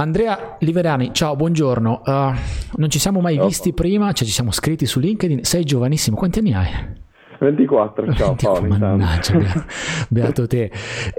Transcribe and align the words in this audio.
Andrea 0.00 0.56
Liverani, 0.60 1.12
ciao, 1.12 1.36
buongiorno. 1.36 2.00
Uh, 2.06 2.32
non 2.76 2.88
ci 2.88 2.98
siamo 2.98 3.20
mai 3.20 3.34
ciao. 3.34 3.44
visti 3.44 3.74
prima, 3.74 4.12
cioè 4.12 4.26
ci 4.26 4.32
siamo 4.32 4.50
scritti 4.50 4.86
su 4.86 4.98
LinkedIn. 4.98 5.44
Sei 5.44 5.62
giovanissimo, 5.62 6.16
quanti 6.16 6.38
anni 6.38 6.54
hai? 6.54 6.68
24, 7.38 8.14
ciao 8.14 8.32
24, 8.32 8.50
Paolo. 8.50 8.78
Mannaggia, 8.78 9.38
beato 10.08 10.46
te. 10.46 10.70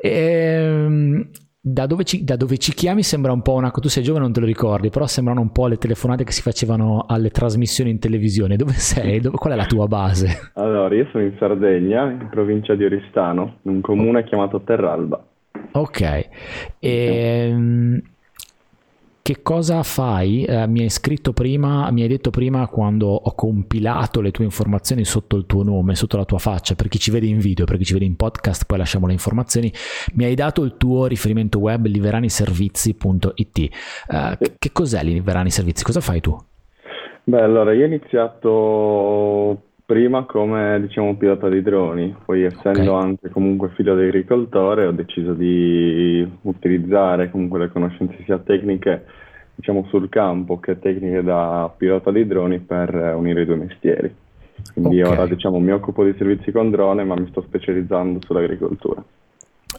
Ehm, 0.01 1.29
da 1.61 1.85
dove, 1.85 2.05
ci, 2.05 2.23
da 2.23 2.35
dove, 2.35 2.57
ci, 2.57 2.73
chiami 2.73 3.03
sembra 3.03 3.31
un 3.31 3.43
po' 3.43 3.53
una... 3.53 3.69
Tu 3.69 3.87
sei 3.87 4.01
giovane, 4.01 4.23
non 4.23 4.33
te 4.33 4.39
lo 4.39 4.47
ricordi, 4.47 4.89
però 4.89 5.05
sembrano 5.05 5.41
un 5.41 5.51
po' 5.51 5.67
le 5.67 5.77
telefonate 5.77 6.23
che 6.23 6.31
si 6.31 6.41
facevano 6.41 7.05
alle 7.07 7.29
trasmissioni 7.29 7.91
in 7.91 7.99
televisione. 7.99 8.55
Dove 8.55 8.73
sei? 8.73 9.19
Dove, 9.19 9.37
qual 9.37 9.53
è 9.53 9.55
la 9.55 9.67
tua 9.67 9.85
base? 9.85 10.51
Allora, 10.55 10.95
io 10.95 11.07
sono 11.11 11.23
in 11.23 11.35
Sardegna, 11.37 12.09
in 12.09 12.29
provincia 12.31 12.73
di 12.73 12.83
Oristano, 12.83 13.57
in 13.61 13.73
un 13.73 13.81
comune 13.81 14.23
chiamato 14.23 14.59
Terralba. 14.61 15.23
Ok. 15.73 16.29
Ehm, 16.79 18.01
che 19.31 19.41
cosa 19.43 19.81
fai? 19.81 20.43
Eh, 20.43 20.67
mi 20.67 20.81
hai 20.81 20.89
scritto 20.89 21.31
prima, 21.31 21.89
mi 21.91 22.01
hai 22.01 22.09
detto 22.09 22.31
prima 22.31 22.67
quando 22.67 23.07
ho 23.07 23.33
compilato 23.33 24.19
le 24.19 24.31
tue 24.31 24.43
informazioni 24.43 25.05
sotto 25.05 25.37
il 25.37 25.45
tuo 25.45 25.63
nome, 25.63 25.95
sotto 25.95 26.17
la 26.17 26.25
tua 26.25 26.37
faccia, 26.37 26.75
per 26.75 26.89
chi 26.89 26.99
ci 26.99 27.11
vede 27.11 27.27
in 27.27 27.39
video, 27.39 27.63
per 27.63 27.77
chi 27.77 27.85
ci 27.85 27.93
vede 27.93 28.03
in 28.03 28.17
podcast, 28.17 28.65
poi 28.65 28.77
lasciamo 28.77 29.07
le 29.07 29.13
informazioni. 29.13 29.71
Mi 30.15 30.25
hai 30.25 30.35
dato 30.35 30.63
il 30.63 30.75
tuo 30.75 31.05
riferimento 31.05 31.59
web 31.59 31.85
liveraniservizi.it. 31.85 33.57
Eh, 33.57 34.37
che 34.59 34.71
cos'è 34.73 35.01
Liverani 35.01 35.49
Servizi? 35.49 35.85
Cosa 35.85 36.01
fai 36.01 36.19
tu? 36.19 36.37
Beh, 37.23 37.41
allora 37.41 37.71
io 37.73 37.83
ho 37.83 37.87
iniziato 37.87 39.61
prima 39.91 40.23
come 40.23 40.79
diciamo 40.79 41.17
pilota 41.17 41.49
di 41.49 41.61
droni, 41.61 42.15
poi 42.23 42.43
essendo 42.43 42.93
okay. 42.93 43.03
anche 43.03 43.29
comunque 43.29 43.71
figlio 43.75 43.93
di 43.93 44.03
agricoltore 44.03 44.85
ho 44.85 44.91
deciso 44.91 45.33
di 45.33 46.25
utilizzare 46.43 47.29
comunque 47.29 47.59
le 47.59 47.71
conoscenze 47.73 48.15
sia 48.23 48.37
tecniche 48.37 49.03
diciamo 49.53 49.85
sul 49.89 50.07
campo 50.07 50.61
che 50.61 50.79
tecniche 50.79 51.21
da 51.21 51.69
pilota 51.75 52.09
di 52.09 52.25
droni 52.25 52.59
per 52.59 53.15
unire 53.17 53.41
i 53.41 53.45
due 53.45 53.57
mestieri. 53.57 54.15
Quindi 54.71 55.01
okay. 55.01 55.11
ora 55.11 55.27
diciamo 55.27 55.59
mi 55.59 55.73
occupo 55.73 56.05
di 56.05 56.15
servizi 56.17 56.53
con 56.53 56.71
drone 56.71 57.03
ma 57.03 57.15
mi 57.15 57.27
sto 57.27 57.41
specializzando 57.41 58.19
sull'agricoltura. 58.25 59.03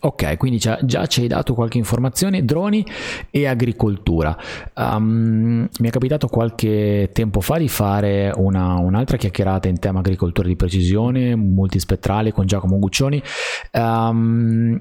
Ok, 0.01 0.37
quindi 0.37 0.59
già, 0.59 0.79
già, 0.83 1.07
ci 1.07 1.21
hai 1.21 1.29
dato 1.29 1.55
qualche 1.55 1.79
informazione, 1.79 2.45
droni 2.45 2.85
e 3.31 3.47
agricoltura. 3.47 4.37
Um, 4.75 5.69
mi 5.79 5.89
è 5.89 5.91
capitato 5.91 6.29
qualche 6.29 7.11
tempo 7.13 7.41
fa 7.41 7.59
di 7.59 7.69
fare 7.69 8.33
una, 8.35 8.75
un'altra 8.77 9.17
chiacchierata 9.17 9.69
in 9.69 9.79
tema 9.79 10.01
agricoltura 10.01 10.49
di 10.49 10.57
precisione, 10.57 11.37
multispettrale 11.37 12.33
con 12.33 12.47
Giacomo 12.47 12.79
Guccioni. 12.79 13.23
Um, 13.73 14.81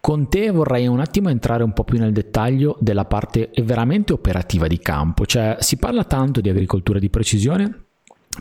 con 0.00 0.28
te 0.28 0.50
vorrei 0.50 0.86
un 0.86 0.98
attimo 0.98 1.28
entrare 1.28 1.62
un 1.62 1.74
po' 1.74 1.84
più 1.84 1.98
nel 1.98 2.12
dettaglio 2.12 2.76
della 2.80 3.04
parte 3.04 3.50
veramente 3.62 4.14
operativa 4.14 4.66
di 4.66 4.78
campo, 4.78 5.26
cioè 5.26 5.58
si 5.60 5.76
parla 5.76 6.04
tanto 6.04 6.40
di 6.40 6.48
agricoltura 6.48 6.98
di 6.98 7.10
precisione, 7.10 7.84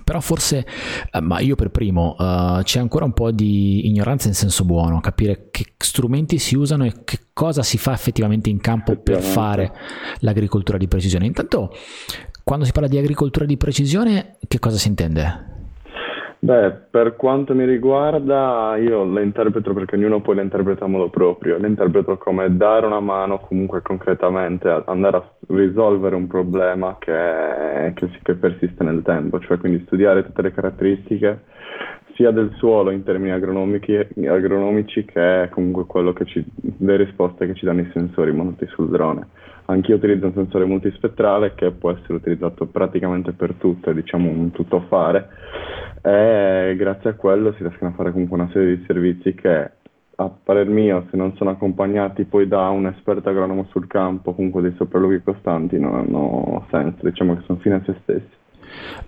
però 0.04 0.20
forse, 0.20 0.68
eh, 1.12 1.20
ma 1.20 1.40
io 1.40 1.56
per 1.56 1.70
primo, 1.70 2.16
uh, 2.18 2.62
c'è 2.62 2.80
ancora 2.80 3.06
un 3.06 3.14
po' 3.14 3.32
di 3.32 3.88
ignoranza 3.88 4.28
in 4.28 4.36
senso 4.36 4.64
buono, 4.64 5.00
capire 5.00 5.48
che 5.50 5.73
strumenti 5.78 6.38
si 6.38 6.56
usano 6.56 6.86
e 6.86 7.04
che 7.04 7.30
cosa 7.34 7.64
si 7.64 7.80
fa 7.80 7.94
effettivamente 7.94 8.52
in 8.52 8.60
campo 8.60 8.98
per 8.98 9.22
fare 9.22 9.73
l'agricoltura 10.20 10.78
di 10.78 10.88
precisione. 10.88 11.26
Intanto, 11.26 11.72
quando 12.44 12.66
si 12.66 12.72
parla 12.72 12.88
di 12.88 13.00
agricoltura 13.00 13.45
di 13.45 13.58
precisione, 13.58 14.38
che 14.48 14.60
cosa 14.60 14.78
si 14.78 14.90
intende? 14.90 15.58
Beh, 16.42 16.72
per 16.90 17.18
quanto 17.18 17.54
mi 17.54 17.66
riguarda, 17.66 18.78
io 18.78 19.04
la 19.04 19.20
interpreto 19.20 19.73
perché 19.73 19.95
ognuno 19.95 20.22
poi 20.22 20.36
la 20.36 20.42
interpreta 20.42 20.86
a 20.86 20.88
modo 20.88 21.09
proprio, 21.09 21.58
la 21.58 21.68
interpreto 21.68 22.18
come 22.18 22.56
dare 22.56 22.86
una 22.86 23.02
mano 23.02 23.40
comunque 23.40 23.82
concretamente, 23.82 24.84
andare 24.86 25.17
a 25.17 25.30
risolvere 25.48 26.16
un 26.16 26.28
problema 26.28 26.95
che, 26.98 27.92
che, 27.94 28.10
che 28.23 28.36
persiste 28.36 28.86
nel 28.86 29.02
tempo, 29.02 29.42
cioè 29.42 29.58
quindi 29.58 29.84
studiare 29.86 30.23
tutte 30.23 30.42
le 30.42 30.54
caratteristiche 30.54 31.44
sia 32.16 32.32
del 32.32 32.54
suolo 32.55 32.92
in 32.92 33.04
termini 33.04 33.33
agronomici 33.33 35.04
che 35.05 35.49
comunque 35.52 35.86
quello 35.88 36.14
che 36.14 36.23
ci, 36.23 36.45
le 36.78 36.95
risposte 36.95 37.48
che 37.48 37.54
ci 37.55 37.66
danno 37.66 37.82
i 37.82 37.89
sensori 37.92 38.32
montati 38.32 38.66
sul 38.72 38.89
drone. 38.89 39.28
Anch'io 39.69 39.95
utilizzo 39.95 40.25
un 40.25 40.33
sensore 40.33 40.65
multispettrale 40.65 41.53
che 41.53 41.69
può 41.71 41.91
essere 41.91 42.13
utilizzato 42.13 42.65
praticamente 42.65 43.33
per 43.33 43.53
tutto, 43.53 43.91
è 43.91 43.93
diciamo 43.93 44.27
un 44.27 44.49
tuttofare 44.49 45.30
e 46.02 46.73
grazie 46.75 47.11
a 47.11 47.13
quello 47.13 47.53
si 47.53 47.61
riescono 47.61 47.91
a 47.91 47.93
fare 47.93 48.11
comunque 48.11 48.35
una 48.35 48.49
serie 48.52 48.77
di 48.77 48.83
servizi 48.87 49.35
che 49.35 49.71
a 50.15 50.30
parer 50.43 50.67
mio 50.67 51.05
se 51.11 51.17
non 51.17 51.35
sono 51.35 51.52
accompagnati 51.52 52.25
poi 52.25 52.47
da 52.47 52.67
un 52.69 52.87
esperto 52.87 53.30
agronomo 53.30 53.67
sul 53.69 53.85
campo, 53.85 54.33
comunque 54.33 54.63
dei 54.63 54.73
sopralluoghi 54.75 55.21
costanti, 55.23 55.80
non 55.80 55.95
hanno 55.95 56.65
senso, 56.71 57.07
diciamo 57.07 57.36
che 57.36 57.43
sono 57.45 57.59
fine 57.59 57.75
a 57.75 57.81
se 57.86 57.95
stessi. 58.01 58.37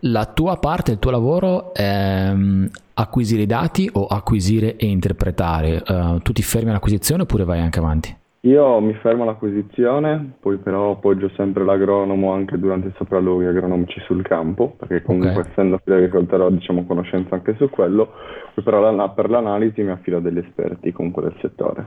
La 0.02 0.26
tua 0.26 0.58
parte, 0.58 0.92
il 0.92 1.00
tuo 1.00 1.12
lavoro 1.12 1.74
è 1.74 2.30
um, 2.32 2.70
acquisire 2.94 3.42
i 3.42 3.48
dati 3.48 3.90
o 3.92 4.06
acquisire 4.06 4.76
e 4.78 4.86
interpretare? 4.86 5.82
Uh, 5.86 6.20
tu 6.20 6.32
ti 6.32 6.44
fermi 6.44 6.70
all'acquisizione 6.70 7.24
oppure 7.24 7.44
vai 7.44 7.60
anche 7.60 7.80
avanti? 7.80 8.20
Io 8.44 8.80
mi 8.80 8.96
fermo 8.96 9.22
all'acquisizione, 9.22 10.34
poi 10.40 10.58
però 10.58 10.92
appoggio 10.92 11.30
sempre 11.36 11.64
l'agronomo 11.64 12.32
anche 12.32 12.58
durante 12.58 12.88
i 12.88 12.94
sopralluoghi 12.98 13.46
agronomici 13.46 14.00
sul 14.06 14.24
campo, 14.24 14.74
perché 14.78 15.04
comunque 15.04 15.30
okay. 15.30 15.52
essendo 15.52 15.80
agricoltore 15.86 16.44
ho 16.44 16.50
diciamo, 16.50 16.86
conoscenza 16.86 17.36
anche 17.36 17.56
su 17.58 17.70
quello, 17.70 18.14
poi 18.56 18.64
però 18.64 19.14
per 19.14 19.30
l'analisi 19.30 19.84
mi 19.84 19.92
affido 19.92 20.18
a 20.18 20.22
degli 20.22 20.40
esperti 20.40 20.92
comunque 20.92 21.22
del 21.22 21.36
settore. 21.40 21.86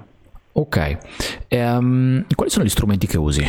Ok, 0.53 0.99
um, 1.51 2.25
quali 2.33 2.51
sono 2.51 2.65
gli 2.65 2.69
strumenti 2.69 3.09
che 3.09 3.19
usi? 3.19 3.45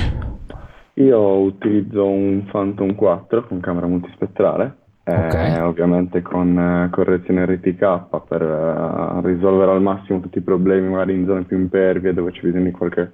Io 0.93 1.19
utilizzo 1.19 2.07
un 2.07 2.45
Phantom 2.49 2.95
4 2.95 3.45
con 3.45 3.59
camera 3.59 3.85
multispettrale, 3.85 4.77
okay. 5.05 5.55
eh, 5.55 5.61
ovviamente 5.61 6.21
con 6.21 6.57
eh, 6.57 6.89
correzione 6.91 7.45
RTK 7.45 8.25
per 8.27 8.41
eh, 8.41 9.27
risolvere 9.27 9.71
al 9.71 9.81
massimo 9.81 10.19
tutti 10.19 10.39
i 10.39 10.41
problemi 10.41 10.89
magari 10.89 11.13
in 11.13 11.25
zone 11.25 11.43
più 11.43 11.57
impervie 11.57 12.13
dove 12.13 12.31
c'è 12.31 12.41
bisogno 12.41 12.66
di 12.66 12.71
qualche 12.71 13.11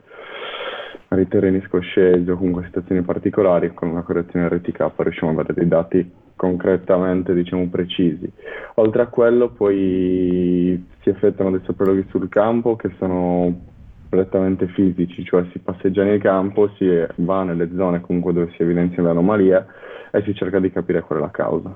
magari 1.10 1.28
terreni 1.28 1.62
scoscesi 1.68 2.30
o 2.30 2.38
comunque 2.38 2.64
situazioni 2.66 3.02
particolari 3.02 3.74
con 3.74 3.90
una 3.90 4.04
correzione 4.04 4.48
RTK 4.48 4.92
riusciamo 4.96 5.32
ad 5.32 5.40
avere 5.40 5.54
dei 5.54 5.68
dati 5.68 6.12
concretamente 6.42 7.36
diciamo 7.36 7.68
precisi. 7.70 8.28
Oltre 8.76 9.04
a 9.04 9.08
quello 9.08 9.50
poi 9.50 10.88
si 11.02 11.10
effettuano 11.10 11.52
dei 11.52 11.62
sopralluoghi 11.64 12.08
sul 12.10 12.30
campo 12.30 12.76
che 12.76 12.90
sono 12.98 13.70
prettamente 14.10 14.68
fisici, 14.70 15.24
cioè 15.24 15.46
si 15.52 15.60
passeggia 15.60 16.04
nel 16.04 16.20
campo, 16.20 16.70
si 16.78 16.88
va 17.18 17.44
nelle 17.44 17.70
zone 17.76 18.02
comunque 18.02 18.34
dove 18.34 18.52
si 18.56 18.64
evidenziano 18.64 19.04
le 19.04 19.10
anomalie 19.12 19.66
e 20.12 20.22
si 20.24 20.36
cerca 20.36 20.60
di 20.60 20.72
capire 20.72 21.02
qual 21.02 21.20
è 21.20 21.22
la 21.22 21.32
causa. 21.32 21.74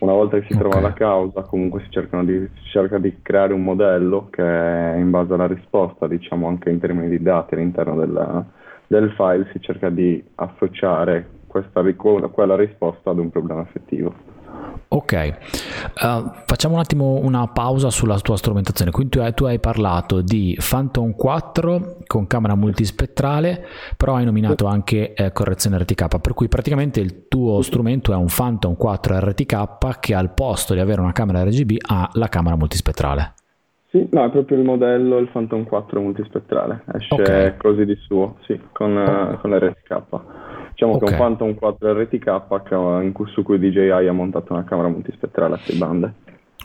Una 0.00 0.12
volta 0.12 0.38
che 0.38 0.46
si 0.46 0.54
okay. 0.54 0.58
trova 0.58 0.80
la 0.80 0.92
causa, 0.92 1.42
comunque 1.42 1.82
si, 1.82 1.88
di, 2.24 2.48
si, 2.54 2.70
cerca 2.70 2.98
di 2.98 3.18
creare 3.22 3.52
un 3.52 3.62
modello 3.62 4.28
che 4.30 4.42
in 4.42 5.10
base 5.10 5.34
alla 5.34 5.46
risposta, 5.46 6.06
diciamo 6.06 6.48
anche 6.48 6.70
in 6.70 6.80
termini 6.80 7.08
di 7.08 7.22
dati 7.22 7.54
all'interno 7.54 7.96
della, 7.96 8.44
del 8.86 9.12
file, 9.12 9.48
si 9.52 9.60
cerca 9.60 9.90
di 9.90 10.22
associare 10.36 11.28
questa, 11.46 11.82
quella 12.30 12.56
risposta 12.56 13.10
ad 13.10 13.18
un 13.18 13.30
problema 13.30 13.62
effettivo. 13.62 14.35
Ok, 14.88 15.38
uh, 16.00 16.30
facciamo 16.46 16.74
un 16.74 16.80
attimo 16.80 17.18
una 17.20 17.48
pausa 17.48 17.90
sulla 17.90 18.18
tua 18.20 18.36
strumentazione. 18.36 18.92
Quindi 18.92 19.16
tu 19.16 19.20
hai, 19.20 19.34
tu 19.34 19.44
hai, 19.44 19.58
parlato 19.58 20.20
di 20.20 20.56
Phantom 20.58 21.14
4 21.14 21.98
con 22.06 22.28
camera 22.28 22.54
multispettrale, 22.54 23.66
però 23.96 24.14
hai 24.14 24.24
nominato 24.24 24.66
anche 24.66 25.12
eh, 25.12 25.32
correzione 25.32 25.78
RTK, 25.78 26.20
per 26.20 26.34
cui 26.34 26.46
praticamente 26.46 27.00
il 27.00 27.26
tuo 27.26 27.62
strumento 27.62 28.12
è 28.12 28.16
un 28.16 28.28
Phantom 28.34 28.76
4 28.76 29.18
RTK 29.18 29.98
che 29.98 30.14
al 30.14 30.32
posto 30.32 30.72
di 30.72 30.80
avere 30.80 31.00
una 31.00 31.12
camera 31.12 31.42
RGB 31.42 31.78
ha 31.88 32.08
la 32.12 32.28
camera 32.28 32.56
multispettrale. 32.56 33.34
Sì, 33.90 34.06
no, 34.12 34.24
è 34.24 34.30
proprio 34.30 34.58
il 34.58 34.64
modello, 34.64 35.18
il 35.18 35.28
Phantom 35.28 35.64
4 35.64 36.00
multispettrale, 36.00 36.84
esce 36.94 37.14
okay. 37.14 37.56
così 37.56 37.84
di 37.84 37.96
suo, 37.96 38.36
sì, 38.44 38.60
con, 38.72 38.96
oh. 38.96 39.38
con 39.40 39.50
l'RTK. 39.50 40.02
Diciamo 40.76 40.96
okay. 40.96 41.08
che 41.08 41.14
un 41.14 41.18
Phantom 41.18 41.54
4 41.54 42.02
RTK 42.02 42.42
su 43.32 43.42
cui 43.42 43.58
DJI 43.58 43.88
ha 43.88 44.12
montato 44.12 44.52
una 44.52 44.64
camera 44.64 44.88
multispettrale 44.88 45.54
a 45.54 45.58
6 45.58 45.78
bande. 45.78 46.12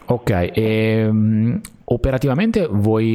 Ok, 0.07 0.51
e, 0.53 1.07
um, 1.07 1.61
operativamente 1.85 2.67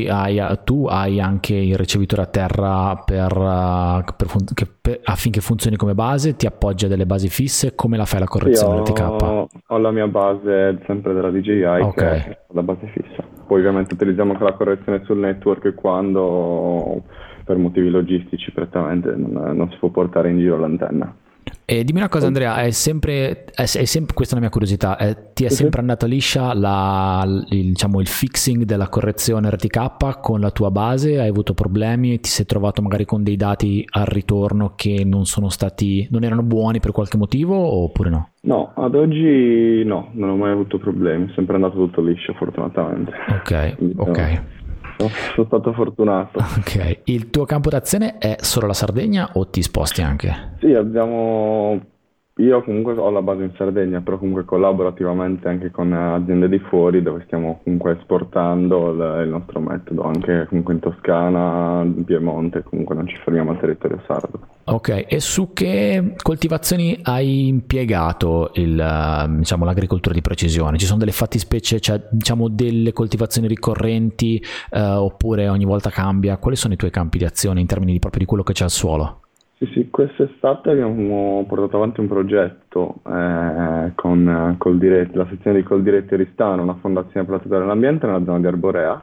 hai, 0.08 0.58
tu 0.64 0.86
hai 0.86 1.20
anche 1.20 1.54
il 1.54 1.76
ricevitore 1.76 2.22
a 2.22 2.26
terra 2.26 3.02
per, 3.04 3.36
uh, 3.36 4.14
per 4.16 4.26
fun- 4.26 4.46
per, 4.80 5.00
affinché 5.04 5.42
funzioni 5.42 5.76
come 5.76 5.92
base, 5.92 6.34
ti 6.34 6.46
appoggia 6.46 6.86
delle 6.86 7.04
basi 7.04 7.28
fisse, 7.28 7.74
come 7.74 7.98
la 7.98 8.06
fai 8.06 8.20
la 8.20 8.26
correzione 8.26 8.86
sì, 8.86 8.92
ho, 8.92 9.04
RTK? 9.04 9.48
Ho 9.66 9.76
la 9.76 9.90
mia 9.90 10.06
base 10.06 10.80
sempre 10.86 11.12
della 11.12 11.30
DJI 11.30 11.62
okay. 11.62 11.92
che 11.92 12.30
è 12.30 12.38
la 12.52 12.62
base 12.62 12.86
fissa. 12.86 13.22
Poi 13.46 13.58
ovviamente 13.58 13.92
utilizziamo 13.92 14.32
anche 14.32 14.44
la 14.44 14.54
correzione 14.54 15.02
sul 15.04 15.18
network 15.18 15.74
quando 15.74 17.02
per 17.46 17.56
motivi 17.56 17.88
logistici 17.88 18.50
prettamente 18.50 19.14
non, 19.14 19.56
non 19.56 19.70
si 19.70 19.76
può 19.78 19.88
portare 19.90 20.30
in 20.30 20.38
giro 20.38 20.58
l'antenna. 20.58 21.14
E 21.64 21.82
dimmi 21.82 21.98
una 21.98 22.08
cosa 22.08 22.26
Andrea, 22.26 22.62
è 22.62 22.70
sempre, 22.70 23.44
è, 23.46 23.62
è 23.62 23.84
sempre 23.84 24.14
questa 24.14 24.34
è 24.34 24.36
la 24.36 24.42
mia 24.42 24.50
curiosità, 24.50 24.96
è, 24.96 25.32
ti 25.32 25.44
è 25.44 25.48
sempre 25.48 25.80
andata 25.80 26.06
liscia 26.06 26.54
la, 26.54 27.24
il, 27.50 27.66
diciamo, 27.66 28.00
il 28.00 28.06
fixing 28.06 28.62
della 28.62 28.88
correzione 28.88 29.50
RTK 29.50 30.20
con 30.20 30.40
la 30.40 30.50
tua 30.50 30.70
base? 30.70 31.20
Hai 31.20 31.28
avuto 31.28 31.54
problemi? 31.54 32.20
Ti 32.20 32.28
sei 32.28 32.46
trovato 32.46 32.82
magari 32.82 33.04
con 33.04 33.22
dei 33.24 33.36
dati 33.36 33.84
al 33.90 34.06
ritorno 34.06 34.74
che 34.76 35.04
non 35.04 35.24
sono 35.26 35.48
stati, 35.48 36.06
non 36.10 36.22
erano 36.22 36.42
buoni 36.42 36.78
per 36.78 36.92
qualche 36.92 37.16
motivo 37.16 37.56
oppure 37.56 38.10
no? 38.10 38.30
No, 38.42 38.72
ad 38.76 38.94
oggi 38.94 39.82
no, 39.84 40.10
non 40.12 40.30
ho 40.30 40.36
mai 40.36 40.52
avuto 40.52 40.78
problemi, 40.78 41.26
è 41.26 41.32
sempre 41.34 41.56
andato 41.56 41.76
tutto 41.76 42.00
liscio 42.00 42.32
fortunatamente. 42.34 43.10
Ok, 43.28 43.76
ok. 43.96 44.42
No. 44.98 45.08
Sono 45.34 45.46
stato 45.46 45.72
fortunato. 45.72 46.38
Ok, 46.38 47.00
il 47.04 47.30
tuo 47.30 47.44
campo 47.44 47.68
d'azione 47.68 48.18
è 48.18 48.36
solo 48.40 48.66
la 48.66 48.72
Sardegna 48.72 49.30
o 49.34 49.48
ti 49.48 49.62
sposti 49.62 50.02
anche? 50.02 50.54
Sì, 50.60 50.72
abbiamo 50.72 51.80
io 52.38 52.62
comunque 52.62 52.92
ho 52.92 53.08
la 53.08 53.22
base 53.22 53.44
in 53.44 53.52
Sardegna, 53.56 54.02
però 54.02 54.18
comunque 54.18 54.44
collaboro 54.44 54.88
attivamente 54.88 55.48
anche 55.48 55.70
con 55.70 55.92
aziende 55.94 56.50
di 56.50 56.58
fuori 56.58 57.00
dove 57.00 57.22
stiamo 57.24 57.60
comunque 57.64 57.92
esportando 57.92 58.90
il, 58.90 59.22
il 59.24 59.30
nostro 59.30 59.58
metodo, 59.60 60.02
anche 60.02 60.44
comunque 60.48 60.74
in 60.74 60.80
Toscana, 60.80 61.82
in 61.82 62.04
Piemonte, 62.04 62.62
comunque 62.62 62.94
non 62.94 63.06
ci 63.08 63.16
fermiamo 63.16 63.52
al 63.52 63.58
territorio 63.58 64.02
sardo. 64.06 64.40
Ok, 64.64 65.06
e 65.08 65.18
su 65.20 65.54
che 65.54 66.14
coltivazioni 66.20 66.98
hai 67.04 67.46
impiegato 67.46 68.50
il, 68.54 69.34
diciamo, 69.38 69.64
l'agricoltura 69.64 70.14
di 70.14 70.20
precisione? 70.20 70.76
Ci 70.76 70.86
sono 70.86 70.98
delle 70.98 71.12
fattispecie, 71.12 71.80
cioè 71.80 72.02
diciamo 72.10 72.48
delle 72.48 72.92
coltivazioni 72.92 73.48
ricorrenti 73.48 74.42
eh, 74.70 74.80
oppure 74.80 75.48
ogni 75.48 75.64
volta 75.64 75.88
cambia? 75.88 76.36
Quali 76.36 76.56
sono 76.56 76.74
i 76.74 76.76
tuoi 76.76 76.90
campi 76.90 77.16
di 77.16 77.24
azione 77.24 77.60
in 77.60 77.66
termini 77.66 77.92
di, 77.92 77.98
proprio 77.98 78.20
di 78.20 78.26
quello 78.26 78.42
che 78.42 78.52
c'è 78.52 78.64
al 78.64 78.70
suolo? 78.70 79.20
Sì, 79.58 79.64
sì, 79.72 79.88
quest'estate 79.88 80.70
abbiamo 80.70 81.42
portato 81.48 81.76
avanti 81.76 82.00
un 82.00 82.08
progetto 82.08 82.96
eh, 83.06 83.92
con 83.94 84.54
col 84.58 84.76
diretto, 84.76 85.16
la 85.16 85.26
sezione 85.30 85.56
di 85.56 85.62
Coldiretti 85.62 86.12
Oristano, 86.12 86.62
una 86.62 86.76
fondazione 86.78 87.24
per 87.24 87.36
la 87.36 87.40
tutela 87.40 87.60
dell'ambiente 87.60 88.04
nella 88.04 88.22
zona 88.22 88.38
di 88.38 88.46
Arborea, 88.46 89.02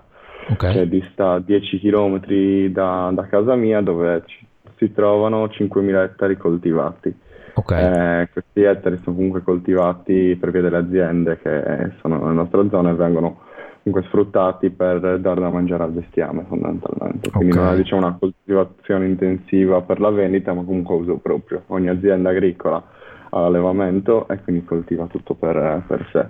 okay. 0.50 0.74
che 0.74 0.88
dista 0.88 1.40
10 1.40 1.80
km 1.80 2.20
da, 2.68 3.10
da, 3.16 3.26
casa 3.26 3.56
mia, 3.56 3.82
dove 3.82 4.22
ci, 4.28 4.46
si 4.76 4.94
trovano 4.94 5.46
5.000 5.46 6.04
ettari 6.04 6.38
coltivati. 6.38 7.16
Okay. 7.56 8.22
Eh, 8.22 8.30
questi 8.32 8.62
ettari 8.62 9.00
sono 9.04 9.16
comunque 9.16 9.42
coltivati 9.42 10.38
per 10.40 10.52
via 10.52 10.62
delle 10.62 10.78
aziende 10.78 11.40
che 11.42 11.94
sono 12.00 12.20
nella 12.20 12.32
nostra 12.32 12.64
zona 12.70 12.92
e 12.92 12.94
vengono 12.94 13.40
comunque 13.84 14.08
sfruttati 14.10 14.70
per 14.70 15.00
dare 15.20 15.42
da 15.42 15.50
mangiare 15.50 15.84
al 15.84 15.92
bestiame 15.92 16.46
fondamentalmente. 16.48 17.30
Quindi 17.30 17.52
okay. 17.52 17.64
non 17.64 17.74
è 17.74 17.78
diciamo, 17.78 18.06
una 18.06 18.18
coltivazione 18.18 19.06
intensiva 19.06 19.82
per 19.82 20.00
la 20.00 20.10
vendita, 20.10 20.54
ma 20.54 20.64
comunque 20.64 20.96
uso 20.96 21.18
proprio. 21.18 21.64
Ogni 21.68 21.90
azienda 21.90 22.30
agricola 22.30 22.82
ha 23.30 23.40
l'allevamento 23.40 24.28
e 24.30 24.40
quindi 24.42 24.64
coltiva 24.64 25.06
tutto 25.08 25.34
per, 25.34 25.84
per 25.86 26.08
sé. 26.12 26.28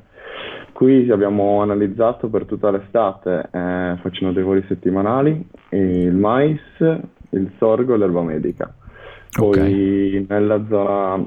Qui 0.73 1.09
abbiamo 1.11 1.61
analizzato 1.61 2.27
per 2.27 2.45
tutta 2.45 2.71
l'estate, 2.71 3.49
eh, 3.51 3.97
facendo 4.01 4.33
dei 4.33 4.43
voli 4.43 4.63
settimanali, 4.67 5.47
il 5.69 6.15
mais, 6.15 6.59
il 7.29 7.51
sorgo 7.59 7.93
e 7.93 7.97
l'erba 7.97 8.23
medica. 8.23 8.73
Poi 9.29 9.59
okay. 9.59 10.25
nella 10.27 10.65
zona 10.67 11.23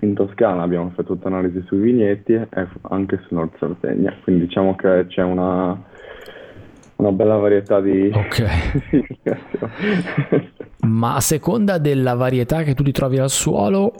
in 0.00 0.14
Toscana 0.14 0.62
abbiamo 0.62 0.88
effettuato 0.88 1.26
analisi 1.26 1.62
sui 1.66 1.78
vigneti 1.78 2.32
e 2.32 2.48
anche 2.82 3.20
su 3.26 3.34
Nord 3.34 3.56
Sardegna, 3.58 4.14
quindi 4.22 4.46
diciamo 4.46 4.74
che 4.76 5.06
c'è 5.08 5.22
una, 5.22 5.80
una 6.96 7.12
bella 7.12 7.36
varietà 7.36 7.80
di... 7.80 8.10
Ok. 8.12 8.44
Ma 10.88 11.16
a 11.16 11.20
seconda 11.20 11.78
della 11.78 12.14
varietà 12.14 12.62
che 12.62 12.74
tu 12.74 12.82
ti 12.82 12.92
trovi 12.92 13.18
al 13.18 13.30
suolo, 13.30 13.92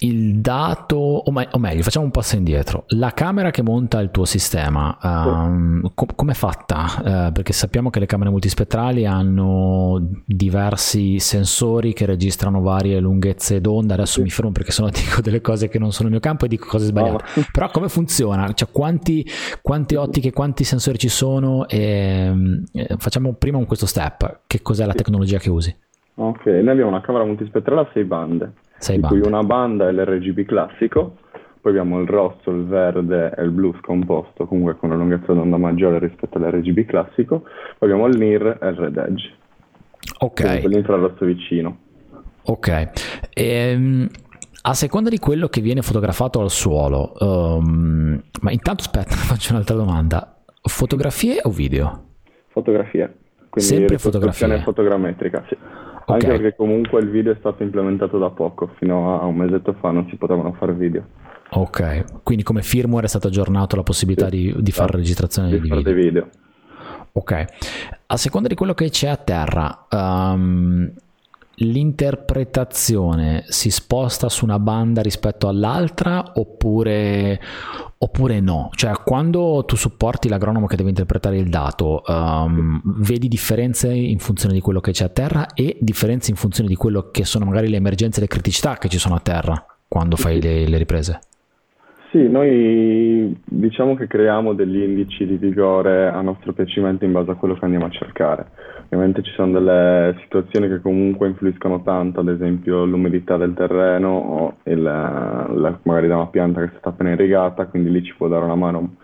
il 0.00 0.40
dato, 0.40 0.96
o, 0.96 1.30
me- 1.32 1.48
o, 1.50 1.58
meglio, 1.58 1.82
facciamo 1.82 2.04
un 2.04 2.12
passo 2.12 2.36
indietro. 2.36 2.84
La 2.88 3.10
camera 3.12 3.50
che 3.50 3.62
monta 3.62 3.98
il 4.00 4.10
tuo 4.10 4.24
sistema, 4.24 4.96
um, 5.02 5.90
com- 5.94 6.14
come 6.14 6.32
è 6.32 6.34
fatta? 6.34 6.84
Uh, 6.98 7.32
perché 7.32 7.52
sappiamo 7.52 7.90
che 7.90 7.98
le 7.98 8.06
camere 8.06 8.30
multispettrali 8.30 9.06
hanno 9.06 10.00
diversi 10.24 11.18
sensori 11.18 11.94
che 11.94 12.06
registrano 12.06 12.60
varie 12.60 13.00
lunghezze 13.00 13.60
d'onda. 13.60 13.94
Adesso 13.94 14.18
sì. 14.18 14.22
mi 14.22 14.30
fermo 14.30 14.52
perché 14.52 14.70
sennò 14.70 14.88
dico 14.94 15.20
delle 15.20 15.40
cose 15.40 15.68
che 15.68 15.80
non 15.80 15.90
sono 15.90 16.06
il 16.06 16.12
mio 16.12 16.22
campo 16.22 16.44
e 16.44 16.48
dico 16.48 16.66
cose 16.68 16.86
sbagliate. 16.86 17.24
No. 17.34 17.42
Però 17.50 17.68
come 17.70 17.88
funziona? 17.88 18.52
Cioè, 18.52 18.68
quanti, 18.70 19.26
quante 19.62 19.96
ottiche, 19.96 20.32
quanti 20.32 20.62
sensori 20.62 20.98
ci 20.98 21.08
sono? 21.08 21.66
E, 21.66 22.32
eh, 22.72 22.94
facciamo 22.98 23.32
prima 23.34 23.58
un 23.58 23.66
questo 23.66 23.86
step. 23.86 24.42
Che 24.46 24.62
cos'è 24.62 24.86
la 24.86 24.94
tecnologia 24.94 25.38
che 25.38 25.50
usi? 25.50 25.74
Ok, 26.14 26.46
noi 26.46 26.68
abbiamo 26.68 26.90
una 26.90 27.00
camera 27.00 27.24
multispettrale 27.24 27.80
a 27.80 27.90
6 27.92 28.04
bande 28.04 28.52
sei 28.78 28.96
di 29.00 29.02
cui 29.02 29.20
una 29.20 29.42
banda 29.42 29.88
è 29.88 29.92
l'RGB 29.92 30.44
classico, 30.44 31.16
poi 31.60 31.72
abbiamo 31.72 32.00
il 32.00 32.08
rosso, 32.08 32.50
il 32.50 32.64
verde 32.64 33.34
e 33.36 33.42
il 33.42 33.50
blu 33.50 33.74
scomposto, 33.82 34.46
comunque 34.46 34.76
con 34.76 34.90
una 34.90 34.98
lunghezza 34.98 35.32
d'onda 35.32 35.56
maggiore 35.56 35.98
rispetto 35.98 36.38
all'RGB 36.38 36.86
classico, 36.86 37.42
poi 37.78 37.90
abbiamo 37.90 38.06
il 38.06 38.18
NIR 38.18 38.58
e 38.60 38.68
il 38.68 38.74
Red 38.74 38.96
Edge. 38.96 39.34
Ok. 40.20 40.62
L'infrarosso 40.64 41.24
vicino. 41.24 41.78
Ok. 42.44 42.90
Ehm, 43.34 44.08
a 44.62 44.74
seconda 44.74 45.10
di 45.10 45.18
quello 45.18 45.48
che 45.48 45.60
viene 45.60 45.82
fotografato 45.82 46.40
al 46.40 46.50
suolo, 46.50 47.12
um, 47.18 48.20
ma 48.40 48.50
intanto 48.50 48.82
aspetta, 48.82 49.14
faccio 49.14 49.52
un'altra 49.52 49.74
domanda. 49.74 50.36
Fotografie 50.62 51.40
o 51.42 51.50
video? 51.50 52.04
Fotografie. 52.48 53.14
Quindi 53.48 53.70
Sempre 53.70 53.98
fotografie. 53.98 54.60
fotogrammetrica, 54.60 55.44
sì. 55.48 55.56
Anche 56.08 56.26
okay. 56.26 56.38
perché 56.40 56.56
comunque 56.56 57.00
il 57.00 57.10
video 57.10 57.32
è 57.32 57.36
stato 57.38 57.62
implementato 57.62 58.18
da 58.18 58.30
poco, 58.30 58.70
fino 58.78 59.20
a 59.20 59.26
un 59.26 59.36
mesetto 59.36 59.74
fa 59.74 59.90
non 59.90 60.06
si 60.08 60.16
potevano 60.16 60.52
fare 60.54 60.72
video. 60.72 61.04
Ok, 61.50 62.22
quindi 62.22 62.42
come 62.42 62.62
firmware 62.62 63.06
è 63.06 63.08
stato 63.08 63.28
aggiornato 63.28 63.76
la 63.76 63.82
possibilità 63.82 64.28
sì, 64.28 64.30
di, 64.30 64.54
di 64.58 64.70
fare 64.70 64.88
esatto. 64.88 64.96
registrazione 64.96 65.48
di, 65.48 65.60
di 65.60 65.70
video. 65.70 65.94
video. 65.94 66.28
Ok, 67.12 67.44
a 68.06 68.16
seconda 68.16 68.48
di 68.48 68.54
quello 68.54 68.74
che 68.74 68.88
c'è 68.90 69.08
a 69.08 69.16
terra, 69.16 69.86
um, 69.90 70.90
l'interpretazione 71.58 73.44
si 73.46 73.70
sposta 73.70 74.28
su 74.28 74.44
una 74.44 74.58
banda 74.58 75.02
rispetto 75.02 75.48
all'altra 75.48 76.32
oppure, 76.34 77.40
oppure 77.98 78.40
no? 78.40 78.70
Cioè 78.72 78.92
quando 79.04 79.64
tu 79.66 79.76
supporti 79.76 80.28
l'agronomo 80.28 80.66
che 80.66 80.76
deve 80.76 80.90
interpretare 80.90 81.38
il 81.38 81.48
dato, 81.48 82.02
um, 82.06 82.80
vedi 83.00 83.28
differenze 83.28 83.92
in 83.92 84.18
funzione 84.18 84.54
di 84.54 84.60
quello 84.60 84.80
che 84.80 84.92
c'è 84.92 85.04
a 85.04 85.10
terra 85.10 85.46
e 85.54 85.76
differenze 85.80 86.30
in 86.30 86.36
funzione 86.36 86.68
di 86.68 86.76
quello 86.76 87.10
che 87.10 87.24
sono 87.24 87.46
magari 87.46 87.68
le 87.68 87.76
emergenze 87.76 88.18
e 88.18 88.22
le 88.22 88.28
criticità 88.28 88.76
che 88.76 88.88
ci 88.88 88.98
sono 88.98 89.14
a 89.14 89.20
terra 89.20 89.64
quando 89.88 90.16
fai 90.16 90.40
le, 90.40 90.68
le 90.68 90.78
riprese? 90.78 91.20
Sì, 92.10 92.26
noi 92.26 93.38
diciamo 93.44 93.94
che 93.94 94.06
creiamo 94.06 94.54
degli 94.54 94.80
indici 94.80 95.26
di 95.26 95.36
vigore 95.36 96.08
a 96.08 96.22
nostro 96.22 96.54
piacimento 96.54 97.04
in 97.04 97.12
base 97.12 97.32
a 97.32 97.34
quello 97.34 97.54
che 97.54 97.64
andiamo 97.64 97.84
a 97.84 97.90
cercare. 97.90 98.46
Ovviamente 98.90 99.22
ci 99.22 99.32
sono 99.32 99.52
delle 99.52 100.16
situazioni 100.22 100.66
che 100.66 100.80
comunque 100.80 101.28
influiscono 101.28 101.82
tanto, 101.82 102.20
ad 102.20 102.28
esempio 102.28 102.86
l'umidità 102.86 103.36
del 103.36 103.52
terreno 103.52 104.08
o 104.08 104.56
il, 104.64 104.82
la, 104.82 105.78
magari 105.82 106.08
da 106.08 106.16
una 106.16 106.28
pianta 106.28 106.60
che 106.60 106.66
è 106.66 106.70
stata 106.70 106.88
appena 106.88 107.10
irrigata, 107.10 107.66
quindi 107.66 107.90
lì 107.90 108.02
ci 108.02 108.14
può 108.16 108.28
dare 108.28 108.44
una 108.44 108.54
mano, 108.54 108.96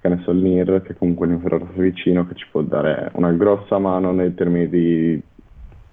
che 0.00 0.08
ne 0.08 0.20
so, 0.24 0.32
il 0.32 0.38
NIR, 0.38 0.82
che 0.82 0.92
è 0.92 0.96
comunque 0.96 1.28
l'infrarosso 1.28 1.70
vicino, 1.76 2.26
che 2.26 2.34
ci 2.34 2.46
può 2.50 2.62
dare 2.62 3.10
una 3.14 3.30
grossa 3.30 3.78
mano 3.78 4.10
nei 4.10 4.34
termini 4.34 4.68
di 4.68 5.22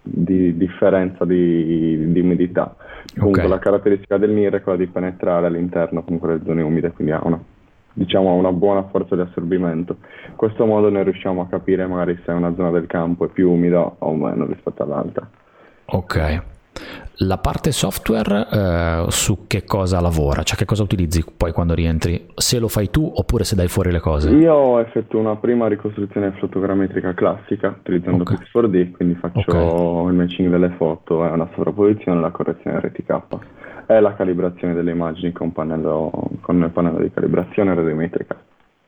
di 0.08 0.56
differenza 0.56 1.26
di, 1.26 2.12
di 2.12 2.20
umidità. 2.20 2.76
Comunque 3.16 3.42
okay. 3.42 3.52
la 3.52 3.60
caratteristica 3.60 4.18
del 4.18 4.32
NIR 4.32 4.56
è 4.56 4.62
quella 4.62 4.78
di 4.78 4.88
penetrare 4.88 5.48
all'interno 5.48 6.04
comunque 6.04 6.30
delle 6.30 6.44
zone 6.46 6.62
umide, 6.62 6.92
quindi 6.92 7.14
ha 7.14 7.22
una, 7.24 7.42
diciamo, 7.96 8.34
una 8.34 8.52
buona 8.52 8.84
forza 8.84 9.16
di 9.16 9.22
assorbimento. 9.22 9.98
In 10.30 10.36
questo 10.36 10.66
modo 10.66 10.90
noi 10.90 11.04
riusciamo 11.04 11.42
a 11.42 11.48
capire 11.48 11.88
magari 11.88 12.20
se 12.24 12.32
una 12.32 12.54
zona 12.56 12.70
del 12.70 12.86
campo 12.86 13.26
è 13.26 13.30
più 13.30 13.50
umida 13.50 13.96
o 14.00 14.14
meno 14.14 14.46
rispetto 14.46 14.84
all'altra. 14.84 15.28
Ok. 15.86 16.44
La 17.20 17.38
parte 17.38 17.72
software 17.72 18.48
eh, 18.52 19.06
su 19.08 19.48
che 19.48 19.64
cosa 19.64 20.02
lavora? 20.02 20.44
Cioè 20.44 20.58
che 20.58 20.66
cosa 20.66 20.84
utilizzi 20.84 21.24
poi 21.38 21.54
quando 21.54 21.74
rientri? 21.74 22.28
Se 22.36 22.60
lo 22.60 22.68
fai 22.68 22.90
tu 22.90 23.10
oppure 23.16 23.46
se 23.46 23.56
dai 23.56 23.70
fuori 23.70 23.92
le 23.92 24.02
cose? 24.02 24.32
Io 24.32 24.80
effettuo 24.80 25.22
una 25.22 25.38
prima 25.38 25.68
ricostruzione 25.68 26.34
fotogrammetrica 26.38 27.14
classica 27.14 27.74
utilizzando 27.80 28.24
okay. 28.24 28.38
Pix4D, 28.54 28.92
quindi 28.92 29.16
faccio 29.16 29.40
okay. 29.40 30.10
il 30.10 30.14
matching 30.14 30.50
delle 30.50 30.74
foto, 30.76 31.26
e 31.26 31.30
una 31.30 31.48
sovrapposizione 31.56 32.18
e 32.18 32.22
la 32.22 32.32
correzione 32.32 32.80
RTK 32.80 33.22
e 33.88 34.00
la 34.00 34.14
calibrazione 34.16 34.74
delle 34.74 34.92
immagini 34.92 35.32
con, 35.32 35.52
pannello, 35.52 36.12
con 36.42 36.62
il 36.62 36.70
pannello 36.70 37.00
di 37.00 37.12
calibrazione 37.12 37.74
radiometrica. 37.74 38.36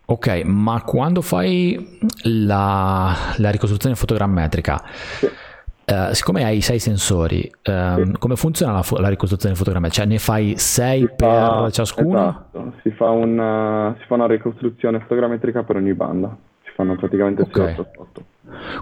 Ok, 0.09 0.43
ma 0.45 0.81
quando 0.83 1.21
fai 1.21 1.99
la, 2.23 3.13
la 3.37 3.49
ricostruzione 3.49 3.95
fotogrammetrica... 3.95 4.81
Sì 4.85 5.45
Uh, 5.89 6.11
siccome 6.11 6.43
hai 6.43 6.59
sei 6.59 6.79
sensori, 6.79 7.49
um, 7.63 8.03
sì. 8.03 8.11
come 8.19 8.35
funziona 8.35 8.73
la, 8.73 8.83
la, 8.99 9.07
ricostruzione 9.07 9.55
fotogrammetrica? 9.55 10.03
Cioè 10.03 10.11
ne 10.11 10.19
fai 10.19 10.57
sei 10.57 10.99
si 10.99 11.13
per 11.15 11.29
fa, 11.29 11.69
ciascuno? 11.71 12.19
Esatto, 12.19 12.73
si 12.81 12.91
fa, 12.91 13.09
una, 13.11 13.95
si 13.97 14.05
fa, 14.05 14.15
una, 14.15 14.27
ricostruzione 14.27 14.99
fotogrammetrica 14.99 15.63
per 15.63 15.77
ogni 15.77 15.93
banda, 15.93 16.35
si 16.65 16.71
fanno 16.75 16.97
praticamente 16.97 17.43
okay. 17.43 17.75
6 17.75 17.85
foto. 17.95 18.25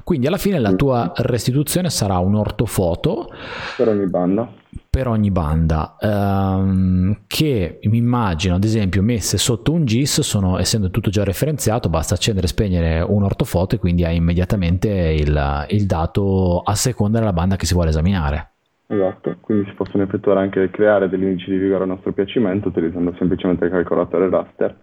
Quindi 0.03 0.25
alla 0.25 0.37
fine 0.37 0.57
la 0.57 0.73
tua 0.73 1.11
restituzione 1.17 1.91
sarà 1.91 2.17
un 2.17 2.33
ortofoto 2.33 3.29
per 3.77 3.89
ogni 3.89 4.07
banda. 4.07 4.49
Per 4.95 5.09
ogni 5.09 5.29
banda 5.29 5.97
ehm, 5.99 7.23
che 7.27 7.79
mi 7.83 7.97
immagino 7.97 8.55
ad 8.55 8.63
esempio 8.63 9.03
messe 9.03 9.37
sotto 9.37 9.73
un 9.73 9.83
GIS 9.83 10.21
sono 10.21 10.57
essendo 10.57 10.89
tutto 10.89 11.09
già 11.09 11.25
referenziato 11.25 11.89
basta 11.89 12.13
accendere 12.13 12.45
e 12.45 12.49
spegnere 12.49 13.01
un 13.01 13.23
ortofoto 13.23 13.75
e 13.75 13.77
quindi 13.77 14.05
hai 14.05 14.15
immediatamente 14.15 14.87
il, 14.87 15.65
il 15.67 15.85
dato 15.85 16.61
a 16.61 16.75
seconda 16.75 17.19
della 17.19 17.33
banda 17.33 17.57
che 17.57 17.65
si 17.65 17.73
vuole 17.73 17.89
esaminare 17.89 18.51
Esatto, 18.87 19.35
quindi 19.41 19.67
si 19.67 19.73
possono 19.73 20.03
effettuare 20.03 20.39
anche 20.39 20.69
creare 20.69 21.09
degli 21.09 21.23
indici 21.23 21.49
di 21.49 21.57
vigore 21.57 21.83
a 21.83 21.87
nostro 21.87 22.13
piacimento 22.13 22.69
utilizzando 22.69 23.15
semplicemente 23.17 23.65
il 23.65 23.71
calcolatore 23.71 24.29
raster. 24.29 24.77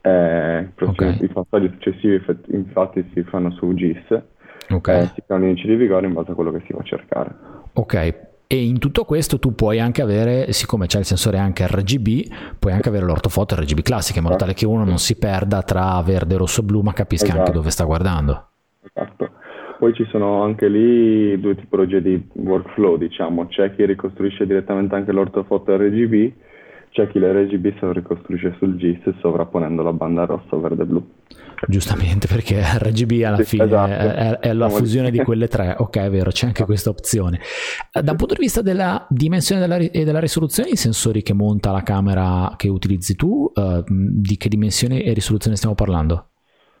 Eh, 0.00 0.68
okay. 0.78 1.18
I 1.20 1.28
passaggi 1.28 1.68
successivi 1.72 2.24
infatti 2.52 3.10
si 3.12 3.24
fanno 3.24 3.50
su 3.50 3.74
GIS, 3.74 4.22
okay. 4.70 5.02
eh, 5.02 5.10
si 5.14 5.22
creano 5.26 5.48
indici 5.48 5.66
di 5.66 5.74
vigore 5.74 6.06
in 6.06 6.12
base 6.12 6.30
a 6.30 6.34
quello 6.34 6.52
che 6.52 6.62
si 6.64 6.72
va 6.72 6.78
a 6.78 6.84
cercare. 6.84 7.34
Ok, 7.72 8.33
e 8.46 8.62
in 8.62 8.78
tutto 8.78 9.04
questo 9.04 9.38
tu 9.38 9.54
puoi 9.54 9.80
anche 9.80 10.02
avere, 10.02 10.52
siccome 10.52 10.86
c'è 10.86 10.98
il 10.98 11.04
sensore 11.04 11.38
anche 11.38 11.66
RGB, 11.66 12.56
puoi 12.58 12.72
anche 12.72 12.88
avere 12.88 13.06
l'ortofoto 13.06 13.54
RGB 13.56 13.80
classica 13.80 14.18
in 14.18 14.24
modo 14.24 14.36
tale 14.36 14.54
che 14.54 14.66
uno 14.66 14.84
non 14.84 14.98
si 14.98 15.16
perda 15.16 15.62
tra 15.62 16.00
verde, 16.02 16.36
rosso 16.36 16.62
blu, 16.62 16.80
ma 16.82 16.92
capisca 16.92 17.26
esatto. 17.26 17.40
anche 17.40 17.52
dove 17.52 17.70
sta 17.70 17.84
guardando. 17.84 18.48
Esatto. 18.82 19.30
Poi 19.78 19.92
ci 19.94 20.06
sono 20.10 20.42
anche 20.42 20.68
lì 20.68 21.38
due 21.40 21.56
tipologie 21.56 22.00
di 22.00 22.28
workflow, 22.34 22.96
diciamo. 22.96 23.46
C'è 23.48 23.74
chi 23.74 23.84
ricostruisce 23.84 24.46
direttamente 24.46 24.94
anche 24.94 25.12
l'ortofoto 25.12 25.76
RGB, 25.76 26.32
c'è 26.90 27.08
chi 27.08 27.18
l'RGB 27.18 27.78
se 27.78 27.86
lo 27.86 27.92
ricostruisce 27.92 28.54
sul 28.58 28.76
GIS 28.76 29.18
sovrapponendo 29.18 29.82
la 29.82 29.92
banda 29.92 30.26
rossa, 30.26 30.56
verde 30.56 30.84
blu. 30.84 31.04
Giustamente, 31.66 32.26
perché 32.26 32.62
RGB 32.78 33.22
alla 33.24 33.38
sì, 33.38 33.44
fine 33.44 33.64
esatto. 33.64 33.90
è, 33.90 34.38
è, 34.38 34.52
la 34.52 34.68
fusione 34.68 35.10
di 35.10 35.18
quelle 35.18 35.48
tre. 35.48 35.74
Ok, 35.78 35.96
è 35.98 36.10
vero, 36.10 36.30
c'è 36.30 36.46
anche 36.46 36.64
questa 36.64 36.90
opzione. 36.90 37.40
Da 37.90 38.10
un 38.10 38.16
punto 38.16 38.34
di 38.34 38.40
vista 38.40 38.62
della 38.62 39.06
dimensione 39.08 39.60
della, 39.60 39.76
e 39.76 40.04
della 40.04 40.20
risoluzione, 40.20 40.70
i 40.70 40.76
sensori 40.76 41.22
che 41.22 41.32
monta 41.32 41.70
la 41.70 41.82
camera 41.82 42.52
che 42.56 42.68
utilizzi 42.68 43.16
tu, 43.16 43.50
uh, 43.54 43.84
di 43.86 44.36
che 44.36 44.48
dimensione 44.48 45.02
e 45.02 45.12
risoluzione 45.12 45.56
stiamo 45.56 45.74
parlando? 45.74 46.28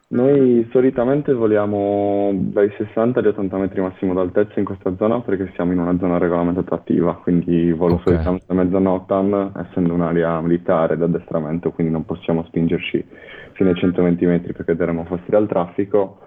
Noi 0.06 0.68
solitamente 0.70 1.32
voliamo 1.32 2.30
dai 2.34 2.70
60 2.76 3.18
agli 3.18 3.26
80 3.26 3.56
metri 3.56 3.80
massimo 3.80 4.12
d'altezza 4.12 4.58
in 4.58 4.64
questa 4.64 4.94
zona 4.96 5.20
perché 5.20 5.50
siamo 5.54 5.72
in 5.72 5.78
una 5.78 5.96
zona 5.98 6.18
regolamentata 6.18 6.74
attiva, 6.74 7.14
quindi 7.14 7.72
volo 7.72 7.94
okay. 7.94 8.12
solitamente 8.12 8.52
mezzo 8.52 8.78
NOTAM, 8.78 9.52
essendo 9.66 9.94
un'area 9.94 10.40
militare 10.40 10.96
d'addestramento, 10.98 11.70
quindi 11.70 11.92
non 11.92 12.04
possiamo 12.04 12.44
spingerci 12.44 13.04
fino 13.52 13.70
ai 13.70 13.76
120 13.76 14.26
metri 14.26 14.52
perché 14.52 14.76
daremo 14.76 15.04
fastidio 15.04 15.38
al 15.38 15.48
traffico. 15.48 16.18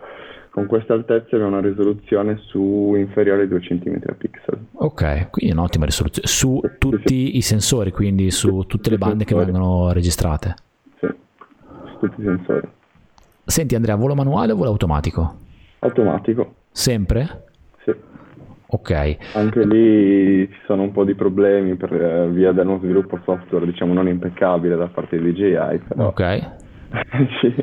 Con 0.49 0.65
queste 0.65 0.91
altezze 0.91 1.35
abbiamo 1.35 1.55
una 1.55 1.67
risoluzione 1.67 2.37
su 2.47 2.95
inferiore 2.97 3.43
ai 3.43 3.47
2 3.47 3.59
cm 3.59 3.99
a 4.07 4.13
pixel. 4.13 4.57
Ok, 4.73 5.29
quindi 5.29 5.53
un'ottima 5.55 5.85
risoluzione 5.85 6.27
su 6.27 6.59
tutti 6.79 7.37
i 7.37 7.41
sensori, 7.41 7.91
quindi 7.91 8.31
su 8.31 8.63
tutte 8.63 8.89
le 8.89 8.97
bande 8.97 9.23
che 9.23 9.35
vengono 9.35 9.91
registrate. 9.91 10.55
Sì, 10.99 11.07
su 11.07 11.99
tutti 11.99 12.21
i 12.21 12.23
sensori. 12.23 12.75
Senti 13.47 13.75
Andrea, 13.75 13.95
volo 13.95 14.13
manuale 14.13 14.51
o 14.51 14.57
volo 14.57 14.71
automatico? 14.71 15.37
Automatico. 15.79 16.55
Sempre? 16.69 17.45
Sì. 17.85 17.95
Ok. 18.67 19.17
Anche 19.35 19.65
lì 19.65 20.45
ci 20.51 20.59
sono 20.65 20.81
un 20.81 20.91
po' 20.91 21.05
di 21.05 21.15
problemi 21.15 21.75
per 21.75 21.93
eh, 21.93 22.27
via 22.27 22.51
dello 22.51 22.77
sviluppo 22.83 23.17
software, 23.23 23.65
diciamo, 23.65 23.93
non 23.93 24.09
impeccabile 24.09 24.75
da 24.75 24.87
parte 24.87 25.17
di 25.17 25.31
DJI, 25.31 25.79
però... 25.87 26.07
Ok. 26.07 26.55
ci 27.39 27.55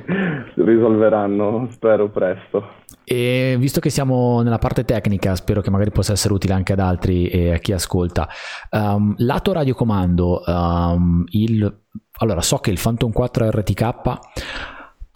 risolveranno, 0.54 1.68
spero 1.70 2.08
presto. 2.08 2.66
E 3.04 3.56
visto 3.58 3.80
che 3.80 3.90
siamo 3.90 4.40
nella 4.40 4.56
parte 4.56 4.86
tecnica, 4.86 5.34
spero 5.34 5.60
che 5.60 5.68
magari 5.68 5.90
possa 5.90 6.12
essere 6.12 6.32
utile 6.32 6.54
anche 6.54 6.72
ad 6.72 6.80
altri 6.80 7.28
e 7.28 7.52
a 7.52 7.58
chi 7.58 7.72
ascolta. 7.72 8.26
Um, 8.70 9.14
lato 9.18 9.52
radiocomando, 9.52 10.44
um, 10.46 11.24
il... 11.28 11.80
allora 12.20 12.40
so 12.40 12.56
che 12.56 12.70
il 12.70 12.80
Phantom 12.82 13.12
4 13.12 13.50
RTK 13.50 13.92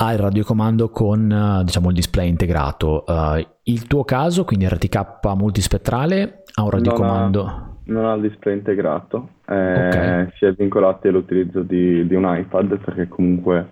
ha 0.00 0.12
il 0.12 0.18
radiocomando 0.18 0.90
con 0.90 1.30
eh, 1.30 1.64
diciamo, 1.64 1.88
il 1.88 1.94
display 1.94 2.28
integrato. 2.28 3.04
Uh, 3.06 3.44
il 3.64 3.86
tuo 3.86 4.04
caso, 4.04 4.44
quindi 4.44 4.68
RTK 4.68 5.26
multispettrale, 5.34 6.44
ha 6.54 6.62
un 6.62 6.70
radiocomando? 6.70 7.42
Non 7.42 7.50
ha, 7.50 7.76
non 7.86 8.04
ha 8.04 8.14
il 8.14 8.20
display 8.22 8.54
integrato, 8.54 9.30
eh, 9.48 9.86
okay. 9.86 10.28
si 10.36 10.44
è 10.44 10.52
vincolati 10.52 11.08
all'utilizzo 11.08 11.62
di, 11.62 12.06
di, 12.06 12.14
un 12.14 12.24
iPad 12.24 12.78
perché 12.78 13.08
comunque 13.08 13.70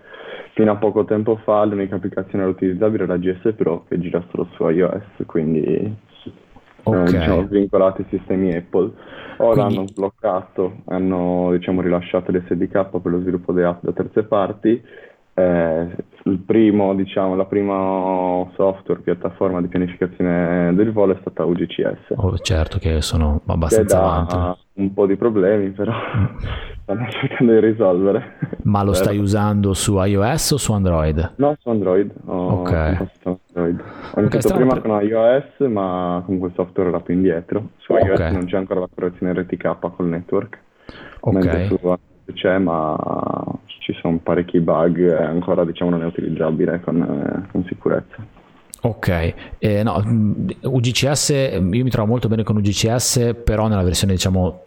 fino 0.53 0.71
a 0.71 0.75
poco 0.75 1.05
tempo 1.05 1.37
fa 1.43 1.63
l'unica 1.63 1.95
applicazione 1.95 2.43
utilizzabile 2.43 3.03
era 3.03 3.17
GS 3.17 3.53
Pro 3.55 3.85
che 3.87 3.97
gira 3.97 4.21
solo 4.29 4.49
su 4.51 4.67
iOS, 4.67 5.23
quindi 5.25 5.95
okay. 6.83 7.05
diciamo, 7.05 7.43
vincolati 7.43 8.01
ai 8.01 8.07
sistemi 8.09 8.53
Apple. 8.53 8.91
Ora 9.37 9.53
quindi... 9.53 9.77
hanno 9.77 9.87
sbloccato, 9.87 10.77
hanno 10.87 11.51
diciamo, 11.51 11.81
rilasciato 11.81 12.33
l'SDK 12.33 12.89
per 12.89 13.01
lo 13.11 13.21
sviluppo 13.21 13.53
di 13.53 13.61
app 13.61 13.83
da 13.83 13.93
terze 13.93 14.23
parti 14.23 14.83
eh, 15.39 15.95
il 16.23 16.39
primo, 16.39 16.95
diciamo, 16.95 17.35
la 17.35 17.45
prima 17.45 18.43
software, 18.55 19.01
piattaforma 19.01 19.61
di 19.61 19.67
pianificazione 19.67 20.73
del 20.73 20.91
volo 20.91 21.13
è 21.13 21.17
stata 21.21 21.45
UGCS. 21.45 22.13
Oh, 22.15 22.35
certo 22.39 22.79
che 22.79 23.01
sono 23.01 23.41
abbastanza 23.45 23.99
avanti. 23.99 24.59
un 24.73 24.93
po' 24.93 25.05
di 25.05 25.15
problemi, 25.15 25.69
però 25.69 25.93
stanno 26.81 27.07
cercando 27.11 27.53
di 27.53 27.59
risolvere. 27.59 28.37
Ma 28.63 28.81
lo 28.81 28.93
stai 28.93 29.19
usando 29.19 29.73
su 29.73 30.03
iOS 30.03 30.51
o 30.51 30.57
su 30.57 30.73
Android? 30.73 31.33
No, 31.35 31.55
su 31.59 31.69
Android. 31.69 32.11
Ho 32.25 32.61
ok. 32.61 32.71
Android. 33.23 33.83
Ho 34.15 34.19
iniziato 34.19 34.47
okay, 34.47 34.57
prima 34.57 34.81
con 34.81 35.01
iOS, 35.03 35.69
ma 35.69 36.23
comunque 36.25 36.49
il 36.49 36.55
software 36.55 36.89
era 36.89 36.99
più 36.99 37.13
indietro. 37.13 37.69
Su 37.77 37.93
iOS 37.93 38.09
okay. 38.09 38.33
non 38.33 38.45
c'è 38.45 38.57
ancora 38.57 38.79
la 38.79 38.89
correzione 38.93 39.33
RTK 39.33 39.77
col 39.95 40.07
network. 40.07 40.59
Ok. 41.19 41.33
Mentre 41.33 41.67
su 41.67 41.77
c'è, 42.33 42.57
ma 42.57 42.95
ci 43.87 43.97
sono 44.01 44.19
parecchi 44.21 44.59
bug 44.59 44.99
e 44.99 45.23
ancora 45.23 45.63
diciamo 45.63 45.91
non 45.91 46.03
è 46.03 46.05
utilizzabile 46.05 46.81
con, 46.81 47.01
eh, 47.01 47.47
con 47.51 47.63
sicurezza. 47.67 48.36
Ok, 48.79 49.33
eh, 49.57 49.81
no, 49.81 50.03
UGCS, 50.61 51.29
io 51.29 51.61
mi 51.61 51.89
trovo 51.89 52.07
molto 52.07 52.27
bene 52.27 52.43
con 52.43 52.57
UGCS, 52.57 53.35
però 53.43 53.67
nella 53.67 53.81
versione 53.81 54.13
diciamo 54.13 54.65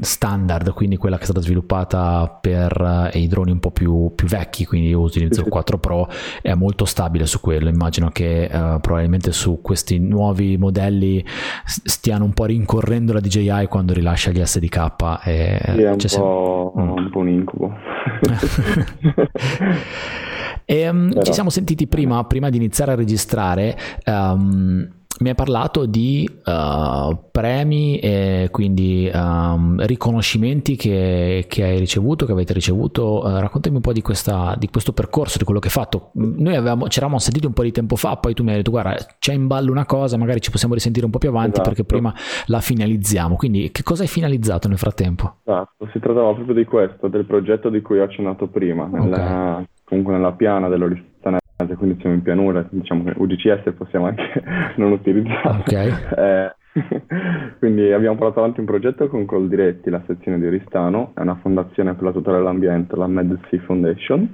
standard, 0.00 0.72
quindi 0.72 0.96
quella 0.96 1.16
che 1.16 1.22
è 1.22 1.24
stata 1.24 1.40
sviluppata 1.40 2.36
per 2.40 3.10
eh, 3.12 3.20
i 3.20 3.28
droni 3.28 3.52
un 3.52 3.60
po' 3.60 3.70
più, 3.70 4.12
più 4.14 4.26
vecchi, 4.26 4.66
quindi 4.66 4.88
io 4.88 5.00
utilizzo 5.00 5.42
il 5.42 5.48
4 5.48 5.78
Pro, 5.78 6.08
è 6.42 6.54
molto 6.54 6.84
stabile 6.84 7.26
su 7.26 7.40
quello, 7.40 7.68
immagino 7.68 8.10
che 8.10 8.44
eh, 8.44 8.78
probabilmente 8.80 9.30
su 9.30 9.60
questi 9.62 10.00
nuovi 10.00 10.56
modelli 10.56 11.24
stiano 11.64 12.24
un 12.24 12.32
po' 12.32 12.46
rincorrendo 12.46 13.12
la 13.12 13.20
DJI 13.20 13.66
quando 13.68 13.92
rilascia 13.92 14.32
gli 14.32 14.44
SDK. 14.44 15.20
E 15.24 15.60
sì, 15.64 15.82
è 15.82 15.90
un, 15.90 15.96
po', 15.96 16.72
mm. 16.76 16.88
un 16.88 17.10
po' 17.10 17.18
un 17.20 17.28
incubo. 17.28 17.72
E, 20.70 20.86
um, 20.86 21.22
ci 21.22 21.32
siamo 21.32 21.48
sentiti 21.48 21.86
prima, 21.86 22.22
prima, 22.24 22.50
di 22.50 22.58
iniziare 22.58 22.92
a 22.92 22.94
registrare. 22.94 23.74
Um, 24.04 24.86
mi 25.20 25.30
hai 25.30 25.34
parlato 25.34 25.86
di 25.86 26.28
uh, 26.44 27.18
premi 27.30 27.98
e 28.00 28.48
quindi 28.52 29.10
um, 29.12 29.82
riconoscimenti 29.86 30.76
che, 30.76 31.46
che, 31.48 31.64
hai 31.64 31.78
ricevuto, 31.78 32.26
che 32.26 32.32
avete 32.32 32.52
ricevuto. 32.52 33.24
Uh, 33.24 33.38
raccontami 33.38 33.76
un 33.76 33.80
po' 33.80 33.94
di, 33.94 34.02
questa, 34.02 34.54
di, 34.58 34.68
questo 34.68 34.92
percorso, 34.92 35.38
di 35.38 35.44
quello 35.44 35.58
che 35.58 35.68
hai 35.68 35.72
fatto. 35.72 36.10
Noi 36.12 36.54
avevamo, 36.54 36.86
ci 36.88 36.98
eravamo 36.98 37.18
sentiti 37.18 37.46
un 37.46 37.54
po' 37.54 37.62
di 37.62 37.72
tempo 37.72 37.96
fa, 37.96 38.16
poi 38.16 38.34
tu 38.34 38.42
mi 38.42 38.50
hai 38.50 38.56
detto 38.56 38.70
guarda 38.70 38.94
c'è 39.18 39.32
in 39.32 39.46
ballo 39.46 39.70
una 39.70 39.86
cosa, 39.86 40.18
magari 40.18 40.42
ci 40.42 40.50
possiamo 40.50 40.74
risentire 40.74 41.06
un 41.06 41.10
po' 41.10 41.18
più 41.18 41.30
avanti 41.30 41.52
esatto. 41.52 41.68
perché 41.70 41.84
prima 41.84 42.12
la 42.44 42.60
finalizziamo. 42.60 43.36
Quindi 43.36 43.70
che 43.72 43.82
cosa 43.82 44.02
hai 44.02 44.08
finalizzato 44.08 44.68
nel 44.68 44.76
frattempo? 44.76 45.36
Esatto, 45.44 45.88
si 45.92 45.98
trattava 45.98 46.34
proprio 46.34 46.54
di 46.54 46.66
questo, 46.66 47.08
del 47.08 47.24
progetto 47.24 47.70
di 47.70 47.80
cui 47.80 48.00
ho 48.00 48.04
accennato 48.04 48.48
prima. 48.48 48.86
Nella... 48.86 49.52
Okay 49.54 49.66
comunque 49.88 50.12
nella 50.12 50.32
piana 50.32 50.68
dell'Oristanese, 50.68 51.40
quindi 51.76 51.98
siamo 52.00 52.14
in 52.14 52.22
pianura, 52.22 52.64
diciamo 52.68 53.04
che 53.04 53.14
UGCS 53.16 53.72
possiamo 53.76 54.06
anche 54.06 54.42
non 54.76 54.92
utilizzare. 54.92 55.58
Okay. 55.60 55.92
Eh, 56.18 56.52
quindi 57.58 57.90
abbiamo 57.92 58.16
portato 58.16 58.40
avanti 58.40 58.60
un 58.60 58.66
progetto 58.66 59.08
con 59.08 59.24
Coldiretti, 59.24 59.90
la 59.90 60.02
sezione 60.06 60.38
di 60.38 60.46
Oristano, 60.46 61.12
è 61.14 61.20
una 61.20 61.38
fondazione 61.40 61.94
per 61.94 62.04
la 62.04 62.12
tutela 62.12 62.36
dell'ambiente, 62.36 62.94
la 62.94 63.06
MedSea 63.06 63.60
Foundation. 63.64 64.30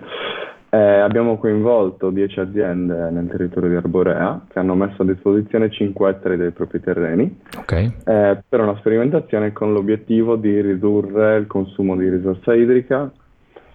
Eh, 0.68 0.76
abbiamo 0.76 1.38
coinvolto 1.38 2.10
10 2.10 2.40
aziende 2.40 3.08
nel 3.10 3.28
territorio 3.28 3.70
di 3.70 3.76
Arborea 3.76 4.44
che 4.48 4.58
hanno 4.58 4.74
messo 4.74 5.02
a 5.02 5.04
disposizione 5.04 5.70
5 5.70 6.10
ettari 6.10 6.36
dei 6.36 6.50
propri 6.50 6.80
terreni 6.80 7.32
okay. 7.56 7.84
eh, 8.04 8.42
per 8.48 8.60
una 8.60 8.76
sperimentazione 8.78 9.52
con 9.52 9.72
l'obiettivo 9.72 10.34
di 10.34 10.60
ridurre 10.60 11.36
il 11.36 11.46
consumo 11.46 11.94
di 11.94 12.08
risorsa 12.08 12.54
idrica, 12.54 13.08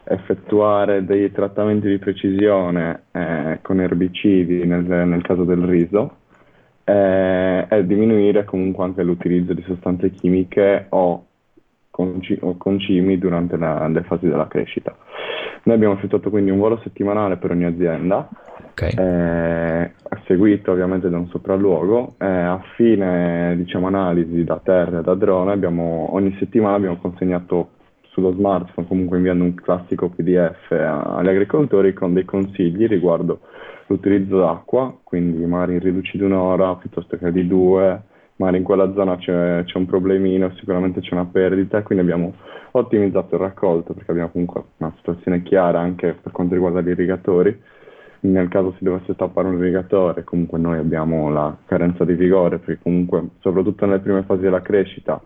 effettuare 0.09 1.05
dei 1.05 1.31
trattamenti 1.31 1.87
di 1.87 1.99
precisione 1.99 3.03
eh, 3.11 3.59
con 3.61 3.79
erbicidi 3.79 4.65
nel, 4.65 4.83
nel, 4.83 5.21
caso 5.21 5.43
del 5.43 5.61
riso 5.63 6.17
eh, 6.83 7.67
e 7.69 7.85
diminuire 7.85 8.43
comunque 8.43 8.83
anche 8.85 9.03
l'utilizzo 9.03 9.53
di 9.53 9.63
sostanze 9.67 10.09
chimiche 10.09 10.87
o, 10.89 11.25
conci- 11.91 12.39
o 12.41 12.57
concimi 12.57 13.19
durante 13.19 13.55
la, 13.55 13.87
le 13.87 14.01
fasi 14.03 14.27
della 14.27 14.47
crescita. 14.47 14.95
Noi 15.63 15.75
abbiamo 15.75 15.93
effettuato 15.93 16.29
quindi 16.29 16.49
un 16.49 16.57
volo 16.57 16.79
settimanale 16.83 17.37
per 17.37 17.51
ogni 17.51 17.65
azienda, 17.65 18.27
okay. 18.71 18.91
eh, 18.97 19.91
seguito 20.25 20.71
ovviamente 20.71 21.09
da 21.09 21.17
un 21.17 21.27
sopralluogo. 21.27 22.15
Eh, 22.17 22.25
a 22.25 22.59
fine 22.75 23.55
diciamo, 23.57 23.87
analisi 23.87 24.43
da 24.43 24.59
terra 24.63 24.99
e 24.99 25.01
da 25.03 25.13
drone, 25.15 25.51
abbiamo, 25.51 26.09
ogni 26.13 26.35
settimana 26.39 26.77
abbiamo 26.77 26.97
consegnato 26.97 27.69
sullo 28.11 28.33
smartphone, 28.33 28.87
comunque 28.87 29.17
inviando 29.17 29.43
un 29.43 29.53
classico 29.55 30.09
PDF 30.09 30.71
agli 30.71 31.27
agricoltori 31.27 31.93
con 31.93 32.13
dei 32.13 32.25
consigli 32.25 32.87
riguardo 32.87 33.41
l'utilizzo 33.87 34.37
d'acqua, 34.39 34.95
quindi 35.03 35.43
magari 35.45 35.79
riduci 35.79 36.17
di 36.17 36.23
un'ora 36.23 36.75
piuttosto 36.75 37.17
che 37.17 37.31
di 37.31 37.47
due, 37.47 38.01
magari 38.35 38.57
in 38.57 38.63
quella 38.63 38.93
zona 38.93 39.17
c'è, 39.17 39.63
c'è 39.65 39.77
un 39.77 39.85
problemino, 39.85 40.51
sicuramente 40.55 41.01
c'è 41.01 41.13
una 41.13 41.25
perdita, 41.25 41.81
quindi 41.81 42.03
abbiamo 42.03 42.33
ottimizzato 42.71 43.35
il 43.35 43.41
raccolto 43.41 43.93
perché 43.93 44.11
abbiamo 44.11 44.29
comunque 44.29 44.63
una 44.77 44.93
situazione 44.97 45.41
chiara 45.43 45.79
anche 45.79 46.15
per 46.21 46.31
quanto 46.31 46.53
riguarda 46.53 46.81
gli 46.81 46.89
irrigatori. 46.89 47.59
Nel 48.21 48.49
caso 48.49 48.73
si 48.77 48.83
dovesse 48.83 49.15
tappare 49.15 49.47
un 49.47 49.57
irrigatore, 49.57 50.25
comunque 50.25 50.59
noi 50.59 50.77
abbiamo 50.77 51.29
la 51.29 51.55
carenza 51.65 52.03
di 52.03 52.13
vigore, 52.15 52.59
perché 52.59 52.81
comunque 52.83 53.29
soprattutto 53.39 53.85
nelle 53.85 53.99
prime 53.99 54.23
fasi 54.23 54.41
della 54.41 54.61
crescita 54.61 55.21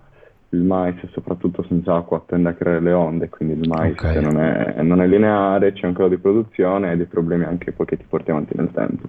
il 0.53 0.61
mais, 0.61 0.95
soprattutto 1.11 1.63
senza 1.67 1.95
acqua, 1.95 2.23
tende 2.25 2.49
a 2.49 2.53
creare 2.53 2.79
le 2.79 2.93
onde, 2.93 3.29
quindi 3.29 3.59
il 3.59 3.67
mais 3.67 3.93
okay. 3.93 4.21
non, 4.21 4.39
è, 4.39 4.81
non, 4.81 5.01
è, 5.01 5.07
lineare, 5.07 5.73
c'è 5.73 5.87
un 5.87 5.93
calo 5.93 6.09
di 6.09 6.17
produzione 6.17 6.91
e 6.91 6.97
dei 6.97 7.07
problemi 7.07 7.43
anche 7.43 7.71
poi 7.71 7.85
che 7.85 7.97
ti 7.97 8.05
porti 8.07 8.31
avanti 8.31 8.53
nel 8.55 8.71
tempo. 8.71 9.07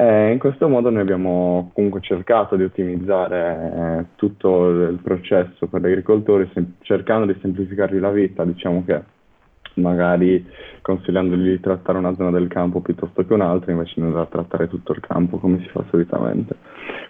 E 0.00 0.30
in 0.30 0.38
questo 0.38 0.68
modo 0.68 0.90
noi 0.90 1.02
abbiamo 1.02 1.70
comunque 1.74 2.00
cercato 2.00 2.56
di 2.56 2.62
ottimizzare 2.62 3.72
eh, 3.74 4.04
tutto 4.14 4.68
il 4.68 5.00
processo 5.02 5.66
per 5.66 5.80
gli 5.80 5.86
agricoltori, 5.86 6.48
sem- 6.54 6.74
cercando 6.80 7.30
di 7.30 7.38
semplificargli 7.40 7.98
la 7.98 8.10
vita, 8.10 8.44
diciamo 8.44 8.84
che 8.84 9.02
magari 9.78 10.44
consigliandogli 10.82 11.50
di 11.50 11.60
trattare 11.60 11.98
una 11.98 12.14
zona 12.14 12.30
del 12.30 12.48
campo 12.48 12.80
piuttosto 12.80 13.24
che 13.24 13.32
un'altra, 13.32 13.72
invece 13.72 13.94
di 13.96 14.02
andare 14.02 14.24
a 14.24 14.26
trattare 14.26 14.68
tutto 14.68 14.92
il 14.92 15.00
campo 15.00 15.38
come 15.38 15.60
si 15.60 15.68
fa 15.68 15.84
solitamente. 15.90 16.56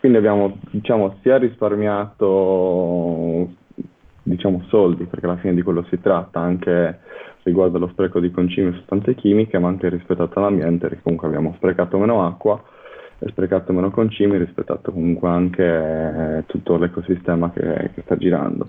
Quindi 0.00 0.18
abbiamo 0.18 0.58
diciamo, 0.70 1.16
sia 1.22 1.38
risparmiato 1.38 3.48
diciamo, 4.22 4.64
soldi, 4.68 5.04
perché 5.04 5.26
alla 5.26 5.36
fine 5.36 5.54
di 5.54 5.62
quello 5.62 5.84
si 5.88 6.00
tratta, 6.00 6.40
anche 6.40 7.00
riguardo 7.42 7.78
allo 7.78 7.88
spreco 7.88 8.20
di 8.20 8.30
concimi 8.30 8.68
e 8.68 8.74
sostanze 8.74 9.14
chimiche, 9.14 9.58
ma 9.58 9.68
anche 9.68 9.88
rispettato 9.88 10.40
l'ambiente, 10.40 10.88
perché 10.88 11.02
comunque 11.02 11.28
abbiamo 11.28 11.54
sprecato 11.56 11.98
meno 11.98 12.26
acqua 12.26 12.62
e 13.18 13.28
sprecato 13.28 13.72
meno 13.72 13.90
concimi, 13.90 14.36
rispettato 14.36 14.92
comunque 14.92 15.28
anche 15.28 15.64
eh, 15.64 16.44
tutto 16.46 16.76
l'ecosistema 16.76 17.50
che, 17.50 17.90
che 17.94 18.02
sta 18.02 18.16
girando. 18.16 18.66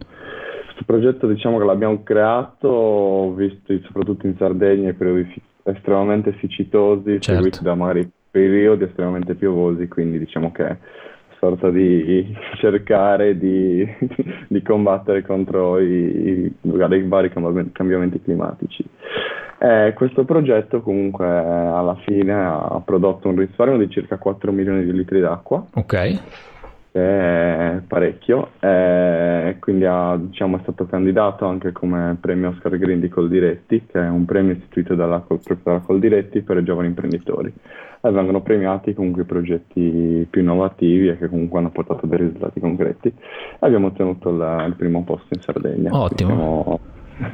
Questo 0.79 0.93
progetto 0.93 1.27
diciamo 1.27 1.57
che 1.57 1.65
l'abbiamo 1.65 2.03
creato, 2.03 3.33
visto 3.35 3.77
soprattutto 3.83 4.27
in 4.27 4.37
Sardegna, 4.37 4.89
i 4.89 4.93
periodi 4.93 5.29
estremamente 5.63 6.37
siccitosi, 6.39 7.19
certo. 7.19 7.33
seguiti 7.33 7.61
da 7.61 7.75
magari 7.75 8.09
periodi 8.31 8.85
estremamente 8.85 9.35
piovosi, 9.35 9.89
quindi 9.89 10.19
diciamo 10.19 10.53
che 10.53 10.77
sorta 11.37 11.69
di 11.69 12.33
cercare 12.59 13.37
di, 13.37 13.85
di 14.47 14.61
combattere 14.61 15.21
contro 15.21 15.79
i, 15.79 15.85
i, 15.85 16.53
i, 16.61 17.07
vari 17.07 17.29
cambiamenti 17.73 18.21
climatici. 18.21 18.85
Eh, 19.59 19.91
questo 19.95 20.23
progetto 20.23 20.79
comunque 20.79 21.27
alla 21.27 21.97
fine 22.05 22.31
ha 22.33 22.81
prodotto 22.85 23.27
un 23.27 23.35
risparmio 23.35 23.77
di 23.77 23.89
circa 23.89 24.17
4 24.17 24.53
milioni 24.53 24.85
di 24.85 24.93
litri 24.93 25.19
d'acqua. 25.19 25.65
Ok. 25.73 26.21
È 26.99 27.81
parecchio, 27.87 28.49
eh, 28.59 29.55
quindi 29.59 29.85
ha, 29.85 30.17
diciamo, 30.17 30.57
è 30.57 30.59
stato 30.61 30.85
candidato 30.85 31.45
anche 31.45 31.71
come 31.71 32.17
premio 32.19 32.49
Oscar 32.49 32.77
Green 32.77 32.99
di 32.99 33.09
Coldiretti, 33.09 33.85
che 33.85 33.99
è 33.99 34.07
un 34.09 34.25
premio 34.25 34.53
istituito 34.53 34.95
dalla, 34.95 35.19
proprio 35.19 35.57
dalla 35.63 35.79
Coldiretti 35.79 36.41
per 36.41 36.57
i 36.57 36.63
giovani 36.63 36.87
imprenditori 36.87 37.53
e 38.01 38.11
vengono 38.11 38.41
premiati 38.41 38.93
comunque 38.93 39.23
i 39.23 39.25
progetti 39.25 40.27
più 40.29 40.41
innovativi 40.41 41.09
e 41.09 41.17
che 41.17 41.27
comunque 41.27 41.59
hanno 41.59 41.71
portato 41.71 42.05
dei 42.05 42.17
risultati 42.17 42.59
concreti. 42.59 43.13
Abbiamo 43.59 43.87
ottenuto 43.87 44.31
la, 44.31 44.63
il 44.65 44.75
primo 44.75 45.03
posto 45.03 45.33
in 45.33 45.41
Sardegna. 45.41 45.91
Ottimo. 45.93 46.79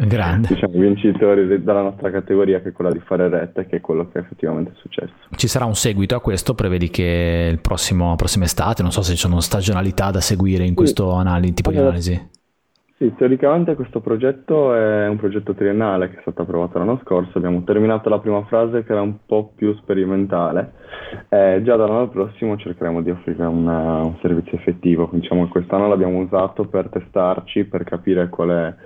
Grande. 0.07 0.47
Diciamo, 0.47 0.73
vincitori 0.79 1.47
della 1.47 1.81
nostra 1.81 2.09
categoria 2.09 2.61
che 2.61 2.69
è 2.69 2.71
quella 2.71 2.91
di 2.91 2.99
fare 2.99 3.29
rette, 3.29 3.67
che 3.67 3.77
è 3.77 3.81
quello 3.81 4.09
che 4.09 4.19
effettivamente 4.19 4.71
è 4.71 4.75
successo. 4.77 5.13
Ci 5.35 5.47
sarà 5.47 5.65
un 5.65 5.75
seguito 5.75 6.15
a 6.15 6.21
questo? 6.21 6.55
Prevedi 6.55 6.89
che 6.89 7.49
il 7.51 7.59
prossimo, 7.59 8.15
prossima 8.15 8.45
estate, 8.45 8.81
non 8.81 8.91
so 8.91 9.01
se 9.01 9.11
ci 9.11 9.19
sono 9.19 9.39
stagionalità 9.39 10.11
da 10.11 10.21
seguire 10.21 10.63
in 10.63 10.69
sì. 10.69 10.75
questo 10.75 11.11
anali- 11.11 11.53
tipo 11.53 11.69
allora, 11.69 11.83
di 11.83 11.89
analisi? 11.89 12.33
Sì, 12.97 13.13
teoricamente 13.17 13.75
questo 13.75 13.99
progetto 13.99 14.73
è 14.73 15.07
un 15.09 15.17
progetto 15.17 15.53
triennale 15.53 16.09
che 16.09 16.17
è 16.17 16.21
stato 16.21 16.43
approvato 16.43 16.77
l'anno 16.77 16.97
scorso, 17.03 17.37
abbiamo 17.37 17.61
terminato 17.65 18.07
la 18.07 18.19
prima 18.19 18.41
fase 18.45 18.85
che 18.85 18.91
era 18.93 19.01
un 19.01 19.17
po' 19.25 19.51
più 19.53 19.75
sperimentale 19.75 20.71
e 21.27 21.61
già 21.65 21.75
dall'anno 21.75 22.07
prossimo 22.07 22.55
cercheremo 22.55 23.01
di 23.01 23.09
offrire 23.09 23.43
una, 23.43 23.97
un 23.97 24.15
servizio 24.21 24.57
effettivo, 24.57 25.09
diciamo 25.11 25.43
che 25.43 25.51
quest'anno 25.51 25.89
l'abbiamo 25.89 26.19
usato 26.19 26.67
per 26.67 26.87
testarci, 26.87 27.65
per 27.65 27.83
capire 27.83 28.29
quale 28.29 28.77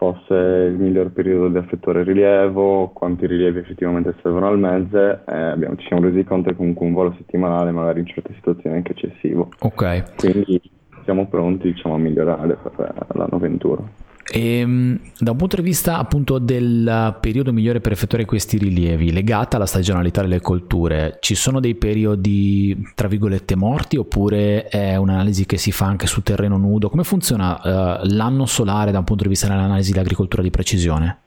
fosse 0.00 0.32
il 0.32 0.78
miglior 0.78 1.10
periodo 1.10 1.48
di 1.48 1.58
effettuare 1.58 2.04
rilievo, 2.04 2.88
quanti 2.88 3.26
rilievi 3.26 3.58
effettivamente 3.58 4.14
servono 4.22 4.46
al 4.46 4.58
mese 4.58 5.20
e 5.28 5.34
abbiamo, 5.36 5.76
ci 5.76 5.86
siamo 5.88 6.00
resi 6.00 6.24
conto 6.24 6.48
che 6.48 6.56
comunque 6.56 6.86
un 6.86 6.94
volo 6.94 7.14
settimanale 7.18 7.70
magari 7.70 8.00
in 8.00 8.06
certe 8.06 8.32
situazioni 8.32 8.76
è 8.76 8.78
anche 8.78 8.92
eccessivo. 8.92 9.50
Ok. 9.58 10.16
Quindi 10.16 10.58
siamo 11.04 11.26
pronti 11.26 11.72
diciamo, 11.72 11.96
a 11.96 11.98
migliorare 11.98 12.56
per 12.56 13.06
l'anno 13.12 13.38
21. 13.38 13.90
E, 14.32 14.58
ehm, 14.58 14.98
da 15.18 15.32
un 15.32 15.36
punto 15.36 15.56
di 15.56 15.62
vista 15.62 15.98
appunto 15.98 16.38
del 16.38 17.16
periodo 17.20 17.52
migliore 17.52 17.80
per 17.80 17.92
effettuare 17.92 18.24
questi 18.24 18.58
rilievi, 18.58 19.12
legata 19.12 19.56
alla 19.56 19.66
stagionalità 19.66 20.22
delle 20.22 20.40
colture, 20.40 21.18
ci 21.20 21.34
sono 21.34 21.60
dei 21.60 21.74
periodi 21.74 22.90
tra 22.94 23.08
virgolette 23.08 23.56
morti 23.56 23.96
oppure 23.96 24.68
è 24.68 24.96
un'analisi 24.96 25.46
che 25.46 25.56
si 25.56 25.72
fa 25.72 25.86
anche 25.86 26.06
su 26.06 26.22
terreno 26.22 26.56
nudo? 26.56 26.88
Come 26.88 27.04
funziona 27.04 27.56
uh, 27.56 28.06
l'anno 28.14 28.46
solare 28.46 28.92
da 28.92 28.98
un 28.98 29.04
punto 29.04 29.24
di 29.24 29.28
vista 29.30 29.48
dell'analisi 29.48 29.92
dell'agricoltura 29.92 30.42
di 30.42 30.50
precisione? 30.50 31.18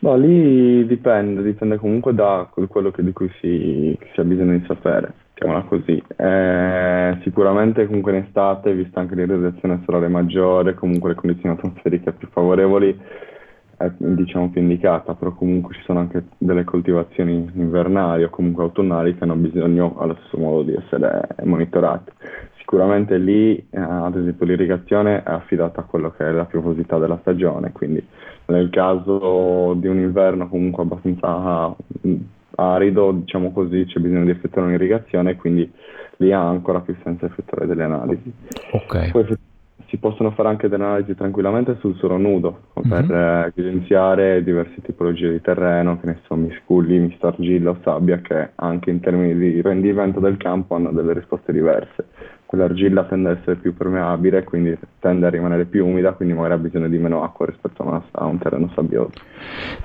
No, 0.00 0.16
lì 0.16 0.86
dipende, 0.86 1.42
dipende 1.42 1.76
comunque 1.76 2.14
da 2.14 2.48
quello 2.50 2.90
di 2.96 3.12
cui 3.12 3.30
si, 3.38 3.94
si 4.14 4.20
ha 4.20 4.24
bisogno 4.24 4.56
di 4.56 4.64
sapere 4.66 5.12
chiamiamola 5.40 5.64
così. 5.64 6.02
Eh, 6.16 7.18
sicuramente 7.22 7.86
comunque 7.86 8.12
in 8.16 8.24
estate, 8.24 8.74
vista 8.74 9.00
anche 9.00 9.14
l'irradiazione 9.14 9.80
solare 9.84 10.08
maggiore, 10.08 10.74
comunque 10.74 11.10
le 11.10 11.14
condizioni 11.14 11.56
atmosferiche 11.56 12.12
più 12.12 12.28
favorevoli, 12.28 12.98
è 13.78 13.90
diciamo 13.96 14.50
più 14.50 14.60
indicata, 14.60 15.14
però 15.14 15.32
comunque 15.32 15.74
ci 15.74 15.82
sono 15.84 16.00
anche 16.00 16.24
delle 16.36 16.64
coltivazioni 16.64 17.50
invernali 17.54 18.24
o 18.24 18.28
comunque 18.28 18.64
autunnali 18.64 19.16
che 19.16 19.24
hanno 19.24 19.36
bisogno 19.36 19.96
allo 19.98 20.16
stesso 20.20 20.38
modo 20.38 20.62
di 20.62 20.74
essere 20.74 21.26
monitorate. 21.44 22.12
Sicuramente 22.58 23.16
lì, 23.16 23.56
eh, 23.56 23.80
ad 23.80 24.16
esempio, 24.16 24.44
l'irrigazione 24.44 25.22
è 25.22 25.30
affidata 25.30 25.80
a 25.80 25.84
quello 25.84 26.10
che 26.10 26.28
è 26.28 26.30
la 26.30 26.44
piovosità 26.44 26.98
della 26.98 27.18
stagione, 27.22 27.72
quindi 27.72 28.06
nel 28.46 28.68
caso 28.68 29.74
di 29.74 29.88
un 29.88 29.98
inverno 29.98 30.48
comunque 30.48 30.82
abbastanza 30.82 31.74
arido, 32.56 33.12
diciamo 33.12 33.52
così, 33.52 33.84
c'è 33.86 34.00
bisogno 34.00 34.24
di 34.24 34.30
effettuare 34.30 34.68
un'irrigazione, 34.68 35.36
quindi 35.36 35.70
lì 36.16 36.32
ha 36.32 36.46
ancora 36.46 36.80
più 36.80 36.94
senso 37.02 37.26
effettuare 37.26 37.66
delle 37.66 37.84
analisi. 37.84 38.32
Ok. 38.72 39.10
Poi 39.10 39.26
si 39.86 39.96
possono 39.96 40.30
fare 40.30 40.48
anche 40.48 40.68
delle 40.68 40.84
analisi 40.84 41.16
tranquillamente 41.16 41.76
sul 41.80 41.96
suolo 41.96 42.16
nudo 42.16 42.60
per 42.74 43.04
mm-hmm. 43.04 43.50
evidenziare 43.54 44.44
diverse 44.44 44.80
tipologie 44.82 45.32
di 45.32 45.40
terreno, 45.40 45.98
che 45.98 46.06
ne 46.06 46.20
so, 46.26 46.36
miscugli, 46.36 46.98
mistargilla 46.98 47.70
o 47.70 47.78
sabbia, 47.82 48.18
che 48.20 48.50
anche 48.54 48.90
in 48.90 49.00
termini 49.00 49.36
di 49.36 49.60
rendimento 49.60 50.20
del 50.20 50.36
campo 50.36 50.76
hanno 50.76 50.92
delle 50.92 51.14
risposte 51.14 51.52
diverse 51.52 52.06
quell'argilla 52.50 53.04
tende 53.04 53.30
ad 53.30 53.38
essere 53.38 53.54
più 53.54 53.76
permeabile, 53.76 54.42
quindi 54.42 54.76
tende 54.98 55.24
a 55.24 55.30
rimanere 55.30 55.66
più 55.66 55.86
umida, 55.86 56.14
quindi 56.14 56.34
magari 56.34 56.54
ha 56.54 56.58
bisogno 56.58 56.88
di 56.88 56.98
meno 56.98 57.22
acqua 57.22 57.46
rispetto 57.46 57.84
a, 57.84 57.86
una, 57.86 58.04
a 58.10 58.24
un 58.24 58.38
terreno 58.38 58.68
sabbioso. 58.74 59.12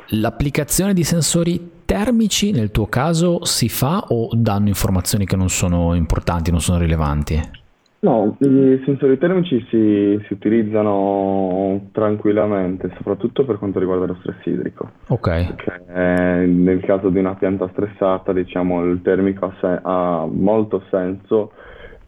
L'applicazione 0.08 0.96
di 0.96 1.04
sensori 1.04 1.75
termici 1.86 2.52
nel 2.52 2.72
tuo 2.72 2.88
caso 2.88 3.46
si 3.46 3.70
fa 3.70 4.06
o 4.10 4.30
danno 4.34 4.68
informazioni 4.68 5.26
che 5.26 5.36
non 5.36 5.50
sono 5.50 5.94
importanti, 5.94 6.52
non 6.52 6.62
sono 6.62 6.80
rilevanti? 6.80 7.64
No, 8.06 8.38
i 8.40 8.82
sensori 8.86 9.18
termici 9.18 9.66
si, 9.70 10.24
si, 10.28 10.34
utilizzano 10.34 11.88
tranquillamente, 11.92 12.92
soprattutto 12.98 13.46
per 13.46 13.58
quanto 13.58 13.80
riguarda 13.80 14.06
lo 14.06 14.18
stress 14.20 14.46
idrico. 14.46 14.92
Ok. 15.08 15.56
Perché 15.56 15.84
eh, 15.88 16.46
nel 16.46 16.82
caso 16.82 17.10
di 17.10 17.18
una 17.18 17.34
pianta 17.34 17.68
stressata, 17.72 18.32
diciamo, 18.32 18.84
il 18.86 19.02
termico 19.02 19.46
ha, 19.46 19.54
se- 19.60 19.80
ha 19.82 20.28
molto 20.30 20.84
senso 20.92 21.54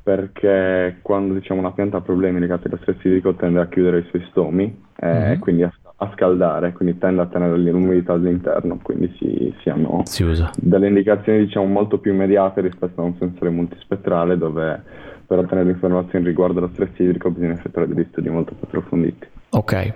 perché 0.03 0.99
quando 1.01 1.33
diciamo, 1.33 1.59
una 1.59 1.73
pianta 1.73 1.97
ha 1.97 2.01
problemi 2.01 2.39
legati 2.39 2.67
allo 2.67 2.77
stress 2.77 3.03
idrico 3.03 3.33
tende 3.33 3.59
a 3.59 3.67
chiudere 3.67 3.99
i 3.99 4.05
suoi 4.09 4.25
stomi 4.29 4.83
e 4.95 5.05
mm-hmm. 5.05 5.39
quindi 5.39 5.63
a, 5.63 5.73
a, 5.97 6.11
scaldare, 6.13 6.73
quindi 6.73 6.97
tende 6.97 7.21
a 7.21 7.25
tenere 7.25 7.57
l'umidità 7.57 8.13
all'interno, 8.13 8.79
quindi 8.81 9.13
si, 9.17 9.53
si 9.61 9.69
hanno 9.69 10.01
si 10.05 10.23
delle 10.55 10.87
indicazioni 10.87 11.45
diciamo, 11.45 11.65
molto 11.65 11.97
più 11.97 12.13
immediate 12.13 12.61
rispetto 12.61 13.01
a 13.01 13.05
un 13.05 13.15
sensore 13.17 13.49
multispettrale 13.49 14.37
dove 14.37 14.81
per 15.25 15.39
ottenere 15.39 15.71
informazioni 15.71 16.25
riguardo 16.25 16.59
allo 16.59 16.69
stress 16.71 16.97
idrico 16.99 17.29
bisogna 17.29 17.53
effettuare 17.53 17.87
degli 17.87 18.05
studi 18.11 18.29
molto 18.29 18.53
più 18.53 18.65
approfonditi. 18.65 19.27
Ok, 19.49 19.93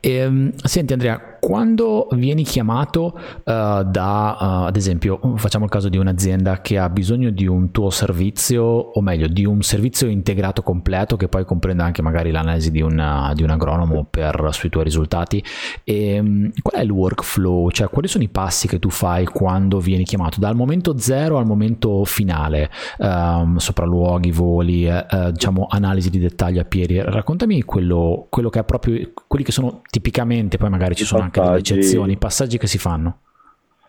ehm, 0.00 0.52
senti 0.54 0.92
Andrea, 0.92 1.31
quando 1.44 2.06
vieni 2.12 2.44
chiamato 2.44 3.14
uh, 3.16 3.42
da, 3.42 4.36
uh, 4.38 4.44
ad 4.66 4.76
esempio, 4.76 5.18
facciamo 5.34 5.64
il 5.64 5.72
caso 5.72 5.88
di 5.88 5.96
un'azienda 5.96 6.60
che 6.60 6.78
ha 6.78 6.88
bisogno 6.88 7.30
di 7.30 7.48
un 7.48 7.72
tuo 7.72 7.90
servizio, 7.90 8.62
o 8.62 9.00
meglio, 9.00 9.26
di 9.26 9.44
un 9.44 9.60
servizio 9.60 10.06
integrato 10.06 10.62
completo 10.62 11.16
che 11.16 11.26
poi 11.26 11.44
comprenda 11.44 11.82
anche 11.82 12.00
magari 12.00 12.30
l'analisi 12.30 12.70
di, 12.70 12.80
una, 12.80 13.32
di 13.34 13.42
un 13.42 13.50
agronomo 13.50 14.06
per, 14.08 14.50
sui 14.52 14.68
tuoi 14.68 14.84
risultati, 14.84 15.42
e, 15.82 16.20
um, 16.20 16.48
qual 16.62 16.80
è 16.80 16.84
il 16.84 16.92
workflow? 16.92 17.70
Cioè, 17.70 17.88
quali 17.88 18.06
sono 18.06 18.22
i 18.22 18.28
passi 18.28 18.68
che 18.68 18.78
tu 18.78 18.90
fai 18.90 19.24
quando 19.24 19.80
vieni 19.80 20.04
chiamato 20.04 20.38
dal 20.38 20.54
momento 20.54 20.96
zero 20.96 21.38
al 21.38 21.46
momento 21.46 22.04
finale? 22.04 22.70
Um, 22.98 23.56
sopralluoghi, 23.56 24.30
voli, 24.30 24.86
eh, 24.86 25.04
eh, 25.10 25.32
diciamo, 25.32 25.66
analisi 25.68 26.08
di 26.08 26.20
dettaglio 26.20 26.60
a 26.60 26.64
piedi. 26.64 27.00
Raccontami 27.00 27.62
quello, 27.62 28.28
quello 28.30 28.48
che 28.48 28.60
è 28.60 28.64
proprio, 28.64 29.10
quelli 29.26 29.44
che 29.44 29.50
sono 29.50 29.80
tipicamente, 29.90 30.56
poi 30.56 30.70
magari 30.70 30.94
ci 30.94 31.04
sono 31.04 31.20
anche 31.22 31.30
delle 31.40 31.58
eccezioni, 31.58 32.12
i 32.12 32.18
passaggi 32.18 32.58
che 32.58 32.66
si 32.66 32.78
fanno. 32.78 33.18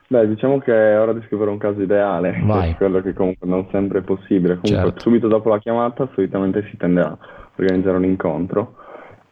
Beh, 0.07 0.27
diciamo 0.27 0.59
che 0.59 0.71
è 0.71 0.99
ora 0.99 1.13
di 1.13 1.23
scrivere 1.25 1.49
un 1.49 1.57
caso 1.57 1.81
ideale, 1.81 2.39
Vai. 2.43 2.75
quello 2.75 3.01
che 3.01 3.13
comunque 3.13 3.47
non 3.47 3.67
sempre 3.71 3.99
è 3.99 4.01
possibile. 4.03 4.59
Comunque, 4.59 4.89
certo. 4.89 4.99
subito 4.99 5.27
dopo 5.27 5.49
la 5.49 5.59
chiamata, 5.59 6.07
solitamente 6.13 6.67
si 6.69 6.77
tende 6.77 7.01
a 7.01 7.17
organizzare 7.55 7.97
un 7.97 8.05
incontro 8.05 8.75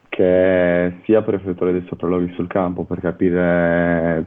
che 0.10 0.94
sia 1.04 1.22
per 1.22 1.36
effettuare 1.36 1.72
dei 1.72 1.86
sopralluoghi 1.88 2.34
sul 2.34 2.48
campo 2.48 2.84
per 2.84 3.00
capire 3.00 4.26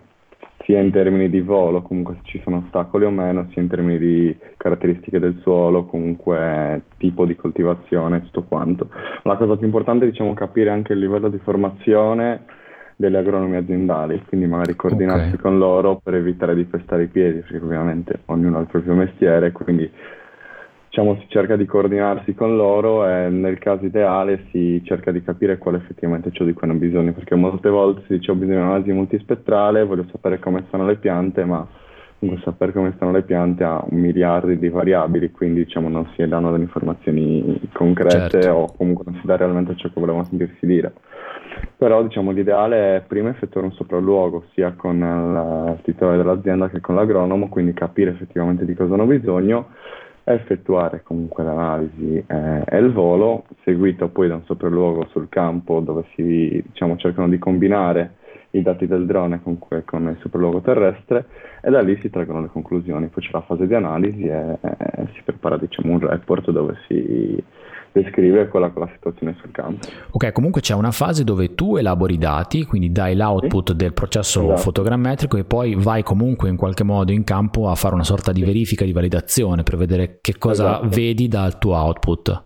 sia 0.64 0.80
in 0.80 0.90
termini 0.90 1.28
di 1.28 1.40
volo, 1.40 1.82
comunque 1.82 2.14
se 2.14 2.20
ci 2.24 2.40
sono 2.42 2.62
ostacoli 2.64 3.04
o 3.04 3.10
meno, 3.10 3.48
sia 3.50 3.60
in 3.60 3.68
termini 3.68 3.98
di 3.98 4.36
caratteristiche 4.56 5.18
del 5.18 5.38
suolo, 5.42 5.84
comunque 5.84 6.84
tipo 6.96 7.26
di 7.26 7.36
coltivazione, 7.36 8.22
tutto 8.22 8.44
quanto. 8.44 8.88
La 9.24 9.36
cosa 9.36 9.56
più 9.56 9.66
importante 9.66 10.06
è 10.06 10.08
diciamo, 10.08 10.32
capire 10.34 10.70
anche 10.70 10.94
il 10.94 11.00
livello 11.00 11.28
di 11.28 11.38
formazione 11.38 12.44
delle 12.96 13.18
agronomi 13.18 13.56
aziendali, 13.56 14.22
quindi 14.26 14.46
magari 14.46 14.76
coordinarsi 14.76 15.28
okay. 15.28 15.40
con 15.40 15.58
loro 15.58 16.00
per 16.02 16.14
evitare 16.14 16.54
di 16.54 16.64
pestare 16.64 17.04
i 17.04 17.08
piedi, 17.08 17.40
perché 17.40 17.64
ovviamente 17.64 18.20
ognuno 18.26 18.58
ha 18.58 18.60
il 18.60 18.66
proprio 18.66 18.94
mestiere, 18.94 19.52
quindi 19.52 19.90
diciamo, 20.88 21.16
si 21.20 21.26
cerca 21.28 21.56
di 21.56 21.66
coordinarsi 21.66 22.34
con 22.34 22.56
loro 22.56 23.08
e 23.08 23.28
nel 23.28 23.58
caso 23.58 23.84
ideale 23.84 24.46
si 24.52 24.80
cerca 24.84 25.10
di 25.10 25.22
capire 25.24 25.58
quale 25.58 25.78
effettivamente 25.78 26.30
ciò 26.30 26.44
di 26.44 26.52
cui 26.52 26.68
hanno 26.68 26.78
bisogno, 26.78 27.12
perché 27.12 27.34
molte 27.34 27.68
volte 27.68 28.02
si 28.06 28.18
dice 28.18 28.30
ho 28.30 28.34
bisogno 28.34 28.58
di 28.58 28.62
un'analisi 28.62 28.92
multispettrale, 28.92 29.84
voglio 29.84 30.06
sapere 30.12 30.38
come 30.38 30.64
stanno 30.68 30.86
le 30.86 30.96
piante, 30.96 31.44
ma 31.44 31.66
comunque 32.20 32.44
sapere 32.44 32.72
come 32.72 32.92
stanno 32.94 33.10
le 33.10 33.22
piante 33.22 33.64
ha 33.64 33.84
miliardi 33.90 34.56
di 34.56 34.68
variabili, 34.68 35.32
quindi 35.32 35.64
diciamo, 35.64 35.88
non 35.88 36.06
si 36.14 36.26
danno 36.28 36.52
delle 36.52 36.62
informazioni 36.62 37.60
concrete 37.72 38.40
certo. 38.42 38.50
o 38.50 38.72
comunque 38.76 39.04
non 39.06 39.18
si 39.20 39.26
dà 39.26 39.36
realmente 39.36 39.74
ciò 39.76 39.88
che 39.88 39.98
volevano 40.00 40.24
sentirsi 40.26 40.64
dire. 40.64 40.92
Però 41.76 42.02
diciamo, 42.02 42.30
l'ideale 42.30 42.96
è 42.96 43.02
prima 43.06 43.30
effettuare 43.30 43.66
un 43.66 43.72
sopralluogo 43.72 44.44
sia 44.52 44.72
con 44.72 44.96
il 44.96 45.82
titolare 45.82 46.16
dell'azienda 46.18 46.68
che 46.68 46.80
con 46.80 46.94
l'agronomo, 46.94 47.48
quindi 47.48 47.72
capire 47.72 48.10
effettivamente 48.10 48.64
di 48.64 48.74
cosa 48.74 48.94
hanno 48.94 49.06
bisogno 49.06 49.68
effettuare 50.24 51.02
comunque 51.02 51.44
l'analisi 51.44 52.24
eh, 52.26 52.62
e 52.64 52.78
il 52.78 52.92
volo, 52.92 53.44
seguito 53.62 54.08
poi 54.08 54.28
da 54.28 54.36
un 54.36 54.44
sopralluogo 54.44 55.06
sul 55.10 55.28
campo 55.28 55.80
dove 55.80 56.04
si 56.14 56.62
diciamo, 56.66 56.96
cercano 56.96 57.28
di 57.28 57.38
combinare 57.38 58.14
i 58.52 58.62
dati 58.62 58.86
del 58.86 59.04
drone 59.04 59.42
con, 59.42 59.58
con, 59.58 60.08
il 60.08 60.18
sopralluogo 60.20 60.60
terrestre 60.60 61.26
e 61.60 61.70
da 61.70 61.80
lì 61.82 61.98
si 62.00 62.08
traggono 62.08 62.40
le 62.40 62.48
conclusioni. 62.48 63.08
Poi 63.08 63.22
c'è 63.22 63.30
la 63.32 63.42
fase 63.42 63.66
di 63.66 63.74
analisi 63.74 64.22
e, 64.22 64.58
e 64.60 65.06
si 65.14 65.22
prepara 65.24 65.58
diciamo, 65.58 65.92
un 65.92 66.00
report 66.00 66.50
dove 66.50 66.76
si 66.86 67.42
descrive 67.94 68.48
quella 68.48 68.72
che 68.72 68.76
è 68.76 68.80
la 68.80 68.90
situazione 68.92 69.36
sul 69.40 69.52
campo. 69.52 69.86
Ok, 70.10 70.32
comunque 70.32 70.60
c'è 70.60 70.74
una 70.74 70.90
fase 70.90 71.22
dove 71.22 71.54
tu 71.54 71.76
elabori 71.76 72.14
i 72.14 72.18
dati, 72.18 72.64
quindi 72.64 72.90
dai 72.90 73.14
l'output 73.14 73.70
sì. 73.70 73.76
del 73.76 73.92
processo 73.92 74.42
esatto. 74.42 74.56
fotogrammetrico 74.56 75.36
e 75.36 75.44
poi 75.44 75.76
vai 75.76 76.02
comunque 76.02 76.48
in 76.48 76.56
qualche 76.56 76.82
modo 76.82 77.12
in 77.12 77.22
campo 77.22 77.68
a 77.68 77.76
fare 77.76 77.94
una 77.94 78.02
sorta 78.02 78.32
di 78.32 78.42
verifica, 78.42 78.84
di 78.84 78.92
validazione 78.92 79.62
per 79.62 79.76
vedere 79.76 80.18
che 80.20 80.36
cosa 80.36 80.80
esatto. 80.80 80.88
vedi 80.88 81.28
dal 81.28 81.56
tuo 81.58 81.76
output. 81.76 82.42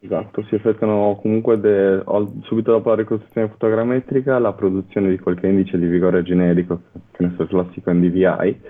Esatto, 0.00 0.44
si 0.50 0.54
effettuano 0.54 1.18
comunque 1.18 1.58
de, 1.58 2.02
subito 2.42 2.72
dopo 2.72 2.90
la 2.90 2.96
ricostruzione 2.96 3.48
fotogrammetrica 3.48 4.38
la 4.38 4.52
produzione 4.52 5.08
di 5.08 5.18
qualche 5.18 5.46
indice 5.46 5.78
di 5.78 5.86
vigore 5.86 6.22
generico, 6.22 6.82
che 7.10 7.24
ne 7.24 7.32
so, 7.36 7.42
il 7.44 7.48
classico 7.48 7.90
NDVI, 7.90 8.60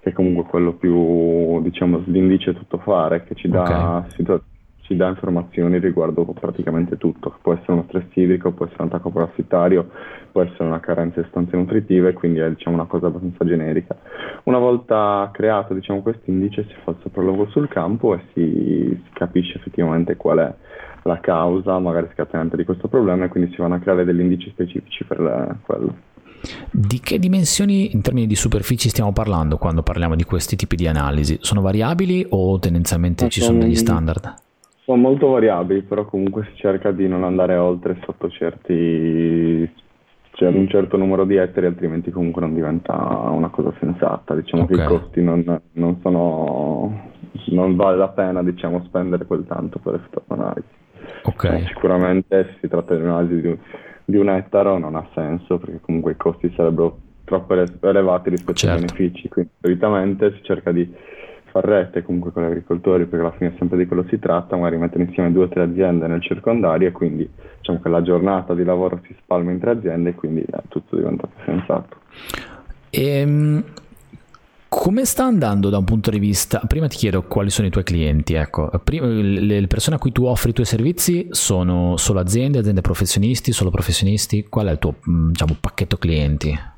che 0.00 0.10
è 0.10 0.12
comunque 0.12 0.44
quello 0.44 0.74
più, 0.74 1.62
diciamo, 1.62 2.02
l'indice 2.04 2.52
tutto 2.52 2.76
fare, 2.84 3.24
che 3.24 3.34
ci 3.34 3.48
dà 3.48 4.04
okay 4.06 4.42
ci 4.84 4.96
dà 4.96 5.08
informazioni 5.08 5.78
riguardo 5.78 6.24
praticamente 6.24 6.96
tutto. 6.96 7.34
Può 7.40 7.54
essere 7.54 7.72
uno 7.72 7.84
stress 7.88 8.04
idrico, 8.14 8.52
può 8.52 8.66
essere 8.66 8.82
un 8.82 8.88
attacco 8.88 9.10
parassitario, 9.10 9.90
può 10.30 10.42
essere 10.42 10.64
una 10.64 10.80
carenza 10.80 11.20
di 11.20 11.24
sostanze 11.24 11.56
nutritive, 11.56 12.12
quindi 12.12 12.40
è 12.40 12.48
diciamo, 12.50 12.76
una 12.76 12.84
cosa 12.84 13.06
abbastanza 13.06 13.44
generica. 13.44 13.96
Una 14.44 14.58
volta 14.58 15.30
creato 15.32 15.72
diciamo, 15.72 16.02
questo 16.02 16.30
indice 16.30 16.64
si 16.68 16.74
fa 16.84 16.90
il 16.90 16.98
sopralluogo 17.02 17.46
sul 17.48 17.68
campo 17.68 18.14
e 18.14 18.20
si, 18.34 19.00
si 19.04 19.10
capisce 19.14 19.56
effettivamente 19.56 20.16
qual 20.16 20.38
è 20.38 20.54
la 21.04 21.20
causa 21.20 21.78
magari 21.78 22.08
scatenante 22.12 22.56
di 22.56 22.64
questo 22.64 22.88
problema 22.88 23.24
e 23.24 23.28
quindi 23.28 23.50
si 23.52 23.60
vanno 23.60 23.74
a 23.74 23.78
creare 23.78 24.04
degli 24.04 24.20
indici 24.20 24.50
specifici 24.50 25.04
per 25.04 25.58
quello. 25.64 25.94
Di 26.70 27.00
che 27.00 27.18
dimensioni 27.18 27.94
in 27.94 28.02
termini 28.02 28.26
di 28.26 28.34
superfici 28.34 28.90
stiamo 28.90 29.14
parlando 29.14 29.56
quando 29.56 29.82
parliamo 29.82 30.14
di 30.14 30.24
questi 30.24 30.56
tipi 30.56 30.76
di 30.76 30.86
analisi? 30.86 31.38
Sono 31.40 31.62
variabili 31.62 32.26
o 32.28 32.58
tendenzialmente 32.58 33.30
ci 33.30 33.40
sono 33.40 33.60
degli 33.60 33.76
standard? 33.76 34.42
Sono 34.84 35.00
molto 35.00 35.28
variabili, 35.28 35.82
però 35.82 36.04
comunque 36.04 36.44
si 36.50 36.56
cerca 36.56 36.90
di 36.90 37.08
non 37.08 37.24
andare 37.24 37.56
oltre 37.56 37.98
sotto 38.04 38.28
certi 38.28 39.82
cioè 40.34 40.48
un 40.48 40.68
certo 40.68 40.96
numero 40.96 41.24
di 41.24 41.36
ettari, 41.36 41.66
altrimenti 41.66 42.10
comunque 42.10 42.42
non 42.42 42.54
diventa 42.54 42.92
una 43.30 43.48
cosa 43.48 43.72
sensata. 43.78 44.34
Diciamo 44.34 44.64
okay. 44.64 44.76
che 44.76 44.82
i 44.82 44.86
costi 44.86 45.22
non, 45.22 45.60
non, 45.72 46.00
sono 46.02 47.12
non 47.46 47.76
vale 47.76 47.96
la 47.96 48.08
pena 48.08 48.42
diciamo, 48.42 48.82
spendere 48.84 49.24
quel 49.26 49.46
tanto 49.46 49.78
per 49.78 49.94
effettuare 49.94 50.26
un'analisi. 50.28 50.66
Okay. 51.22 51.62
Eh, 51.62 51.66
sicuramente 51.66 52.44
se 52.44 52.56
si 52.60 52.68
tratta 52.68 52.94
di 52.94 53.02
un'analisi 53.02 53.40
di, 53.40 53.58
di, 54.06 54.16
un 54.16 54.28
ettaro 54.28 54.78
non 54.78 54.96
ha 54.96 55.06
senso 55.14 55.58
perché 55.58 55.80
comunque 55.80 56.12
i 56.12 56.16
costi 56.16 56.52
sarebbero 56.56 56.98
troppo 57.24 57.54
elevati 57.54 58.30
rispetto 58.30 58.58
certo. 58.58 58.76
ai 58.76 58.84
benefici, 58.84 59.28
quindi 59.28 59.50
solitamente 59.60 60.32
si 60.34 60.42
cerca 60.42 60.72
di 60.72 60.92
far 61.54 61.64
rete 61.64 62.02
comunque 62.02 62.32
con 62.32 62.42
gli 62.42 62.46
agricoltori 62.46 63.04
perché 63.04 63.24
alla 63.24 63.34
fine 63.36 63.54
sempre 63.58 63.78
di 63.78 63.86
quello 63.86 64.04
si 64.08 64.18
tratta, 64.18 64.56
magari 64.56 64.76
mettere 64.76 65.04
insieme 65.04 65.30
due 65.30 65.44
o 65.44 65.48
tre 65.48 65.62
aziende 65.62 66.08
nel 66.08 66.20
circondario 66.20 66.88
e 66.88 66.90
quindi 66.90 67.30
diciamo 67.58 67.80
che 67.80 67.88
la 67.88 68.02
giornata 68.02 68.54
di 68.54 68.64
lavoro 68.64 69.00
si 69.06 69.14
spalma 69.22 69.52
in 69.52 69.60
tre 69.60 69.70
aziende 69.70 70.10
e 70.10 70.14
quindi 70.14 70.40
eh, 70.40 70.62
tutto 70.66 70.96
diventa 70.96 71.28
più 71.28 71.44
sensato. 71.44 71.96
Ehm, 72.90 73.62
come 74.68 75.04
sta 75.04 75.22
andando 75.22 75.68
da 75.68 75.78
un 75.78 75.84
punto 75.84 76.10
di 76.10 76.18
vista? 76.18 76.60
Prima 76.66 76.88
ti 76.88 76.96
chiedo 76.96 77.22
quali 77.22 77.50
sono 77.50 77.68
i 77.68 77.70
tuoi 77.70 77.84
clienti. 77.84 78.34
Ecco, 78.34 78.68
prima, 78.82 79.06
le 79.06 79.66
persone 79.68 79.94
a 79.94 80.00
cui 80.00 80.10
tu 80.10 80.24
offri 80.24 80.50
i 80.50 80.54
tuoi 80.54 80.66
servizi 80.66 81.28
sono 81.30 81.96
solo 81.96 82.18
aziende, 82.18 82.58
aziende 82.58 82.80
professionisti, 82.80 83.52
solo 83.52 83.70
professionisti? 83.70 84.46
Qual 84.48 84.66
è 84.66 84.72
il 84.72 84.78
tuo 84.80 84.96
diciamo, 85.04 85.56
pacchetto 85.60 85.98
clienti? 85.98 86.72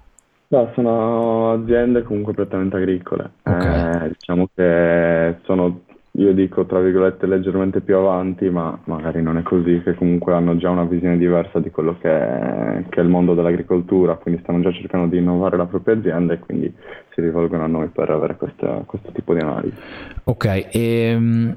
No, 0.48 0.70
sono 0.74 1.52
aziende 1.52 2.02
comunque 2.02 2.32
prettamente 2.32 2.76
agricole. 2.76 3.30
Okay. 3.42 4.04
Eh, 4.04 4.08
diciamo 4.10 4.48
che 4.54 5.36
sono, 5.42 5.80
io 6.12 6.32
dico, 6.34 6.64
tra 6.66 6.78
virgolette, 6.80 7.26
leggermente 7.26 7.80
più 7.80 7.96
avanti, 7.96 8.48
ma 8.48 8.78
magari 8.84 9.22
non 9.22 9.38
è 9.38 9.42
così, 9.42 9.82
che 9.82 9.94
comunque 9.94 10.34
hanno 10.34 10.56
già 10.56 10.70
una 10.70 10.84
visione 10.84 11.18
diversa 11.18 11.58
di 11.58 11.70
quello 11.70 11.96
che 12.00 12.08
è, 12.08 12.84
che 12.88 13.00
è 13.00 13.02
il 13.02 13.08
mondo 13.08 13.34
dell'agricoltura, 13.34 14.14
quindi 14.14 14.40
stanno 14.42 14.60
già 14.60 14.70
cercando 14.70 15.08
di 15.08 15.18
innovare 15.18 15.56
la 15.56 15.66
propria 15.66 15.96
azienda 15.96 16.34
e 16.34 16.38
quindi 16.38 16.72
si 17.12 17.20
rivolgono 17.20 17.64
a 17.64 17.68
noi 17.68 17.88
per 17.88 18.10
avere 18.10 18.36
questa, 18.36 18.84
questo 18.86 19.10
tipo 19.10 19.34
di 19.34 19.40
analisi. 19.40 19.76
Ok, 20.24 20.44
e 20.44 20.68
ehm, 20.70 21.56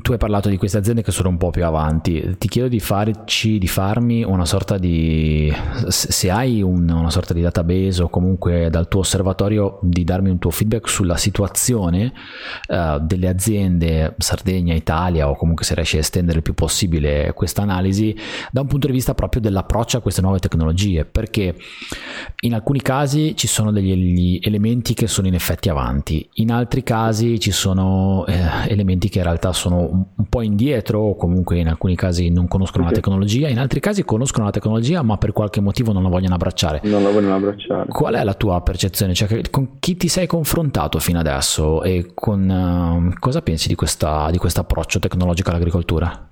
tu 0.00 0.12
hai 0.12 0.18
parlato 0.18 0.48
di 0.48 0.56
queste 0.56 0.78
aziende 0.78 1.02
che 1.02 1.12
sono 1.12 1.28
un 1.28 1.36
po' 1.36 1.50
più 1.50 1.64
avanti, 1.64 2.36
ti 2.38 2.48
chiedo 2.48 2.68
di 2.68 2.80
farci, 2.80 3.58
di 3.58 3.68
farmi 3.68 4.22
una 4.22 4.44
sorta 4.44 4.78
di, 4.78 5.52
se 5.88 6.30
hai 6.30 6.62
un, 6.62 6.88
una 6.88 7.10
sorta 7.10 7.34
di 7.34 7.40
database 7.40 8.02
o 8.02 8.08
comunque 8.08 8.70
dal 8.70 8.88
tuo 8.88 9.00
osservatorio 9.00 9.78
di 9.82 10.04
darmi 10.04 10.30
un 10.30 10.38
tuo 10.38 10.50
feedback 10.50 10.88
sulla 10.88 11.16
situazione 11.16 12.12
uh, 12.68 12.98
delle 13.00 13.28
aziende 13.28 14.14
Sardegna, 14.18 14.74
Italia 14.74 15.28
o 15.28 15.36
comunque 15.36 15.64
se 15.64 15.74
riesci 15.74 15.96
a 15.96 16.00
estendere 16.00 16.38
il 16.38 16.42
più 16.42 16.54
possibile 16.54 17.32
questa 17.34 17.62
analisi 17.62 18.14
da 18.50 18.60
un 18.60 18.66
punto 18.66 18.86
di 18.86 18.92
vista 18.92 19.14
proprio 19.14 19.40
dell'approccio 19.40 19.98
a 19.98 20.00
queste 20.00 20.20
nuove 20.20 20.38
tecnologie, 20.38 21.04
perché 21.04 21.54
in 22.40 22.54
alcuni 22.54 22.80
casi 22.82 23.36
ci 23.36 23.46
sono 23.46 23.72
degli 23.72 24.38
elementi 24.42 24.94
che 24.94 25.06
sono 25.06 25.26
in 25.26 25.34
effetti 25.34 25.68
avanti, 25.68 26.28
in 26.34 26.50
altri 26.50 26.82
casi 26.82 27.38
ci 27.40 27.50
sono 27.50 28.24
eh, 28.26 28.38
elementi 28.68 29.08
che 29.08 29.18
in 29.18 29.24
realtà 29.24 29.52
sono 29.52 29.87
un, 29.90 30.26
po' 30.28 30.42
indietro 30.42 31.00
o 31.00 31.16
comunque 31.16 31.58
in 31.58 31.68
alcuni 31.68 31.96
casi 31.96 32.30
non 32.30 32.48
conoscono 32.48 32.84
okay. 32.84 32.94
la 32.94 33.00
tecnologia, 33.00 33.48
in 33.48 33.58
altri 33.58 33.80
casi 33.80 34.04
conoscono 34.04 34.44
la 34.44 34.50
tecnologia 34.50 35.02
ma 35.02 35.16
per 35.16 35.32
qualche 35.32 35.60
motivo 35.60 35.92
non 35.92 36.02
la 36.02 36.08
vogliono 36.08 36.34
abbracciare. 36.34 36.80
Non 36.84 37.02
la 37.02 37.10
vogliono 37.10 37.34
abbracciare. 37.34 37.88
Qual 37.88 38.14
è 38.14 38.24
la 38.24 38.34
tua 38.34 38.60
percezione? 38.62 39.14
Cioè, 39.14 39.50
con 39.50 39.78
chi 39.78 39.96
ti 39.96 40.08
sei 40.08 40.26
confrontato 40.26 40.98
fino 40.98 41.18
adesso 41.18 41.82
e 41.82 42.10
con 42.14 42.48
uh, 42.48 43.18
cosa 43.18 43.42
pensi 43.42 43.68
di, 43.68 43.74
questa, 43.74 44.30
di 44.30 44.38
questo 44.38 44.60
approccio 44.60 44.98
tecnologico 44.98 45.50
all'agricoltura? 45.50 46.28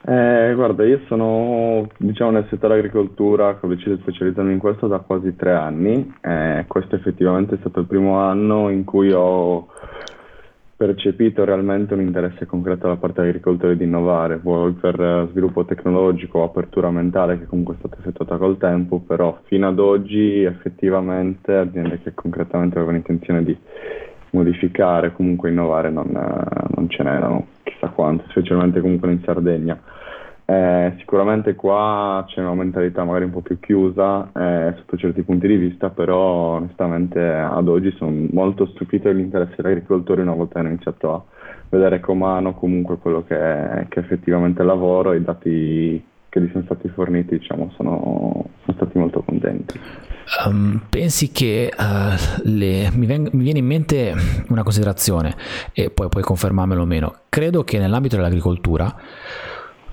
Eh, 0.00 0.52
guarda, 0.54 0.84
io 0.84 1.00
sono 1.06 1.86
diciamo, 1.98 2.30
nel 2.30 2.46
settore 2.48 2.78
agricoltura, 2.78 3.58
che 3.58 3.66
ho 3.66 3.68
deciso 3.68 3.94
di 3.94 4.00
specializzarmi 4.00 4.52
in 4.52 4.58
questo 4.58 4.86
da 4.86 5.00
quasi 5.00 5.36
tre 5.36 5.52
anni. 5.52 6.14
Eh, 6.22 6.64
questo 6.66 6.94
effettivamente 6.94 7.56
è 7.56 7.58
stato 7.58 7.80
il 7.80 7.86
primo 7.86 8.18
anno 8.18 8.70
in 8.70 8.84
cui 8.84 9.12
ho 9.12 9.68
percepito 10.78 11.44
realmente 11.44 11.94
un 11.94 12.02
interesse 12.02 12.46
concreto 12.46 12.86
da 12.86 12.94
parte 12.94 13.20
degli 13.20 13.30
agricoltori 13.30 13.76
di 13.76 13.82
innovare, 13.82 14.36
vuoi 14.36 14.74
per 14.74 15.26
sviluppo 15.32 15.64
tecnologico 15.64 16.38
o 16.38 16.44
apertura 16.44 16.88
mentale 16.92 17.36
che 17.36 17.46
comunque 17.46 17.74
è 17.74 17.78
stata 17.78 17.96
effettuata 17.98 18.36
col 18.36 18.58
tempo, 18.58 19.00
però 19.00 19.40
fino 19.46 19.66
ad 19.66 19.80
oggi 19.80 20.44
effettivamente 20.44 21.52
aziende 21.52 22.00
che 22.00 22.14
concretamente 22.14 22.76
avevano 22.76 22.98
intenzione 22.98 23.42
di 23.42 23.58
modificare, 24.30 25.12
comunque 25.12 25.50
innovare 25.50 25.90
non, 25.90 26.10
non 26.12 26.88
ce 26.88 27.02
n'erano 27.02 27.46
chissà 27.64 27.88
quanto, 27.88 28.22
specialmente 28.28 28.80
comunque 28.80 29.10
in 29.10 29.20
Sardegna. 29.24 29.76
Eh, 30.50 30.94
sicuramente 30.96 31.54
qua 31.54 32.24
c'è 32.26 32.40
una 32.40 32.54
mentalità 32.54 33.04
magari 33.04 33.24
un 33.24 33.32
po' 33.32 33.42
più 33.42 33.60
chiusa 33.60 34.30
eh, 34.34 34.72
sotto 34.78 34.96
certi 34.96 35.20
punti 35.20 35.46
di 35.46 35.56
vista, 35.56 35.90
però 35.90 36.56
onestamente 36.56 37.20
ad 37.20 37.68
oggi 37.68 37.94
sono 37.98 38.26
molto 38.30 38.64
stupito 38.68 39.08
dell'interesse 39.08 39.56
degli 39.58 39.72
agricoltori 39.72 40.22
una 40.22 40.32
volta 40.32 40.58
hanno 40.58 40.68
iniziato 40.68 41.12
a 41.12 41.22
vedere 41.68 42.00
con 42.00 42.16
mano 42.16 42.54
comunque 42.54 42.96
quello 42.96 43.24
che 43.24 43.36
è, 43.36 43.86
che 43.90 44.00
effettivamente 44.00 44.62
lavoro 44.62 45.12
e 45.12 45.18
i 45.18 45.22
dati 45.22 46.02
che 46.30 46.40
gli 46.40 46.48
sono 46.50 46.64
stati 46.64 46.88
forniti 46.88 47.36
diciamo, 47.38 47.70
sono, 47.76 48.46
sono 48.64 48.76
stati 48.76 48.96
molto 48.96 49.20
contenti. 49.20 49.78
Um, 50.46 50.80
pensi 50.88 51.30
che 51.30 51.70
uh, 51.76 52.48
le, 52.48 52.90
mi, 52.94 53.04
veng- 53.04 53.32
mi, 53.32 53.42
viene 53.42 53.58
in 53.58 53.66
mente 53.66 54.14
una 54.48 54.62
considerazione 54.62 55.34
e 55.74 55.90
poi 55.90 56.08
puoi 56.08 56.22
confermarmelo 56.22 56.80
o 56.80 56.86
meno. 56.86 57.14
Credo 57.28 57.64
che 57.64 57.78
nell'ambito 57.78 58.16
dell'agricoltura 58.16 58.94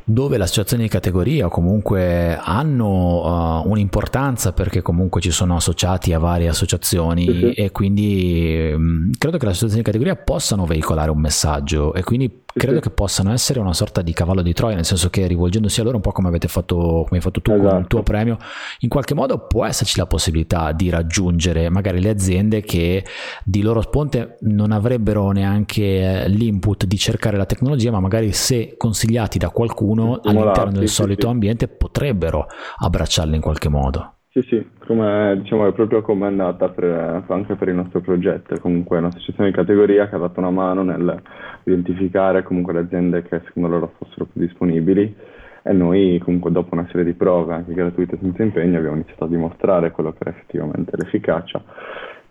dove 0.08 0.38
le 0.38 0.44
associazioni 0.44 0.84
di 0.84 0.90
categoria 0.90 1.48
comunque 1.48 2.38
hanno 2.38 3.64
uh, 3.64 3.70
un'importanza 3.70 4.54
perché 4.54 4.84
comunque 4.84 5.20
ci 5.20 5.32
sono 5.32 5.56
associati 5.56 6.14
a 6.14 6.20
varie 6.20 6.48
associazioni 6.48 7.28
uh-huh. 7.28 7.52
e 7.56 7.72
quindi 7.72 8.72
um, 8.72 9.10
credo 9.18 9.38
che 9.38 9.46
le 9.46 9.52
associazioni 9.52 9.84
di 9.84 9.92
categoria 9.92 10.16
possano 10.16 10.66
veicolare 10.66 11.10
un 11.10 11.20
messaggio 11.20 11.96
e 11.96 12.04
quindi 12.04 12.44
credo 12.58 12.80
che 12.80 12.90
possano 12.90 13.34
essere 13.34 13.60
una 13.60 13.74
sorta 13.74 14.02
di 14.02 14.14
cavallo 14.14 14.42
di 14.42 14.54
Troia, 14.54 14.76
nel 14.76 14.86
senso 14.86 15.10
che 15.10 15.28
rivolgendosi 15.28 15.82
a 15.82 15.84
loro 15.84 15.98
un 15.98 16.02
po' 16.02 16.12
come 16.12 16.30
avete 16.30 16.48
fatto, 16.48 16.76
come 16.76 17.08
hai 17.12 17.22
fatto 17.22 17.42
tu 17.42 17.52
esatto. 17.52 17.70
con 17.70 17.80
il 17.80 17.88
tuo 17.88 18.04
premio, 18.04 18.38
in 18.80 18.90
qualche 18.90 19.14
modo 19.14 19.46
può 19.46 19.66
esserci 19.66 20.00
la 20.00 20.06
possibilità 20.06 20.72
di 20.72 20.90
raggiungere 20.90 21.70
magari 21.70 22.02
le 22.02 22.10
aziende 22.10 22.62
che 22.62 23.06
di 23.44 23.62
loro 23.62 23.82
sponte 23.82 24.38
non 24.42 24.72
avrebbero 24.72 25.32
neanche 25.32 26.26
l'input 26.28 26.86
di 26.86 26.98
cercare 26.98 27.38
la 27.38 27.46
tecnologia, 27.46 27.92
ma 27.92 28.00
magari 28.00 28.32
se 28.32 28.76
consigliati 28.78 29.38
da 29.38 29.50
qualcuno 29.50 30.22
all'interno 30.24 30.80
del 30.80 30.88
sì, 30.88 30.94
solito 30.94 31.28
sì. 31.28 31.34
ambiente 31.34 31.68
potrebbero 31.68 32.48
abbracciarle 32.78 33.36
in 33.36 33.42
qualche 33.42 33.70
modo. 33.70 34.15
Sì, 34.36 34.42
sì, 34.50 34.70
come, 34.86 35.40
diciamo, 35.42 35.66
è 35.66 35.72
proprio 35.72 36.02
come 36.02 36.26
è 36.26 36.28
andata 36.28 36.68
per, 36.68 37.24
anche 37.26 37.56
per 37.56 37.70
il 37.70 37.76
nostro 37.76 38.02
progetto, 38.02 38.60
comunque 38.60 38.98
è 38.98 39.00
un'associazione 39.00 39.50
di 39.50 39.56
categoria 39.56 40.10
che 40.10 40.16
ha 40.16 40.18
dato 40.18 40.42
una 40.42 40.50
mano 40.50 40.84
nel 40.84 41.22
identificare 41.64 42.44
comunque 42.44 42.74
le 42.74 42.80
aziende 42.80 43.22
che 43.22 43.44
secondo 43.46 43.70
loro 43.70 43.94
fossero 43.98 44.26
più 44.26 44.42
disponibili 44.42 45.16
e 45.64 45.72
noi 45.72 46.20
comunque 46.22 46.52
dopo 46.52 46.74
una 46.74 46.86
serie 46.88 47.06
di 47.06 47.14
prove 47.14 47.54
anche 47.54 47.74
gratuite 47.74 48.18
senza 48.20 48.44
impegno 48.44 48.78
abbiamo 48.78 48.98
iniziato 48.98 49.24
a 49.24 49.30
dimostrare 49.30 49.92
quello 49.92 50.12
che 50.12 50.18
era 50.20 50.32
effettivamente 50.32 50.98
l'efficacia 50.98 51.64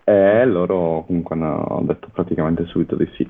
e 0.03 0.45
loro 0.45 1.05
comunque 1.07 1.35
hanno 1.35 1.81
detto 1.87 2.09
praticamente 2.13 2.65
subito 2.65 2.95
di 2.95 3.09
sì. 3.15 3.27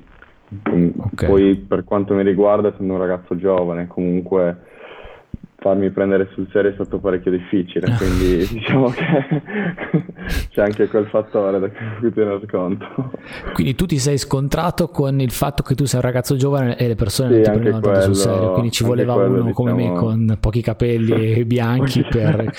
Okay. 0.50 1.30
Poi 1.30 1.56
per 1.56 1.86
quanto 1.86 2.14
mi 2.14 2.24
riguarda 2.24 2.74
essendo 2.74 2.92
un 2.92 3.00
ragazzo 3.00 3.38
giovane 3.38 3.88
comunque 3.88 4.74
farmi 5.65 5.89
prendere 5.89 6.30
sul 6.36 6.47
serio 6.51 6.69
è 6.69 6.73
stato 6.75 6.99
parecchio 6.99 7.32
difficile, 7.32 7.88
quindi 7.97 8.45
diciamo 8.45 8.89
che 8.89 9.41
c'è 10.51 10.62
anche 10.62 10.88
quel 10.88 11.08
fattore 11.08 11.58
da 11.58 11.69
cui 11.99 12.13
tener 12.13 12.45
conto. 12.45 12.86
Quindi 13.51 13.73
tu 13.73 13.88
ti 13.88 13.97
sei 13.97 14.19
scontrato 14.19 14.89
con 14.89 15.19
il 15.19 15.32
fatto 15.32 15.63
che 15.63 15.73
tu 15.73 15.86
sei 15.86 15.99
un 15.99 16.06
ragazzo 16.06 16.36
giovane 16.36 16.78
e 16.78 16.88
le 16.88 16.93
persone 16.93 17.30
sì, 17.30 17.36
non 17.36 17.43
ti 17.43 17.49
prendono 17.49 17.80
quello, 17.80 17.97
tanto 17.97 18.13
sul 18.13 18.32
serio, 18.32 18.51
quindi 18.51 18.71
ci 18.71 18.84
voleva 18.84 19.15
quello, 19.15 19.41
uno 19.41 19.54
come 19.54 19.73
diciamo... 19.73 19.93
me 19.93 19.99
con 19.99 20.38
pochi 20.39 20.62
capelli 20.62 21.43
bianchi 21.45 22.06
per, 22.08 22.51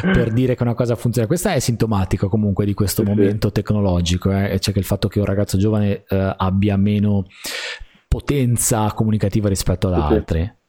per, 0.00 0.32
dire 0.32 0.54
che 0.54 0.62
una 0.62 0.74
cosa 0.74 0.96
funziona. 0.96 1.26
Questa 1.28 1.52
è 1.52 1.58
sintomatico 1.58 2.30
comunque 2.30 2.64
di 2.64 2.72
questo 2.72 3.02
sì, 3.02 3.08
momento 3.08 3.48
sì. 3.48 3.54
tecnologico, 3.54 4.30
eh? 4.30 4.58
cioè 4.58 4.72
che 4.72 4.80
il 4.80 4.86
fatto 4.86 5.06
che 5.06 5.18
un 5.18 5.26
ragazzo 5.26 5.58
giovane 5.58 6.04
eh, 6.08 6.34
abbia 6.34 6.78
meno 6.78 7.26
potenza 8.08 8.90
comunicativa 8.94 9.50
rispetto 9.50 9.88
ad 9.88 9.94
altri. 9.94 10.60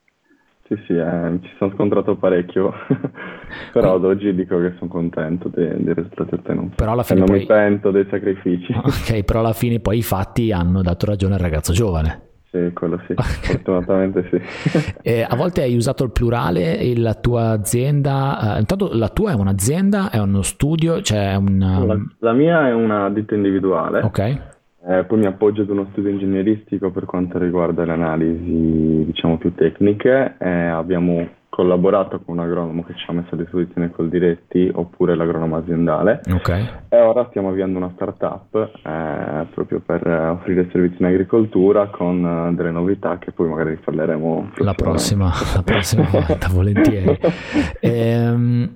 Sì, 0.66 0.82
sì, 0.88 0.94
eh, 0.94 1.40
ci 1.42 1.50
sono 1.58 1.74
scontrato 1.76 2.16
parecchio, 2.16 2.74
però 3.74 3.96
ad 3.96 4.06
oggi 4.06 4.34
dico 4.34 4.58
che 4.60 4.74
sono 4.78 4.90
contento 4.90 5.50
dei, 5.50 5.84
dei 5.84 5.94
risultati 5.94 6.36
ottenuti. 6.36 6.76
Però 6.76 6.94
alla 6.94 7.04
fine 7.04 7.20
e 7.20 7.22
non 7.22 7.32
poi... 7.32 7.40
mi 7.40 7.46
pento 7.46 7.92
dei 7.92 8.08
sacrifici. 8.10 8.74
Ok, 8.84 9.24
però 9.24 9.40
alla 9.40 9.54
fine 9.54 9.80
poi 9.80 9.98
i 9.98 10.04
fatti 10.04 10.52
hanno 10.54 10.82
dato 10.82 11.06
ragione 11.06 11.34
al 11.34 11.42
ragazzo 11.42 11.74
giovane. 11.74 12.22
Sì, 12.50 12.72
quello 12.72 13.02
sì, 13.08 13.16
fortunatamente 13.16 14.30
sì. 14.30 14.94
eh, 15.02 15.26
a 15.28 15.36
volte 15.36 15.64
hai 15.64 15.76
usato 15.76 16.04
il 16.04 16.12
plurale 16.12 16.78
e 16.78 16.96
la 16.98 17.16
tua 17.16 17.50
azienda, 17.50 18.56
eh, 18.56 18.60
intanto 18.60 18.92
la 18.94 19.10
tua 19.10 19.32
è 19.32 19.34
un'azienda, 19.34 20.12
è 20.12 20.20
uno 20.20 20.44
studio, 20.44 21.02
cioè 21.02 21.32
è 21.32 21.36
una... 21.36 21.84
La, 21.84 21.98
la 22.20 22.34
mia 22.34 22.68
è 22.68 22.74
una 22.74 23.10
ditta 23.10 23.34
individuale. 23.34 24.02
Ok 24.02 24.52
eh, 24.86 25.06
poi 25.06 25.20
mi 25.20 25.26
appoggio 25.26 25.62
ad 25.62 25.70
uno 25.70 25.88
studio 25.92 26.10
ingegneristico 26.10 26.92
per 26.92 27.06
quanto 27.06 27.38
riguarda 27.38 27.86
le 27.86 27.94
analisi 27.94 29.04
diciamo 29.06 29.38
più 29.38 29.54
tecniche. 29.56 30.36
Eh, 30.38 30.50
abbiamo 30.50 31.28
collaborato 31.54 32.20
con 32.20 32.40
un 32.40 32.44
agronomo 32.44 32.84
che 32.84 32.96
ci 32.96 33.06
ha 33.08 33.14
messo 33.14 33.36
a 33.36 33.38
disposizione 33.38 33.92
col 33.92 34.10
diretti 34.10 34.72
oppure 34.74 35.16
l'agronomo 35.16 35.56
aziendale 35.56 36.22
okay. 36.34 36.68
e 36.90 37.00
ora 37.00 37.28
stiamo 37.30 37.50
avviando 37.50 37.78
una 37.78 37.92
startup 37.94 38.72
eh, 38.84 39.46
proprio 39.54 39.80
per 39.86 40.08
offrire 40.08 40.68
servizi 40.72 40.96
in 40.98 41.06
agricoltura 41.06 41.90
con 41.90 42.24
uh, 42.24 42.56
delle 42.56 42.72
novità 42.72 43.20
che 43.20 43.32
poi 43.32 43.50
magari 43.50 43.76
parleremo 43.76 44.54
la 44.56 44.74
prossima, 44.74 45.32
la 45.54 45.62
prossima 45.62 46.10
volta 46.10 46.48
volentieri 46.50 47.20
ehm, 47.82 48.74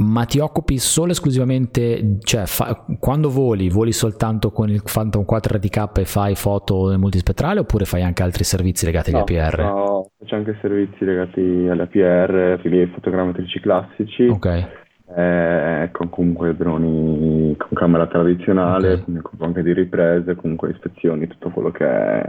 ma 0.00 0.24
ti 0.24 0.38
occupi 0.38 0.78
solo 0.78 1.12
esclusivamente, 1.12 2.18
cioè 2.22 2.46
fa, 2.46 2.84
quando 2.98 3.28
voli, 3.28 3.68
voli 3.68 3.92
soltanto 3.92 4.50
con 4.50 4.70
il 4.70 4.82
Phantom 4.82 5.24
4 5.24 5.58
RTK 5.58 5.98
e 5.98 6.04
fai 6.04 6.34
foto 6.34 6.88
nel 6.88 6.98
multispettrale 6.98 7.60
oppure 7.60 7.84
fai 7.84 8.02
anche 8.02 8.22
altri 8.22 8.44
servizi 8.44 8.86
legati 8.86 9.10
no, 9.10 9.18
agli 9.18 9.36
APR? 9.36 9.58
No, 9.62 10.10
faccio 10.18 10.34
anche 10.34 10.56
servizi 10.60 11.04
legati 11.04 11.40
agli 11.40 11.80
APR, 11.80 12.58
quindi 12.60 12.86
fotogrammetrici 12.92 13.60
classici. 13.60 14.26
Ok 14.26 14.88
eh, 15.16 15.88
con 15.92 16.08
comunque 16.08 16.54
droni 16.54 17.56
con 17.56 17.70
camera 17.72 18.06
tradizionale, 18.06 18.92
okay. 18.92 19.04
mi 19.06 19.18
occupo 19.18 19.44
anche 19.44 19.62
di 19.62 19.72
riprese, 19.72 20.36
comunque 20.36 20.70
ispezioni, 20.70 21.26
tutto 21.26 21.50
quello 21.50 21.70
che 21.70 22.28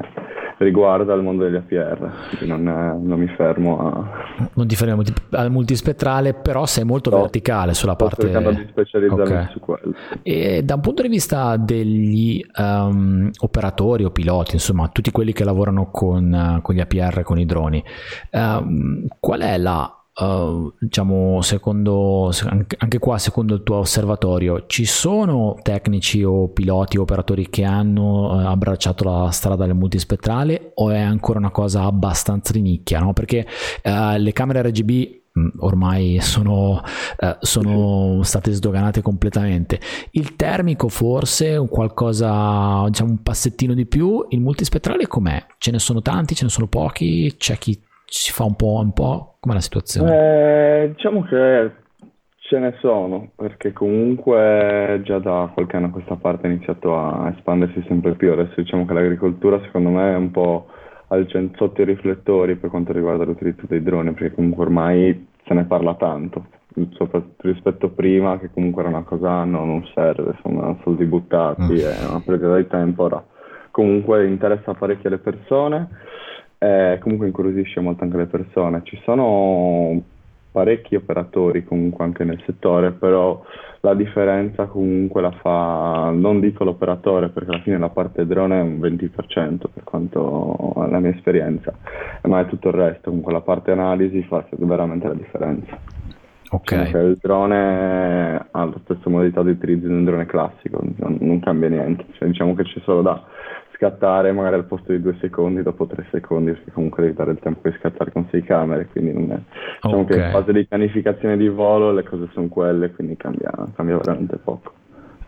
riguarda 0.58 1.14
il 1.14 1.22
mondo 1.22 1.44
degli 1.44 1.56
APR, 1.56 2.12
quindi 2.30 2.48
non, 2.48 2.64
non 3.04 3.20
mi 3.20 3.28
fermo 3.28 3.80
a... 3.80 4.50
Non 4.54 4.68
ti 4.68 4.76
fermi 4.76 5.04
al 5.32 5.52
multispettrale, 5.52 6.34
però 6.34 6.66
sei 6.66 6.84
molto 6.84 7.10
no, 7.10 7.18
verticale 7.18 7.74
sulla 7.74 7.94
sto 7.94 8.06
parte... 8.06 8.22
cercando 8.24 8.52
di 8.52 8.66
specializzarmi 8.70 9.22
okay. 9.24 9.48
su 9.52 9.60
quello. 9.60 9.94
E 10.24 10.64
da 10.64 10.76
un 10.76 10.82
punto 10.82 11.02
di 11.04 11.08
vista 11.08 11.58
degli 11.58 12.44
um, 12.58 13.30
operatori 13.42 14.04
o 14.04 14.12
piloti, 14.12 14.56
insomma, 14.56 14.88
tutti 14.88 15.12
quelli 15.12 15.34
che 15.34 15.44
lavorano 15.44 15.90
con, 15.92 16.56
uh, 16.58 16.62
con 16.62 16.76
gli 16.76 16.80
APR, 16.80 17.22
con 17.22 17.38
i 17.38 17.46
droni, 17.46 17.84
um, 18.32 19.06
qual 19.20 19.42
è 19.42 19.58
la 19.58 19.96
Uh, 20.14 20.74
diciamo, 20.78 21.42
secondo, 21.42 22.32
anche 22.78 23.00
qua, 23.00 23.18
secondo 23.18 23.56
il 23.56 23.64
tuo 23.64 23.78
osservatorio, 23.78 24.66
ci 24.68 24.84
sono 24.84 25.58
tecnici 25.62 26.22
o 26.22 26.50
piloti 26.50 26.98
o 26.98 27.04
operatori 27.04 27.50
che 27.50 27.64
hanno 27.64 28.26
uh, 28.26 28.46
abbracciato 28.46 29.06
la 29.06 29.32
strada 29.32 29.66
del 29.66 29.74
multispettrale 29.74 30.74
o 30.76 30.90
è 30.90 31.00
ancora 31.00 31.40
una 31.40 31.50
cosa 31.50 31.84
abbastanza 31.84 32.52
di 32.52 32.62
nicchia? 32.62 33.00
No? 33.00 33.14
Perché 33.14 33.48
uh, 33.84 34.18
le 34.18 34.34
camere 34.34 34.62
RGB 34.64 34.92
mm, 35.40 35.48
ormai 35.60 36.20
sono, 36.20 36.84
sono, 37.40 38.22
state 38.24 38.52
sdoganate 38.52 39.02
completamente. 39.02 39.80
Il 40.12 40.36
termico 40.36 40.90
forse 40.90 41.66
qualcosa, 41.70 42.84
diciamo 42.88 43.12
un 43.12 43.24
passettino 43.24 43.74
di 43.74 43.86
più. 43.86 44.26
Il 44.30 44.42
multispettrale 44.42 45.08
com'è? 45.08 45.46
Ce 45.58 45.72
ne 45.72 45.80
sono 45.80 46.02
tanti, 46.02 46.36
ce 46.36 46.44
ne 46.44 46.50
sono 46.50 46.68
pochi? 46.68 47.34
C'è 47.38 47.58
chi 47.58 47.80
si 48.14 48.34
fa 48.34 48.44
un 48.44 48.56
po', 48.56 48.82
un 48.84 48.92
po'? 48.92 49.38
Com'è 49.40 49.54
la 49.54 49.62
situazione? 49.62 50.84
Eh, 50.84 50.90
diciamo 50.90 51.24
che 51.24 51.72
ce 52.40 52.60
ne 52.60 52.76
sono, 52.82 53.30
perché 53.34 53.72
comunque 53.72 55.00
già 55.06 55.20
da 55.20 55.50
qualche 55.54 55.78
anno 55.78 55.88
a 55.88 55.92
questa 55.92 56.16
parte 56.16 56.46
ha 56.46 56.50
iniziato 56.50 56.98
a 56.98 57.32
espandersi 57.34 57.82
sempre 57.88 58.16
più. 58.16 58.34
Adesso 58.34 58.56
diciamo 58.58 58.86
che 58.86 58.94
l'agricoltura 58.94 59.62
secondo 59.62 59.90
me 59.90 60.12
è 60.12 60.18
un 60.18 60.30
po' 60.32 60.68
al 61.08 61.26
cent- 61.30 61.56
sotto 61.56 61.82
i 61.82 61.86
riflettori 61.86 62.58
per 62.58 62.70
quanto 62.70 62.92
riguarda 62.92 63.24
l'utilizzo 63.24 63.66
dei 63.68 63.82
droni, 63.82 64.12
perché 64.12 64.36
comunque 64.36 64.66
ormai 64.66 65.28
se 65.48 65.54
ne 65.54 65.64
parla 65.64 65.96
tanto, 65.96 66.48
soprattutto 66.92 67.48
rispetto 67.48 67.86
a 67.86 67.92
prima 67.96 68.38
che 68.40 68.52
comunque 68.52 68.82
era 68.82 68.92
una 68.92 69.04
cosa 69.04 69.46
no, 69.46 69.64
non 69.64 69.88
serve, 69.94 70.36
sono 70.42 70.78
soldi 70.84 71.06
buttati, 71.06 71.62
mm. 71.62 71.78
è 71.78 72.10
una 72.10 72.22
perdita 72.26 72.58
di 72.58 72.68
tempo. 72.68 73.04
Ora 73.04 73.24
comunque 73.72 74.28
interessa 74.28 74.74
parecchio 74.74 75.08
alle 75.08 75.20
persone 75.20 75.88
e 76.64 77.00
comunque 77.02 77.26
incuriosisce 77.26 77.80
molto 77.80 78.04
anche 78.04 78.18
le 78.18 78.28
persone. 78.28 78.82
Ci 78.84 79.00
sono 79.04 80.00
parecchi 80.52 80.96
operatori 80.96 81.64
comunque 81.64 82.04
anche 82.04 82.24
nel 82.24 82.42
settore, 82.46 82.92
però 82.92 83.42
la 83.80 83.96
differenza 83.96 84.66
comunque 84.66 85.22
la 85.22 85.32
fa, 85.32 86.12
non 86.14 86.40
dico 86.40 86.64
l'operatore 86.64 87.30
perché 87.30 87.50
alla 87.50 87.62
fine 87.62 87.80
la 87.80 87.90
parte 87.90 88.28
drone 88.28 88.60
è 88.60 88.62
un 88.62 88.78
20% 88.80 89.64
per 89.74 89.84
quanto 89.84 90.74
la 90.88 91.00
mia 91.00 91.10
esperienza, 91.10 91.74
ma 92.24 92.42
è 92.42 92.46
tutto 92.46 92.68
il 92.68 92.76
resto, 92.76 93.10
comunque 93.10 93.34
la 93.34 93.42
parte 93.42 93.72
analisi 93.72 94.22
fa 94.24 94.46
veramente 94.52 95.08
la 95.08 95.16
differenza. 95.16 95.80
Ok. 96.52 96.84
Diciamo 96.84 97.08
il 97.08 97.18
drone 97.20 98.48
ha 98.52 98.66
la 98.66 98.80
stessa 98.84 99.10
modalità 99.10 99.42
di 99.42 99.52
utilizzo 99.52 99.88
di 99.88 99.94
un 99.94 100.04
drone 100.04 100.28
classico, 100.28 100.84
non, 100.98 101.18
non 101.22 101.40
cambia 101.40 101.70
niente, 101.70 102.06
cioè, 102.12 102.28
diciamo 102.28 102.54
che 102.54 102.64
c'è 102.64 102.82
solo 102.82 103.02
da 103.02 103.24
scattare 103.82 104.32
magari 104.32 104.56
al 104.56 104.66
posto 104.66 104.92
di 104.92 105.02
due 105.02 105.18
secondi 105.20 105.64
dopo 105.64 105.88
tre 105.88 106.06
secondi 106.12 106.52
perché 106.52 106.72
comunque 106.72 107.02
devi 107.02 107.16
dare 107.16 107.32
il 107.32 107.40
tempo 107.40 107.68
di 107.68 107.76
scattare 107.80 108.12
con 108.12 108.28
sei 108.30 108.44
camere 108.44 108.86
quindi 108.86 109.12
non 109.12 109.32
è 109.32 109.40
diciamo 109.82 110.02
okay. 110.02 110.18
che 110.18 110.24
in 110.24 110.32
fase 110.32 110.54
di 110.54 110.66
pianificazione 110.68 111.36
di 111.36 111.48
volo 111.48 111.92
le 111.92 112.04
cose 112.04 112.30
sono 112.34 112.48
quelle 112.48 112.92
quindi 112.92 113.18
cambia, 113.18 113.52
cambia 113.76 113.98
veramente 113.98 114.38
poco 114.38 114.74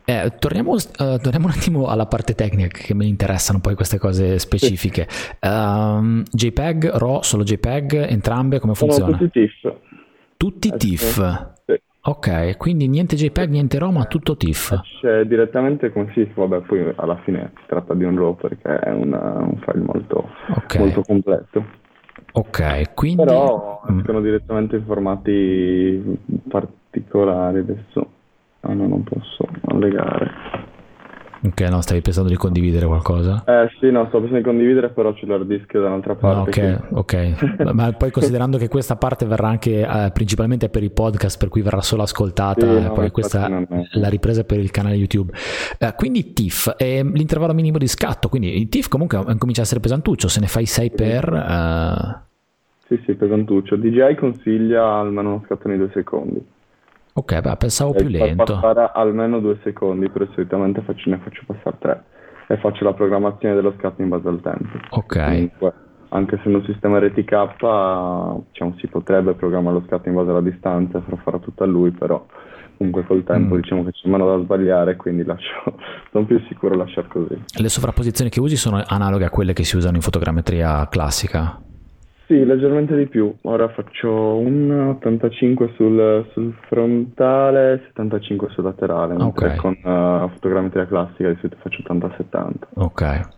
eh, 0.06 0.34
torniamo, 0.38 0.74
uh, 0.74 0.78
torniamo, 1.18 1.46
un 1.46 1.54
attimo 1.56 1.88
alla 1.88 2.06
parte 2.06 2.36
tecnica 2.36 2.78
che 2.78 2.94
mi 2.94 3.08
interessano 3.08 3.62
poi 3.62 3.74
queste 3.74 3.98
cose 3.98 4.38
specifiche. 4.38 5.06
Sì. 5.08 5.32
Um, 5.40 6.24
JPEG, 6.30 6.90
RAW, 6.98 7.22
solo 7.22 7.44
JPEG, 7.44 7.94
entrambe 8.10 8.60
come 8.60 8.74
funziona? 8.74 9.16
Sono 9.16 9.18
tutti 9.18 9.40
TIFF. 9.40 9.74
Tutti 10.36 10.68
eh, 10.68 10.76
TIFF? 10.76 11.53
Ok, 12.06 12.58
quindi 12.58 12.90
niente 12.90 13.16
JPEG, 13.16 13.50
niente 13.50 13.80
RAW, 13.80 13.92
ma 13.92 14.04
tutto 14.04 14.36
TIFF. 14.36 14.82
C'è 15.00 15.24
direttamente 15.24 15.90
con 15.90 16.12
TIFF, 16.12 16.34
vabbè, 16.34 16.60
poi 16.66 16.92
alla 16.98 17.16
fine 17.24 17.54
si 17.56 17.64
tratta 17.68 17.94
di 17.94 18.04
un 18.04 18.18
RAW 18.18 18.36
perché 18.36 18.78
è 18.78 18.92
una, 18.92 19.38
un 19.40 19.58
file 19.60 19.86
molto, 19.86 20.30
okay. 20.50 20.82
molto 20.82 21.02
completo. 21.02 21.66
Ok, 22.34 22.94
quindi... 22.94 23.24
Però 23.24 23.82
escono 23.98 24.20
mm. 24.20 24.24
direttamente 24.24 24.76
in 24.76 24.84
formati 24.84 26.20
particolari 26.50 27.60
adesso. 27.60 28.08
Ah 28.60 28.74
no, 28.74 28.86
non 28.86 29.04
posso 29.04 29.48
allegare. 29.68 30.30
Ok, 31.46 31.60
no, 31.70 31.82
stavi 31.82 32.00
pensando 32.00 32.30
di 32.30 32.38
condividere 32.38 32.86
qualcosa? 32.86 33.44
Eh 33.46 33.70
sì, 33.80 33.92
no, 33.92 34.06
sto 34.08 34.20
pensando 34.20 34.38
di 34.38 34.44
condividere, 34.44 34.90
però 34.90 35.12
c'è 35.14 35.26
l'hard 35.26 35.46
disk 35.46 35.74
da 35.74 35.88
un'altra 35.88 36.16
parte. 36.16 36.62
No, 36.90 36.90
ok, 36.92 37.38
ok. 37.38 37.74
Ma 37.74 37.92
poi 37.92 38.12
considerando 38.12 38.58
che 38.58 38.70
questa 38.70 38.96
parte 38.96 39.26
verrà 39.26 39.50
anche 39.50 39.82
eh, 39.82 40.12
principalmente 40.14 40.70
per 40.70 40.84
i 40.84 40.90
podcast, 40.90 41.38
per 41.38 41.50
cui 41.50 41.62
verrà 41.62 41.82
solo 41.82 42.04
ascoltata, 42.04 42.66
sì, 42.66 42.82
no, 42.84 42.94
poi 42.94 43.12
questa 43.12 43.50
la 43.92 44.08
ripresa 44.08 44.46
per 44.46 44.60
il 44.60 44.72
canale 44.72 44.96
YouTube. 44.96 45.34
Eh, 45.78 45.94
quindi 45.98 46.32
TIFF 46.32 46.76
è 46.78 47.04
l'intervallo 47.04 47.54
minimo 47.54 47.78
di 47.78 47.88
scatto, 47.88 48.30
quindi 48.30 48.58
il 48.58 48.70
TIFF 48.70 48.88
comunque 48.88 49.22
comincia 49.38 49.62
a 49.62 49.64
essere 49.66 49.82
pesantuccio, 49.82 50.30
se 50.30 50.40
ne 50.40 50.48
fai 50.48 50.66
6 50.66 50.88
sì. 50.88 50.96
per... 50.96 51.34
Eh... 51.34 52.32
Sì, 52.88 53.02
sì, 53.06 53.16
pesantuccio. 53.16 53.76
DJI 53.76 54.16
consiglia 54.16 54.86
almeno 54.86 55.30
uno 55.30 55.44
scatto 55.46 55.68
nei 55.68 55.78
due 55.78 55.90
secondi. 55.94 56.42
Ok, 57.16 57.42
beh, 57.42 57.58
pensavo 57.58 57.94
più 57.94 58.08
lento. 58.08 58.56
passare 58.56 58.92
almeno 58.94 59.40
due 59.40 59.60
secondi, 59.64 60.10
però 60.10 60.26
solitamente 60.34 60.82
faccio, 60.82 61.10
ne 61.12 61.20
faccio 61.24 61.44
passare 61.46 61.76
tre 61.80 62.04
e 62.48 62.58
faccio 62.58 62.84
la 62.84 62.94
programmazione 62.94 63.54
dello 63.54 63.74
scatto 63.78 64.02
in 64.02 64.10
base 64.10 64.28
al 64.28 64.42
tempo. 64.42 64.78
Ok. 64.90 65.24
Comunque, 65.24 65.74
anche 66.10 66.40
se 66.42 66.50
un 66.50 66.64
sistema 66.66 67.00
RTK 67.00 67.56
diciamo, 68.52 68.76
si 68.78 68.88
potrebbe 68.88 69.34
programmare 69.34 69.78
lo 69.78 69.84
scatto 69.88 70.10
in 70.10 70.16
base 70.16 70.30
alla 70.30 70.42
distanza, 70.42 71.02
farò 71.02 71.18
fare 71.18 71.40
tutto 71.40 71.64
a 71.64 71.68
lui, 71.68 71.92
però 71.92 72.26
comunque 72.78 73.06
col 73.06 73.24
tempo 73.24 73.56
mm. 73.56 73.60
diciamo 73.60 73.84
che 73.84 73.92
c'è 73.92 74.10
meno 74.10 74.26
da 74.26 74.44
sbagliare, 74.44 74.96
quindi 74.96 75.24
lascio, 75.24 75.78
sono 76.12 76.26
più 76.26 76.40
sicuro 76.48 76.76
lasciare 76.76 77.08
così. 77.08 77.44
Le 77.60 77.70
sovrapposizioni 77.70 78.30
che 78.30 78.40
usi 78.40 78.56
sono 78.56 78.82
analoghe 78.86 79.26
a 79.26 79.30
quelle 79.30 79.54
che 79.54 79.64
si 79.64 79.76
usano 79.76 79.96
in 79.96 80.02
fotogrammetria 80.02 80.88
classica? 80.88 81.62
Sì, 82.26 82.46
leggermente 82.46 82.96
di 82.96 83.06
più. 83.08 83.34
Ora 83.42 83.68
faccio 83.70 84.38
un 84.38 84.96
85 84.98 85.74
sul, 85.76 86.26
sul 86.32 86.54
frontale, 86.68 87.82
75 87.88 88.50
sul 88.52 88.64
laterale, 88.64 89.16
mentre 89.18 89.56
con 89.58 89.72
uh, 89.72 90.30
fotogrammetria 90.30 90.88
classica 90.88 91.30
di 91.30 91.38
solito 91.42 91.58
faccio 91.62 91.84
80-70. 91.84 92.52
Ok. 92.76 93.30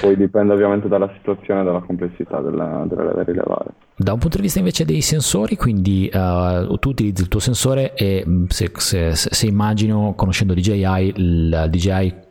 Poi 0.00 0.16
dipende 0.16 0.54
ovviamente 0.54 0.88
dalla 0.88 1.10
situazione 1.16 1.60
e 1.60 1.64
dalla 1.64 1.80
complessità 1.80 2.40
della, 2.40 2.84
della 2.88 3.12
da 3.12 3.22
rilevare. 3.22 3.70
Da 3.94 4.12
un 4.12 4.18
punto 4.18 4.38
di 4.38 4.42
vista 4.42 4.58
invece 4.58 4.84
dei 4.84 5.02
sensori, 5.02 5.54
quindi 5.54 6.10
uh, 6.12 6.76
tu 6.78 6.88
utilizzi 6.88 7.22
il 7.22 7.28
tuo 7.28 7.38
sensore 7.38 7.94
e 7.94 8.24
mm, 8.26 8.46
se, 8.48 8.72
se, 8.74 9.14
se 9.14 9.46
immagino, 9.46 10.14
conoscendo 10.16 10.54
DJI, 10.54 11.12
il 11.14 11.68
DJI 11.70 12.30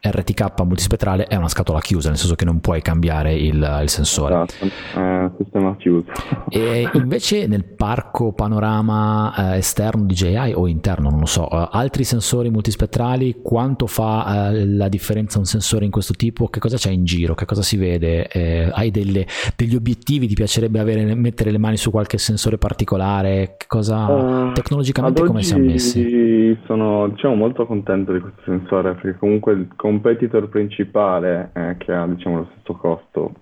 RTK 0.00 0.62
multispettrale 0.64 1.24
è 1.24 1.34
una 1.34 1.48
scatola 1.48 1.80
chiusa, 1.80 2.08
nel 2.08 2.18
senso 2.18 2.36
che 2.36 2.44
non 2.44 2.60
puoi 2.60 2.80
cambiare 2.82 3.34
il, 3.34 3.78
il 3.82 3.88
sensore. 3.88 4.34
Esatto, 4.34 4.98
è 5.00 5.30
sistema 5.36 5.76
chiuso. 5.76 6.06
E 6.50 6.88
invece 6.94 7.46
nel 7.46 7.64
parco 7.64 8.32
panorama 8.32 9.52
eh, 9.52 9.58
esterno 9.58 10.04
DJI 10.04 10.52
o 10.54 10.66
interno, 10.66 11.10
non 11.10 11.20
lo 11.20 11.26
so, 11.26 11.48
eh, 11.50 11.68
altri 11.72 12.04
sensori 12.04 12.48
multispettrali, 12.48 13.40
quanto 13.42 13.86
fa 13.86 14.50
eh, 14.50 14.66
la 14.66 14.88
differenza 14.88 15.38
un 15.38 15.44
sensore 15.44 15.84
in 15.84 15.90
questo 15.90 16.14
tipo? 16.14 16.48
Che 16.48 16.58
cosa 16.58 16.76
c'è 16.76 16.90
in 16.90 17.04
giro? 17.04 17.34
Che 17.34 17.44
cosa 17.44 17.62
si 17.62 17.76
vede? 17.76 18.28
Eh, 18.28 18.70
hai 18.72 18.90
delle, 18.90 19.26
degli 19.56 19.74
obiettivi? 19.74 20.26
Ti 20.26 20.34
piacerebbe 20.34 20.78
avere, 20.78 21.14
mettere 21.14 21.50
le 21.50 21.58
mani 21.58 21.76
su 21.76 21.90
qualche 21.90 22.18
sensore 22.18 22.56
particolare? 22.56 23.56
Che 23.58 23.66
cosa, 23.66 24.48
eh, 24.48 24.52
tecnologicamente 24.52 25.24
come 25.24 25.42
siamo 25.42 25.64
messi? 25.64 26.56
Sono 26.66 27.08
diciamo, 27.08 27.34
molto 27.34 27.66
contento 27.66 28.12
di 28.12 28.20
questo 28.20 28.40
sensore 28.44 28.94
perché 28.94 29.18
comunque 29.18 29.52
il 29.52 29.68
competitor 29.88 30.50
principale 30.50 31.50
eh, 31.54 31.76
che 31.78 31.92
ha 31.92 32.06
diciamo, 32.06 32.38
lo 32.38 32.48
stesso 32.52 32.74
costo 32.74 33.32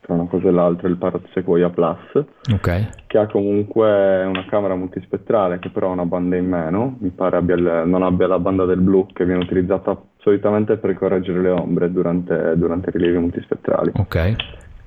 tra 0.00 0.14
una 0.14 0.26
cosa 0.26 0.48
e 0.48 0.50
l'altra 0.50 0.88
è 0.88 0.90
il 0.90 0.96
Parrot 0.96 1.28
Sequoia 1.32 1.70
Plus 1.70 2.24
okay. 2.52 2.88
che 3.06 3.16
ha 3.16 3.26
comunque 3.26 4.24
una 4.24 4.44
camera 4.50 4.74
multispettrale 4.74 5.60
che 5.60 5.70
però 5.70 5.88
ha 5.88 5.92
una 5.92 6.04
banda 6.04 6.36
in 6.36 6.46
meno 6.46 6.96
mi 6.98 7.10
pare 7.10 7.36
abbia 7.36 7.54
il, 7.54 7.82
non 7.86 8.02
abbia 8.02 8.26
la 8.26 8.40
banda 8.40 8.64
del 8.64 8.80
blu 8.80 9.06
che 9.12 9.24
viene 9.24 9.42
utilizzata 9.44 9.98
solitamente 10.18 10.76
per 10.78 10.94
correggere 10.94 11.40
le 11.40 11.50
ombre 11.50 11.92
durante, 11.92 12.54
durante 12.56 12.88
i 12.88 12.92
rilievi 12.92 13.18
multispettrali. 13.18 13.92
Ok. 13.94 14.36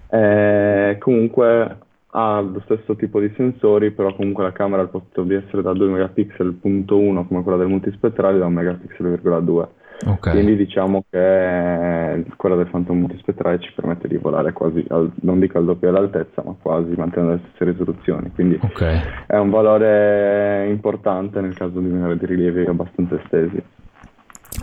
Eh, 0.09 0.97
comunque 0.99 1.77
ha 2.09 2.39
lo 2.39 2.61
stesso 2.65 2.95
tipo 2.95 3.19
di 3.19 3.31
sensori, 3.35 3.91
però 3.91 4.15
comunque 4.15 4.43
la 4.43 4.51
camera 4.51 4.81
al 4.81 4.89
posto 4.89 5.23
di 5.23 5.35
essere 5.35 5.61
da 5.61 5.73
2 5.73 5.87
megapixel 5.89 6.53
punto 6.53 6.97
1 6.97 7.27
come 7.27 7.43
quella 7.43 7.57
del 7.59 7.67
multispettrale 7.67 8.39
da 8.39 8.45
1 8.47 8.61
megapixel,2 8.61 9.67
Okay. 10.05 10.33
Quindi 10.33 10.55
diciamo 10.55 11.03
che 11.09 12.25
quella 12.35 12.55
del 12.55 12.67
Phantom 12.67 12.99
multispettrale 12.99 13.59
ci 13.59 13.71
permette 13.73 14.07
di 14.07 14.17
volare 14.17 14.53
quasi, 14.53 14.85
al, 14.89 15.11
non 15.21 15.39
dico 15.39 15.57
al 15.57 15.65
doppio 15.65 15.91
dell'altezza, 15.91 16.43
ma 16.45 16.55
quasi 16.61 16.93
mantenendo 16.95 17.33
le 17.33 17.41
stesse 17.47 17.71
risoluzioni. 17.71 18.31
Quindi 18.33 18.59
okay. 18.61 19.01
è 19.25 19.37
un 19.37 19.49
valore 19.49 20.67
importante 20.69 21.41
nel 21.41 21.55
caso 21.55 21.79
di 21.79 21.87
venire 21.87 22.17
di 22.17 22.25
rilievi 22.25 22.65
abbastanza 22.65 23.19
estesi. 23.21 23.63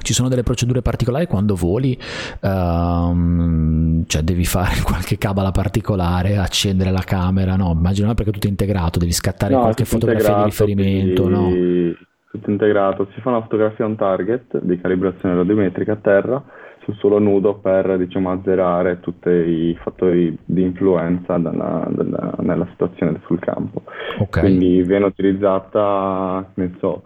Ci 0.02 0.12
sono 0.12 0.28
delle 0.28 0.42
procedure 0.42 0.82
particolari 0.82 1.26
quando 1.26 1.54
voli, 1.54 1.98
um, 2.40 4.04
cioè 4.06 4.22
devi 4.22 4.44
fare 4.44 4.80
qualche 4.84 5.18
cabala 5.18 5.50
particolare, 5.50 6.36
accendere 6.36 6.90
la 6.90 7.02
camera, 7.04 7.56
no? 7.56 7.72
Immagino 7.72 8.12
perché 8.14 8.32
tutto 8.32 8.46
è 8.46 8.50
integrato, 8.50 8.98
devi 8.98 9.12
scattare 9.12 9.54
no, 9.54 9.60
qualche 9.60 9.84
fotografia 9.84 10.36
di 10.36 10.44
riferimento, 10.44 11.22
quindi... 11.22 11.88
no? 11.88 12.12
Tutto 12.34 12.50
integrato, 12.50 13.06
si 13.14 13.20
fa 13.20 13.28
una 13.28 13.42
fotografia 13.42 13.84
on 13.84 13.94
target 13.94 14.58
di 14.60 14.80
calibrazione 14.80 15.36
radiometrica 15.36 15.92
a 15.92 15.96
terra 15.96 16.42
sul 16.82 16.96
suolo 16.96 17.20
nudo 17.20 17.54
per 17.54 17.96
diciamo, 17.96 18.32
azzerare 18.32 18.98
tutti 18.98 19.28
i 19.28 19.78
fattori 19.80 20.36
di 20.44 20.62
influenza 20.62 21.38
della, 21.38 21.86
della, 21.90 22.34
nella 22.40 22.66
situazione 22.70 23.20
sul 23.26 23.38
campo. 23.38 23.82
Okay. 24.18 24.42
Quindi 24.42 24.82
viene 24.82 25.04
utilizzata, 25.04 26.50
ne 26.54 26.74
so, 26.80 27.04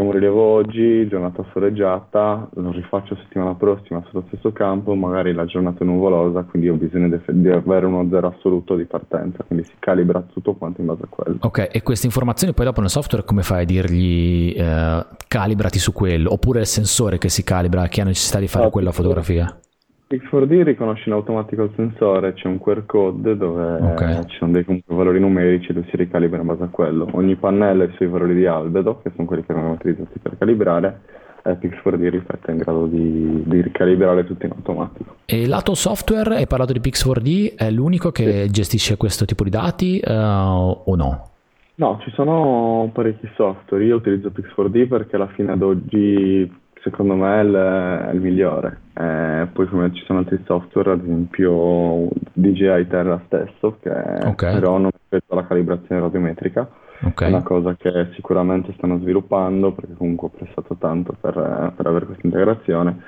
Stiamo 0.00 0.16
rilievo 0.16 0.40
oggi, 0.40 1.06
giornata 1.08 1.44
soleggiata, 1.52 2.48
lo 2.54 2.70
rifaccio 2.70 3.14
settimana 3.16 3.54
prossima 3.54 4.02
sullo 4.08 4.24
stesso 4.28 4.50
campo, 4.50 4.94
magari 4.94 5.34
la 5.34 5.44
giornata 5.44 5.84
è 5.84 5.84
nuvolosa, 5.84 6.42
quindi 6.44 6.70
ho 6.70 6.74
bisogno 6.74 7.10
di, 7.10 7.20
di 7.42 7.50
avere 7.50 7.84
uno 7.84 8.08
zero 8.08 8.28
assoluto 8.28 8.76
di 8.76 8.86
partenza, 8.86 9.44
quindi 9.46 9.66
si 9.66 9.74
calibra 9.78 10.22
tutto 10.22 10.54
quanto 10.54 10.80
in 10.80 10.86
base 10.86 11.02
a 11.02 11.06
quello. 11.06 11.36
Ok, 11.42 11.68
e 11.70 11.82
queste 11.82 12.06
informazioni 12.06 12.54
poi 12.54 12.64
dopo 12.64 12.80
nel 12.80 12.88
software 12.88 13.26
come 13.26 13.42
fai 13.42 13.64
a 13.64 13.66
dirgli 13.66 14.54
eh, 14.56 15.06
calibrati 15.28 15.78
su 15.78 15.92
quello, 15.92 16.32
oppure 16.32 16.60
il 16.60 16.66
sensore 16.66 17.18
che 17.18 17.28
si 17.28 17.44
calibra, 17.44 17.86
che 17.88 18.00
ha 18.00 18.04
necessità 18.04 18.38
di 18.38 18.48
fare 18.48 18.68
ah, 18.68 18.70
quella 18.70 18.92
fotografia? 18.92 19.54
Pix4D 20.10 20.64
riconosce 20.64 21.08
in 21.08 21.14
automatico 21.14 21.62
il 21.62 21.70
sensore, 21.76 22.32
c'è 22.32 22.48
un 22.48 22.58
QR 22.58 22.84
code 22.84 23.36
dove 23.36 23.74
okay. 23.92 24.26
ci 24.26 24.38
sono 24.38 24.50
dei 24.50 24.64
valori 24.86 25.20
numerici 25.20 25.70
e 25.70 25.74
lui 25.74 25.86
si 25.88 25.96
ricalibra 25.96 26.40
in 26.40 26.48
base 26.48 26.64
a 26.64 26.66
quello. 26.66 27.06
Ogni 27.12 27.36
pannello 27.36 27.84
ha 27.84 27.86
i 27.86 27.92
suoi 27.94 28.08
valori 28.08 28.34
di 28.34 28.44
albedo, 28.44 29.00
che 29.02 29.12
sono 29.14 29.28
quelli 29.28 29.44
che 29.46 29.54
vengono 29.54 29.74
utilizzati 29.74 30.18
per 30.18 30.36
calibrare, 30.36 31.00
e 31.44 31.52
Pix4D 31.52 32.08
ripeto 32.08 32.46
è 32.48 32.50
in 32.50 32.56
grado 32.56 32.86
di, 32.86 33.42
di 33.46 33.62
ricalibrare 33.62 34.26
tutto 34.26 34.46
in 34.46 34.50
automatico. 34.50 35.14
E 35.26 35.46
lato 35.46 35.74
software, 35.74 36.34
hai 36.34 36.48
parlato 36.48 36.72
di 36.72 36.80
Pix4D, 36.80 37.54
è 37.54 37.70
l'unico 37.70 38.10
che 38.10 38.46
sì. 38.46 38.50
gestisce 38.50 38.96
questo 38.96 39.24
tipo 39.24 39.44
di 39.44 39.50
dati 39.50 40.02
uh, 40.04 40.10
o 40.10 40.96
no? 40.96 41.28
No, 41.76 42.00
ci 42.02 42.10
sono 42.16 42.90
parecchi 42.92 43.30
software, 43.36 43.84
io 43.84 43.94
utilizzo 43.94 44.32
Pix4D 44.34 44.88
perché 44.88 45.14
alla 45.14 45.28
fine 45.28 45.52
ad 45.52 45.62
oggi 45.62 46.50
secondo 46.82 47.14
me 47.14 47.40
è 47.40 47.42
il, 47.42 47.54
è 47.54 48.12
il 48.12 48.20
migliore. 48.20 48.80
Eh, 48.94 49.48
poi 49.52 49.68
come 49.68 49.92
ci 49.92 50.04
sono 50.04 50.20
altri 50.20 50.40
software, 50.44 50.92
ad 50.92 51.02
esempio 51.02 52.08
DJI 52.32 52.86
Terra 52.88 53.20
stesso, 53.26 53.78
che 53.80 53.90
okay. 53.90 54.54
però 54.54 54.78
non 54.78 54.90
rispetto 54.90 55.32
alla 55.32 55.46
calibrazione 55.46 56.00
radiometrica. 56.00 56.68
Okay. 57.02 57.28
Una 57.28 57.42
cosa 57.42 57.74
che 57.76 58.10
sicuramente 58.12 58.74
stanno 58.76 58.98
sviluppando 58.98 59.72
perché 59.72 59.94
comunque 59.94 60.28
ho 60.28 60.30
prestato 60.36 60.76
tanto 60.76 61.14
per, 61.18 61.72
per 61.74 61.86
avere 61.86 62.04
questa 62.04 62.26
integrazione, 62.26 63.02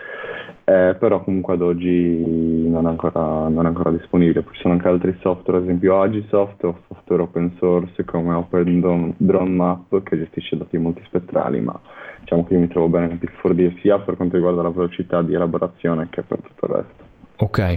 eh, 0.64 0.96
però 0.98 1.22
comunque 1.22 1.54
ad 1.54 1.60
oggi 1.60 2.68
non 2.70 2.86
è, 2.86 2.88
ancora, 2.88 3.48
non 3.48 3.64
è 3.64 3.68
ancora 3.68 3.90
disponibile. 3.90 4.44
Ci 4.50 4.60
sono 4.62 4.74
anche 4.74 4.88
altri 4.88 5.14
software, 5.20 5.58
ad 5.58 5.64
esempio 5.64 6.00
Agisoft 6.00 6.64
o 6.64 6.78
software 6.88 7.22
open 7.22 7.54
source 7.58 8.02
come 8.04 8.32
Open 8.32 9.14
Drone 9.18 9.50
Map 9.50 10.02
che 10.02 10.16
gestisce 10.16 10.56
dati 10.56 10.78
multispettrali, 10.78 11.60
ma 11.60 11.78
diciamo 12.20 12.46
che 12.46 12.54
io 12.54 12.60
mi 12.60 12.68
trovo 12.68 12.88
bene 12.88 13.08
con 13.08 13.18
Pix4D 13.20 13.80
sia 13.80 13.98
per 13.98 14.16
quanto 14.16 14.36
riguarda 14.36 14.62
la 14.62 14.70
velocità 14.70 15.20
di 15.20 15.34
elaborazione 15.34 16.08
che 16.08 16.22
per 16.22 16.40
tutto 16.40 16.64
il 16.66 16.72
resto. 16.72 17.11
Ok, 17.42 17.76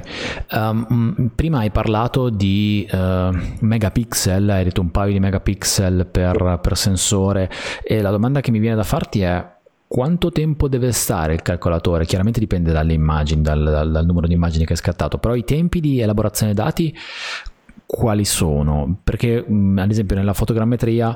um, 0.52 1.32
prima 1.34 1.60
hai 1.60 1.72
parlato 1.72 2.30
di 2.30 2.88
uh, 2.92 3.36
megapixel, 3.62 4.48
hai 4.48 4.64
detto 4.64 4.82
un 4.82 4.92
paio 4.92 5.12
di 5.12 5.20
megapixel 5.20 6.06
per, 6.06 6.60
per 6.62 6.78
sensore 6.78 7.50
e 7.84 8.00
la 8.02 8.12
domanda 8.12 8.42
che 8.42 8.52
mi 8.52 8.60
viene 8.60 8.76
da 8.76 8.84
farti 8.84 9.22
è 9.22 9.44
quanto 9.88 10.30
tempo 10.30 10.68
deve 10.68 10.92
stare 10.92 11.34
il 11.34 11.42
calcolatore? 11.42 12.06
Chiaramente 12.06 12.40
dipende 12.40 12.72
dalle 12.72 12.94
immagini, 12.94 13.42
dal, 13.42 13.64
dal, 13.64 13.92
dal, 13.92 14.06
numero 14.06 14.28
di 14.28 14.34
immagini 14.34 14.66
che 14.66 14.74
è 14.74 14.78
scattato, 14.78 15.18
però 15.18 15.34
i 15.34 15.44
tempi 15.44 15.80
di 15.80 16.00
elaborazione 16.00 16.54
dati 16.54 16.96
quali 17.86 18.26
sono? 18.26 19.00
Perché 19.04 19.44
mh, 19.48 19.80
ad 19.80 19.92
esempio 19.92 20.16
nella 20.16 20.34
fotogrammetria, 20.34 21.16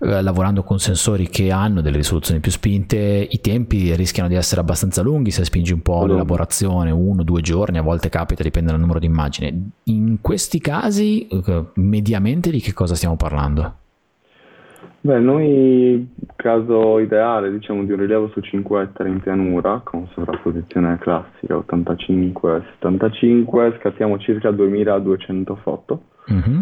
eh, 0.00 0.22
lavorando 0.22 0.62
con 0.62 0.78
sensori 0.78 1.28
che 1.28 1.50
hanno 1.50 1.80
delle 1.80 1.96
risoluzioni 1.96 2.40
più 2.40 2.50
spinte, 2.50 3.26
i 3.28 3.40
tempi 3.40 3.94
rischiano 3.94 4.28
di 4.28 4.34
essere 4.34 4.60
abbastanza 4.60 5.02
lunghi 5.02 5.30
se 5.30 5.44
spingi 5.44 5.72
un 5.72 5.82
po' 5.82 6.06
l'elaborazione, 6.06 6.90
uno, 6.90 7.22
due 7.22 7.40
giorni, 7.40 7.78
a 7.78 7.82
volte 7.82 8.08
capita, 8.08 8.42
dipende 8.42 8.70
dal 8.70 8.80
numero 8.80 8.98
di 8.98 9.06
immagini. 9.06 9.70
In 9.84 10.18
questi 10.20 10.60
casi, 10.60 11.26
eh, 11.28 11.64
mediamente 11.74 12.50
di 12.50 12.60
che 12.60 12.72
cosa 12.72 12.94
stiamo 12.94 13.16
parlando? 13.16 13.84
Beh, 15.06 15.20
noi 15.20 16.14
caso 16.34 16.98
ideale, 16.98 17.52
diciamo, 17.52 17.84
di 17.84 17.92
un 17.92 18.00
rilievo 18.00 18.26
su 18.30 18.40
5 18.40 18.82
ettari 18.82 19.08
in 19.08 19.20
pianura, 19.20 19.80
con 19.84 20.08
sovrapposizione 20.08 20.98
classica 20.98 21.54
85-75, 21.54 23.78
scattiamo 23.78 24.18
circa 24.18 24.50
2200 24.50 25.54
foto, 25.62 26.02
mm-hmm. 26.32 26.60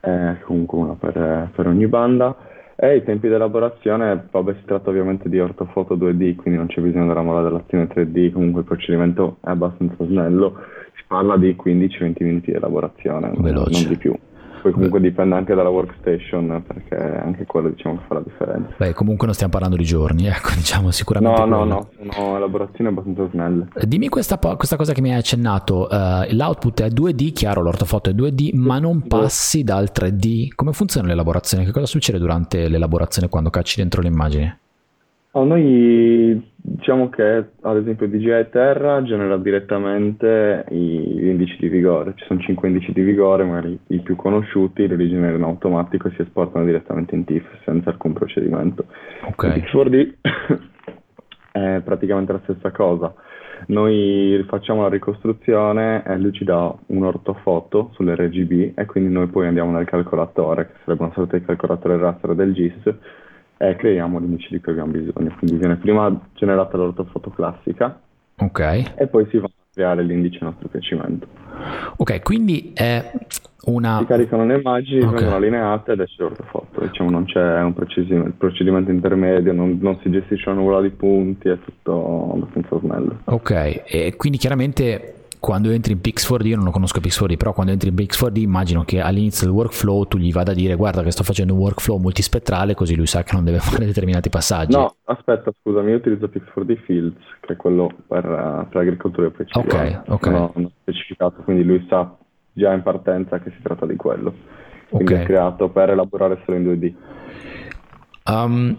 eh, 0.00 0.38
comunque 0.44 0.78
una 0.78 0.94
per, 0.94 1.50
per, 1.52 1.66
ogni 1.66 1.88
banda. 1.88 2.36
E 2.76 2.98
i 2.98 3.02
tempi 3.02 3.26
di 3.26 3.34
elaborazione, 3.34 4.28
vabbè, 4.30 4.54
si 4.60 4.64
tratta 4.64 4.90
ovviamente 4.90 5.28
di 5.28 5.40
ortofoto 5.40 5.96
2D, 5.96 6.36
quindi 6.36 6.60
non 6.60 6.68
c'è 6.68 6.80
bisogno 6.80 7.08
della 7.08 7.22
modellazione 7.22 7.88
3D, 7.88 8.30
comunque 8.30 8.60
il 8.60 8.66
procedimento 8.66 9.38
è 9.40 9.50
abbastanza 9.50 10.04
snello, 10.04 10.56
si 10.94 11.02
parla 11.08 11.36
di 11.36 11.56
15-20 11.60 12.14
minuti 12.20 12.52
di 12.52 12.56
elaborazione, 12.56 13.32
Veloce. 13.36 13.82
non 13.82 13.88
di 13.88 13.96
più. 13.96 14.16
Poi 14.62 14.70
comunque 14.70 15.00
dipende 15.00 15.34
anche 15.34 15.54
dalla 15.54 15.70
workstation, 15.70 16.62
perché 16.64 16.94
anche 16.94 17.44
quello 17.46 17.70
diciamo 17.70 17.96
che 17.96 18.02
fa 18.06 18.14
la 18.14 18.22
differenza. 18.24 18.74
Beh, 18.76 18.92
comunque 18.92 19.26
non 19.26 19.34
stiamo 19.34 19.52
parlando 19.52 19.76
di 19.76 19.82
giorni, 19.82 20.26
ecco, 20.30 20.50
diciamo 20.54 20.92
sicuramente. 20.92 21.40
No, 21.40 21.46
quello. 21.48 21.64
no, 21.64 21.88
no, 21.98 22.12
sono 22.12 22.36
elaborazioni 22.36 22.90
abbastanza 22.90 23.28
snelle. 23.30 23.68
Eh, 23.74 23.86
dimmi 23.88 24.08
questa, 24.08 24.38
questa 24.38 24.76
cosa 24.76 24.92
che 24.92 25.00
mi 25.00 25.10
hai 25.10 25.18
accennato, 25.18 25.88
uh, 25.90 26.32
l'output 26.32 26.82
è 26.82 26.86
2D, 26.86 27.32
chiaro, 27.32 27.60
l'ortofoto 27.60 28.10
è 28.10 28.12
2D, 28.12 28.54
ma 28.54 28.78
non 28.78 29.08
passi 29.08 29.64
dal 29.64 29.90
3D. 29.92 30.54
Come 30.54 30.72
funziona 30.72 31.08
l'elaborazione? 31.08 31.64
Che 31.64 31.72
cosa 31.72 31.86
succede 31.86 32.18
durante 32.18 32.68
l'elaborazione 32.68 33.28
quando 33.28 33.50
cacci 33.50 33.80
dentro 33.80 34.00
l'immagine? 34.00 34.58
Oh, 35.34 35.44
noi 35.44 36.51
diciamo 36.64 37.08
che 37.10 37.44
ad 37.60 37.76
esempio 37.76 38.06
DJI 38.06 38.48
Terra 38.50 39.02
genera 39.02 39.36
direttamente 39.36 40.64
gli 40.68 41.26
indici 41.26 41.56
di 41.58 41.68
vigore, 41.68 42.14
ci 42.16 42.24
sono 42.26 42.38
5 42.38 42.68
indici 42.68 42.92
di 42.92 43.02
vigore, 43.02 43.44
magari 43.44 43.76
i 43.88 44.00
più 44.00 44.14
conosciuti, 44.14 44.86
li 44.86 44.94
rigenera 44.94 45.36
in 45.36 45.42
automatico 45.42 46.06
e 46.06 46.12
si 46.12 46.22
esportano 46.22 46.64
direttamente 46.64 47.16
in 47.16 47.24
TIFF 47.24 47.64
senza 47.64 47.90
alcun 47.90 48.12
procedimento. 48.12 48.86
Okay. 49.30 49.60
X4D 49.60 50.12
è 51.50 51.80
praticamente 51.84 52.32
la 52.32 52.40
stessa 52.44 52.70
cosa. 52.70 53.12
Noi 53.66 54.44
facciamo 54.48 54.82
la 54.82 54.88
ricostruzione 54.88 56.02
e 56.04 56.18
lui 56.18 56.32
ci 56.32 56.44
dà 56.44 56.74
un 56.86 57.04
ortofoto 57.04 57.90
sull'RGB 57.94 58.76
e 58.76 58.86
quindi 58.86 59.12
noi 59.12 59.28
poi 59.28 59.46
andiamo 59.46 59.70
nel 59.70 59.86
calcolatore, 59.86 60.66
che 60.66 60.72
sarebbe 60.84 61.04
una 61.04 61.12
sorta 61.12 61.36
di 61.36 61.44
calcolatore 61.44 61.96
raster 61.96 62.34
del 62.34 62.52
GIS, 62.52 62.94
e 63.68 63.76
creiamo 63.76 64.18
l'indice 64.18 64.48
di 64.50 64.60
cui 64.60 64.72
abbiamo 64.72 64.90
bisogno. 64.90 65.34
Quindi 65.38 65.56
viene 65.56 65.76
prima 65.76 66.12
generata 66.34 66.76
l'ortofoto 66.76 67.30
classica 67.30 67.96
ok 68.36 68.94
e 68.96 69.06
poi 69.06 69.26
si 69.30 69.38
va 69.38 69.46
a 69.46 69.50
creare 69.72 70.02
l'indice 70.02 70.38
a 70.40 70.46
nostro 70.46 70.68
piacimento. 70.68 71.26
Ok, 71.96 72.22
quindi 72.22 72.72
è 72.74 73.12
una... 73.66 73.98
Si 73.98 74.06
caricano 74.06 74.44
le 74.44 74.56
immagini, 74.58 75.02
okay. 75.02 75.14
vengono 75.14 75.36
allineate 75.36 75.92
ed 75.92 76.00
esce 76.00 76.22
l'ortofoto. 76.22 76.80
Diciamo 76.80 77.10
non 77.10 77.24
c'è 77.24 77.62
un 77.62 77.72
procedimento, 77.72 78.34
procedimento 78.36 78.90
intermedio, 78.90 79.52
non, 79.52 79.78
non, 79.80 79.98
si 80.02 80.10
gestisce 80.10 80.48
una 80.48 80.58
nuvola 80.58 80.80
di 80.80 80.90
punti, 80.90 81.48
è 81.48 81.58
tutto 81.60 82.32
abbastanza 82.34 82.78
snello. 82.80 83.20
Ok, 83.24 83.82
e 83.86 84.14
quindi 84.16 84.38
chiaramente 84.38 85.21
quando 85.42 85.70
entri 85.70 85.92
in 85.92 85.98
Pix4D, 86.00 86.46
io 86.46 86.54
non 86.54 86.66
lo 86.66 86.70
conosco 86.70 87.00
Pix4D, 87.00 87.36
però 87.36 87.52
quando 87.52 87.72
entri 87.72 87.88
in 87.88 87.96
Pix4D 87.96 88.36
immagino 88.36 88.84
che 88.84 89.00
all'inizio 89.00 89.48
del 89.48 89.56
workflow 89.56 90.06
tu 90.06 90.16
gli 90.16 90.30
vada 90.30 90.52
a 90.52 90.54
dire 90.54 90.76
guarda 90.76 91.02
che 91.02 91.10
sto 91.10 91.24
facendo 91.24 91.52
un 91.52 91.58
workflow 91.58 91.98
multispettrale 91.98 92.74
così 92.74 92.94
lui 92.94 93.06
sa 93.06 93.24
che 93.24 93.34
non 93.34 93.42
deve 93.42 93.58
fare 93.58 93.84
determinati 93.84 94.28
passaggi. 94.28 94.76
No, 94.76 94.94
aspetta, 95.02 95.50
scusami, 95.60 95.90
io 95.90 95.96
utilizzo 95.96 96.26
Pix4D 96.26 96.84
Fields, 96.84 97.18
che 97.40 97.54
è 97.54 97.56
quello 97.56 97.90
per, 98.06 98.24
uh, 98.24 98.68
per 98.68 98.82
agricoltura 98.82 99.26
e 99.26 99.30
precisione. 99.30 100.02
Ok, 100.06 100.12
ok. 100.12 100.26
Non 100.28 100.64
ho 100.64 100.72
specificato, 100.82 101.42
quindi 101.42 101.64
lui 101.64 101.84
sa 101.88 102.16
già 102.52 102.72
in 102.72 102.82
partenza 102.84 103.40
che 103.40 103.50
si 103.50 103.62
tratta 103.62 103.84
di 103.84 103.96
quello. 103.96 104.32
Quindi 104.90 105.12
okay. 105.12 105.24
è 105.24 105.26
creato 105.26 105.70
per 105.70 105.90
elaborare 105.90 106.40
solo 106.44 106.56
in 106.56 106.64
2D. 106.68 106.94
Um, 108.30 108.76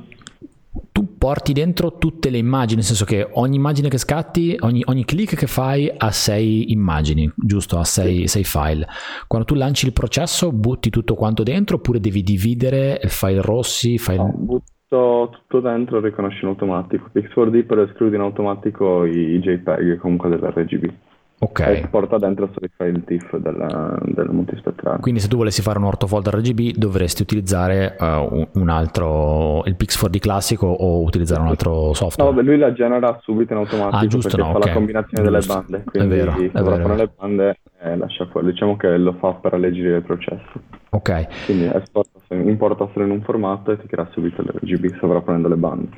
tu 0.94 1.03
porti 1.24 1.54
dentro 1.54 1.96
tutte 1.96 2.30
le 2.30 2.38
immagini, 2.38 2.76
nel 2.76 2.84
senso 2.84 3.06
che 3.06 3.26
ogni 3.36 3.56
immagine 3.56 3.88
che 3.88 3.98
scatti, 3.98 4.58
ogni, 4.60 4.82
ogni 4.88 5.06
click 5.06 5.38
che 5.38 5.48
fai 5.48 5.90
ha 5.96 6.12
sei 6.12 6.74
immagini, 6.74 7.32
giusto? 7.34 7.78
Ha 7.78 7.86
sei, 7.86 8.28
sei, 8.28 8.44
file. 8.44 8.86
Quando 9.26 9.48
tu 9.48 9.56
lanci 9.56 9.86
il 9.86 9.94
processo, 9.94 10.52
butti 10.52 10.90
tutto 10.90 11.16
quanto 11.16 11.44
dentro 11.44 11.78
oppure 11.78 12.02
devi 12.02 12.24
dividere 12.24 13.00
file 13.06 13.42
rossi, 13.42 13.98
file... 13.98 14.18
No, 14.18 14.34
butto 14.36 15.30
tutto 15.32 15.62
dentro 15.62 16.00
e 16.00 16.02
riconosci 16.02 16.44
in 16.44 16.50
automatico. 16.50 17.10
Pix4D 17.14 17.66
per 17.68 17.80
esclude 17.80 18.18
in 18.18 18.22
automatico 18.22 19.06
i 19.06 19.40
JPEG 19.40 20.00
comunque 20.00 20.28
dell'RGB. 20.28 20.92
Ok. 21.44 21.60
E 21.60 21.88
porta 21.90 22.18
dentro 22.18 22.50
solo 22.54 22.66
i 22.66 22.70
file 22.76 23.04
TIFF 23.04 23.36
del, 23.36 24.00
del 24.06 24.30
multispettrale. 24.32 25.00
Quindi 25.02 25.20
se 25.20 25.28
tu 25.28 25.36
volessi 25.36 25.62
fare 25.62 25.78
un 25.78 25.84
ortofolder 25.84 26.36
RGB 26.36 26.78
dovresti 26.78 27.22
utilizzare 27.22 27.98
uh, 28.00 28.48
un 28.54 28.70
altro, 28.70 29.62
il 29.66 29.76
Pix4D 29.78 30.20
classico 30.20 30.68
o 30.68 31.02
utilizzare 31.02 31.42
un 31.42 31.48
altro 31.48 31.94
software? 31.94 32.32
No, 32.32 32.36
beh, 32.36 32.44
lui 32.44 32.58
la 32.58 32.72
genera 32.72 33.20
subito 33.22 33.52
in 33.52 33.60
automatico 33.60 33.98
ah, 33.98 34.08
giusto, 34.08 34.30
perché 34.30 34.46
no, 34.46 34.52
fa 34.52 34.58
okay. 34.58 34.70
la 34.70 34.74
combinazione 34.74 35.30
giusto. 35.30 35.54
delle 35.54 35.62
bande. 35.62 35.84
Quindi 35.92 36.14
è 36.14 36.18
vero, 36.18 36.38
è 36.38 36.62
vero. 36.62 36.88
con 36.88 36.96
le 36.96 37.10
bande 37.14 37.58
e 37.82 37.98
lascia 37.98 38.26
fuori. 38.28 38.48
Diciamo 38.48 38.78
che 38.78 38.98
lo 38.98 39.14
fa 39.20 39.34
per 39.34 39.54
alleggerire 39.54 39.98
il 39.98 40.04
processo. 40.04 40.62
Ok. 40.92 41.46
Quindi 41.46 41.66
esporta, 41.66 42.36
importa 42.36 42.88
solo 42.94 43.06
in 43.06 43.12
un 43.12 43.22
formato 43.22 43.72
e 43.72 43.80
ti 43.80 43.88
crea 43.88 44.08
subito 44.12 44.42
l'RGB 44.42 44.96
sovrapponendo 44.98 45.50
le 45.50 45.56
bande. 45.56 45.90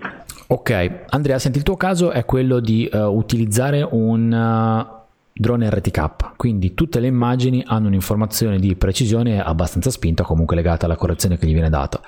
Ok, 0.48 1.06
Andrea, 1.10 1.38
senti, 1.38 1.58
il 1.58 1.64
tuo 1.64 1.76
caso 1.76 2.12
è 2.12 2.26
quello 2.26 2.60
di 2.60 2.90
uh, 2.92 2.98
utilizzare 2.98 3.88
un... 3.88 4.95
Drone 5.38 5.70
RTK, 5.70 6.38
quindi 6.38 6.74
tutte 6.74 7.02
le 7.02 7.08
immagini 7.08 7.62
hanno 7.68 7.88
un'informazione 7.88 8.58
di 8.58 8.74
precisione 8.78 9.44
abbastanza 9.44 9.90
spinta, 9.90 10.24
comunque 10.24 10.56
legata 10.56 10.86
alla 10.86 10.96
correzione 10.96 11.38
che 11.38 11.46
gli 11.46 11.52
viene 11.52 11.70
data. 11.70 12.00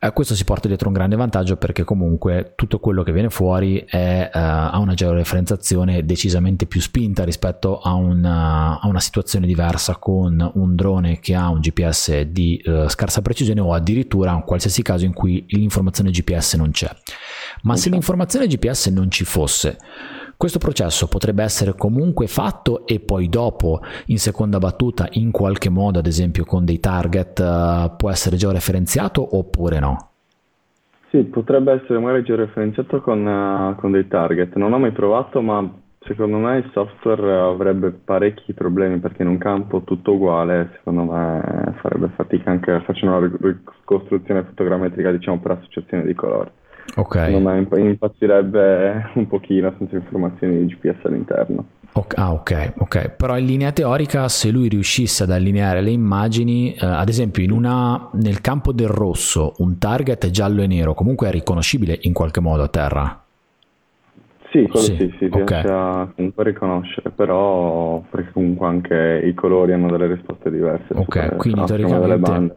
Eh, 0.00 0.10
questo 0.14 0.34
si 0.34 0.44
porta 0.44 0.68
dietro 0.68 0.88
un 0.88 0.94
grande 0.94 1.16
vantaggio 1.16 1.58
perché 1.58 1.84
comunque 1.84 2.54
tutto 2.56 2.78
quello 2.78 3.02
che 3.02 3.12
viene 3.12 3.28
fuori 3.28 3.84
è, 3.86 4.30
eh, 4.32 4.38
ha 4.38 4.78
una 4.78 4.94
georeferenziazione 4.94 6.06
decisamente 6.06 6.64
più 6.64 6.80
spinta 6.80 7.24
rispetto 7.24 7.78
a 7.78 7.92
una, 7.92 8.80
a 8.80 8.88
una, 8.88 9.00
situazione 9.00 9.46
diversa 9.46 9.96
con 9.96 10.52
un 10.54 10.74
drone 10.74 11.18
che 11.20 11.34
ha 11.34 11.50
un 11.50 11.60
GPS 11.60 12.22
di 12.22 12.56
eh, 12.56 12.86
scarsa 12.88 13.20
precisione 13.20 13.60
o 13.60 13.74
addirittura 13.74 14.34
un 14.34 14.44
qualsiasi 14.44 14.80
caso 14.80 15.04
in 15.04 15.12
cui 15.12 15.44
l'informazione 15.48 16.10
GPS 16.10 16.54
non 16.54 16.70
c'è. 16.70 16.88
Ma 17.64 17.76
se 17.76 17.90
l'informazione 17.90 18.46
GPS 18.46 18.86
non 18.86 19.10
ci 19.10 19.24
fosse, 19.24 19.76
questo 20.42 20.58
processo 20.58 21.06
potrebbe 21.06 21.44
essere 21.44 21.72
comunque 21.76 22.26
fatto 22.26 22.84
e 22.84 22.98
poi 22.98 23.28
dopo, 23.28 23.78
in 24.06 24.18
seconda 24.18 24.58
battuta, 24.58 25.06
in 25.12 25.30
qualche 25.30 25.70
modo, 25.70 26.00
ad 26.00 26.06
esempio 26.06 26.44
con 26.44 26.64
dei 26.64 26.80
target, 26.80 27.38
uh, 27.38 27.94
può 27.96 28.10
essere 28.10 28.34
georeferenziato 28.34 29.36
oppure 29.36 29.78
no? 29.78 30.08
Sì, 31.10 31.18
potrebbe 31.18 31.74
essere 31.74 32.00
magari 32.00 32.24
georeferenziato 32.24 33.00
con, 33.00 33.24
uh, 33.24 33.76
con 33.76 33.92
dei 33.92 34.08
target. 34.08 34.56
Non 34.56 34.72
ho 34.72 34.80
mai 34.80 34.90
provato, 34.90 35.40
ma 35.42 35.64
secondo 36.00 36.38
me 36.38 36.56
il 36.56 36.70
software 36.72 37.38
avrebbe 37.38 37.92
parecchi 37.92 38.52
problemi 38.52 38.98
perché 38.98 39.22
in 39.22 39.28
un 39.28 39.38
campo 39.38 39.82
tutto 39.82 40.14
uguale, 40.14 40.72
secondo 40.78 41.04
me 41.04 41.72
farebbe 41.80 42.10
fatica 42.16 42.50
anche 42.50 42.80
facendo 42.84 43.16
una 43.16 43.30
ricostruzione 43.38 44.42
fotogrammetrica, 44.42 45.12
diciamo, 45.12 45.38
per 45.38 45.52
associazione 45.52 46.04
di 46.04 46.14
colori. 46.14 46.50
Ok. 46.96 47.24
Secondo 47.24 47.48
me 47.48 47.90
impazzirebbe 47.90 49.10
un 49.14 49.26
pochino 49.26 49.72
senza 49.78 49.96
informazioni 49.96 50.66
di 50.66 50.74
GPS 50.74 51.04
all'interno. 51.04 51.66
Okay, 51.94 52.24
ah, 52.24 52.32
ok, 52.32 52.72
ok. 52.78 53.08
Però 53.10 53.36
in 53.36 53.44
linea 53.44 53.72
teorica, 53.72 54.28
se 54.28 54.50
lui 54.50 54.68
riuscisse 54.68 55.24
ad 55.24 55.30
allineare 55.30 55.82
le 55.82 55.90
immagini, 55.90 56.74
eh, 56.74 56.86
ad 56.86 57.08
esempio 57.08 57.54
una, 57.54 58.08
nel 58.14 58.40
campo 58.40 58.72
del 58.72 58.88
rosso, 58.88 59.54
un 59.58 59.76
target 59.78 60.30
giallo 60.30 60.62
e 60.62 60.66
nero, 60.66 60.94
comunque 60.94 61.28
è 61.28 61.30
riconoscibile 61.30 61.98
in 62.02 62.14
qualche 62.14 62.40
modo 62.40 62.62
a 62.62 62.68
terra. 62.68 63.21
Sì, 64.52 64.68
quello 64.68 64.84
sì, 64.84 64.96
sì, 64.96 65.14
si 65.18 65.24
okay. 65.24 65.44
riesce 65.46 65.68
a 65.68 66.12
comunque 66.14 66.44
riconoscere, 66.44 67.10
però 67.10 68.02
perché 68.10 68.32
comunque 68.32 68.66
anche 68.66 69.22
i 69.24 69.32
colori 69.32 69.72
hanno 69.72 69.90
delle 69.90 70.08
risposte 70.08 70.50
diverse. 70.50 70.88
Ok, 70.92 71.36
quindi 71.36 71.64
teoricamente... 71.64 72.56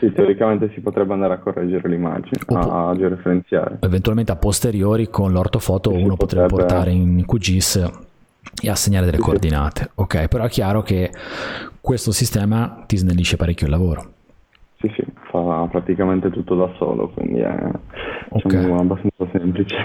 Sì, 0.00 0.12
teoricamente 0.12 0.72
si 0.74 0.80
potrebbe 0.80 1.12
andare 1.12 1.34
a 1.34 1.38
correggere 1.38 1.88
l'immagine, 1.88 2.40
a, 2.48 2.88
a 2.88 2.96
georeferenziare. 2.96 3.78
Eventualmente 3.80 4.32
a 4.32 4.36
posteriori 4.36 5.08
con 5.08 5.30
l'ortofoto 5.30 5.92
sì, 5.92 6.02
uno 6.02 6.16
potrebbe 6.16 6.48
portare 6.48 6.90
in 6.90 7.24
QGIS 7.24 7.90
e 8.60 8.68
assegnare 8.68 9.04
delle 9.04 9.18
sì, 9.18 9.22
coordinate. 9.22 9.90
Ok, 9.94 10.26
però 10.26 10.44
è 10.44 10.48
chiaro 10.48 10.82
che 10.82 11.12
questo 11.80 12.10
sistema 12.10 12.82
ti 12.86 12.96
snellisce 12.96 13.36
parecchio 13.36 13.66
il 13.66 13.72
lavoro. 13.72 14.14
Sì, 14.80 14.92
sì, 14.96 15.04
fa 15.44 15.66
praticamente 15.70 16.30
tutto 16.30 16.54
da 16.54 16.72
solo, 16.78 17.08
quindi 17.10 17.40
è 17.40 17.70
okay. 18.28 18.60
diciamo, 18.60 18.80
abbastanza 18.80 19.28
semplice. 19.32 19.76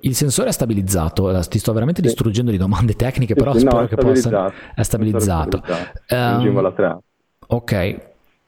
Il 0.00 0.14
sensore 0.14 0.48
è 0.48 0.52
stabilizzato, 0.52 1.38
ti 1.48 1.58
sto 1.58 1.72
veramente 1.72 2.00
distruggendo 2.00 2.50
di 2.50 2.56
domande 2.56 2.94
tecniche, 2.94 3.34
però 3.34 3.52
sì, 3.52 3.60
spero 3.60 3.80
no, 3.80 3.86
che 3.86 3.96
possa... 3.96 4.52
È 4.74 4.82
stabilizzato. 4.82 5.62
È 5.62 5.64
stabilizzato. 6.06 6.92
Um, 6.92 7.00
ok, 7.46 7.72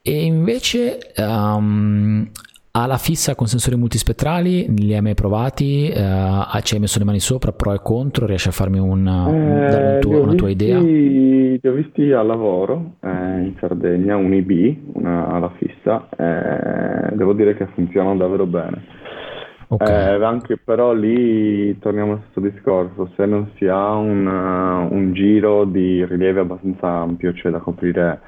e 0.03 0.25
invece 0.25 0.99
um, 1.17 2.31
ha 2.75 2.87
la 2.87 2.97
fissa 2.97 3.35
con 3.35 3.47
sensori 3.47 3.77
multispettrali? 3.77 4.75
Li 4.75 4.95
hai 4.95 5.03
mai 5.03 5.15
provati? 5.15 5.93
Uh, 5.95 6.59
ci 6.63 6.75
hai 6.75 6.81
messo 6.81 6.99
le 6.99 7.05
mani 7.05 7.21
sopra, 7.21 7.53
pro 7.53 7.75
e 7.75 7.81
contro? 7.83 8.25
Riesci 8.25 8.49
a 8.49 8.53
farmi 8.53 8.79
un, 8.79 9.07
eh, 9.07 9.95
un 9.95 10.01
tuo, 10.01 10.23
una 10.23 10.35
tua 10.35 10.49
idea? 10.49 10.79
Li 10.79 11.61
ho 11.63 11.73
visti 11.73 12.11
al 12.13 12.27
lavoro 12.27 12.95
eh, 13.01 13.09
in 13.09 13.55
Sardegna, 13.61 14.17
un 14.17 14.33
IB, 14.33 14.95
una 14.95 15.29
alla 15.29 15.53
fissa. 15.59 16.09
Eh, 16.17 17.15
devo 17.15 17.35
dire 17.35 17.55
che 17.57 17.67
funzionano 17.75 18.17
davvero 18.17 18.47
bene. 18.47 19.01
Okay. 19.69 20.19
Eh, 20.19 20.25
anche 20.25 20.57
però 20.57 20.93
lì 20.95 21.79
torniamo 21.79 22.13
allo 22.13 22.23
stesso 22.31 22.41
discorso, 22.41 23.11
se 23.17 23.27
non 23.27 23.51
si 23.57 23.67
ha 23.67 23.95
un, 23.95 24.27
un 24.27 25.13
giro 25.13 25.65
di 25.65 26.05
rilievi 26.05 26.39
abbastanza 26.39 26.89
ampio, 26.89 27.33
cioè 27.35 27.53
da 27.53 27.59
coprire 27.59 28.21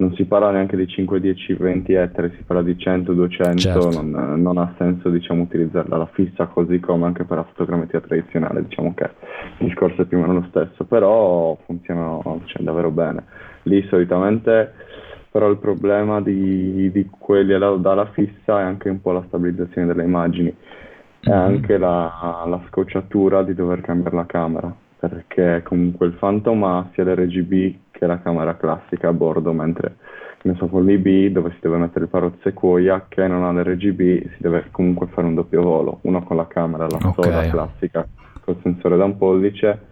non 0.00 0.14
si 0.14 0.24
parla 0.24 0.50
neanche 0.50 0.76
di 0.76 0.86
5, 0.86 1.20
10, 1.20 1.54
20 1.54 1.92
ettari, 1.92 2.32
si 2.34 2.42
parla 2.42 2.62
di 2.62 2.76
100, 2.76 3.12
200, 3.12 3.58
certo. 3.58 4.02
non, 4.02 4.40
non, 4.40 4.56
ha 4.56 4.74
senso 4.78 5.10
diciamo, 5.10 5.42
utilizzarla 5.42 5.94
alla 5.94 6.08
fissa 6.12 6.46
così 6.46 6.80
come 6.80 7.04
anche 7.04 7.24
per 7.24 7.36
la 7.36 7.44
fotogrammetria 7.44 8.00
tradizionale, 8.00 8.64
diciamo 8.66 8.94
che 8.94 9.10
il 9.58 9.66
discorso 9.66 10.02
è 10.02 10.06
più 10.06 10.16
o 10.16 10.22
meno 10.22 10.32
lo 10.32 10.46
stesso, 10.48 10.84
però 10.84 11.56
funzionano 11.66 12.40
cioè, 12.46 12.62
davvero 12.62 12.90
bene. 12.90 13.24
Lì 13.64 13.86
solitamente 13.88 14.72
però 15.30 15.48
il 15.48 15.58
problema 15.58 16.20
di, 16.20 16.90
di 16.90 17.08
quelli 17.08 17.56
dalla 17.56 18.06
fissa 18.12 18.58
è 18.58 18.62
anche 18.62 18.88
un 18.88 19.00
po' 19.00 19.12
la 19.12 19.22
stabilizzazione 19.28 19.86
delle 19.86 20.02
immagini 20.02 20.48
e 20.48 21.30
mm-hmm. 21.30 21.38
anche 21.38 21.76
la, 21.76 22.44
la 22.46 22.60
scocciatura 22.68 23.42
di 23.42 23.54
dover 23.54 23.82
cambiare 23.82 24.16
la 24.16 24.26
camera 24.26 24.74
perché 24.98 25.62
comunque 25.64 26.06
il 26.06 26.12
Phantom 26.12 26.62
ha 26.64 26.90
sia 26.92 27.04
l'RGB 27.04 27.74
che 28.00 28.06
la 28.06 28.20
camera 28.22 28.56
classica 28.56 29.08
a 29.08 29.12
bordo, 29.12 29.52
mentre 29.52 29.96
ne 30.42 30.54
so, 30.56 30.68
con 30.68 30.86
l'IB 30.86 31.32
dove 31.32 31.50
si 31.50 31.58
deve 31.60 31.76
mettere 31.76 32.06
il 32.06 32.10
parrot 32.10 32.38
Sequoia 32.42 33.04
che 33.08 33.26
non 33.26 33.44
ha 33.44 33.52
l'RGB 33.52 33.98
si 33.98 34.36
deve 34.38 34.64
comunque 34.70 35.06
fare 35.08 35.26
un 35.26 35.34
doppio 35.34 35.60
volo, 35.60 35.98
uno 36.02 36.22
con 36.22 36.36
la 36.36 36.46
camera, 36.46 36.86
la 36.86 36.96
okay. 36.96 37.12
sola 37.24 37.50
classica 37.50 38.08
col 38.42 38.56
sensore 38.62 38.96
da 38.96 39.04
un 39.04 39.18
pollice 39.18 39.88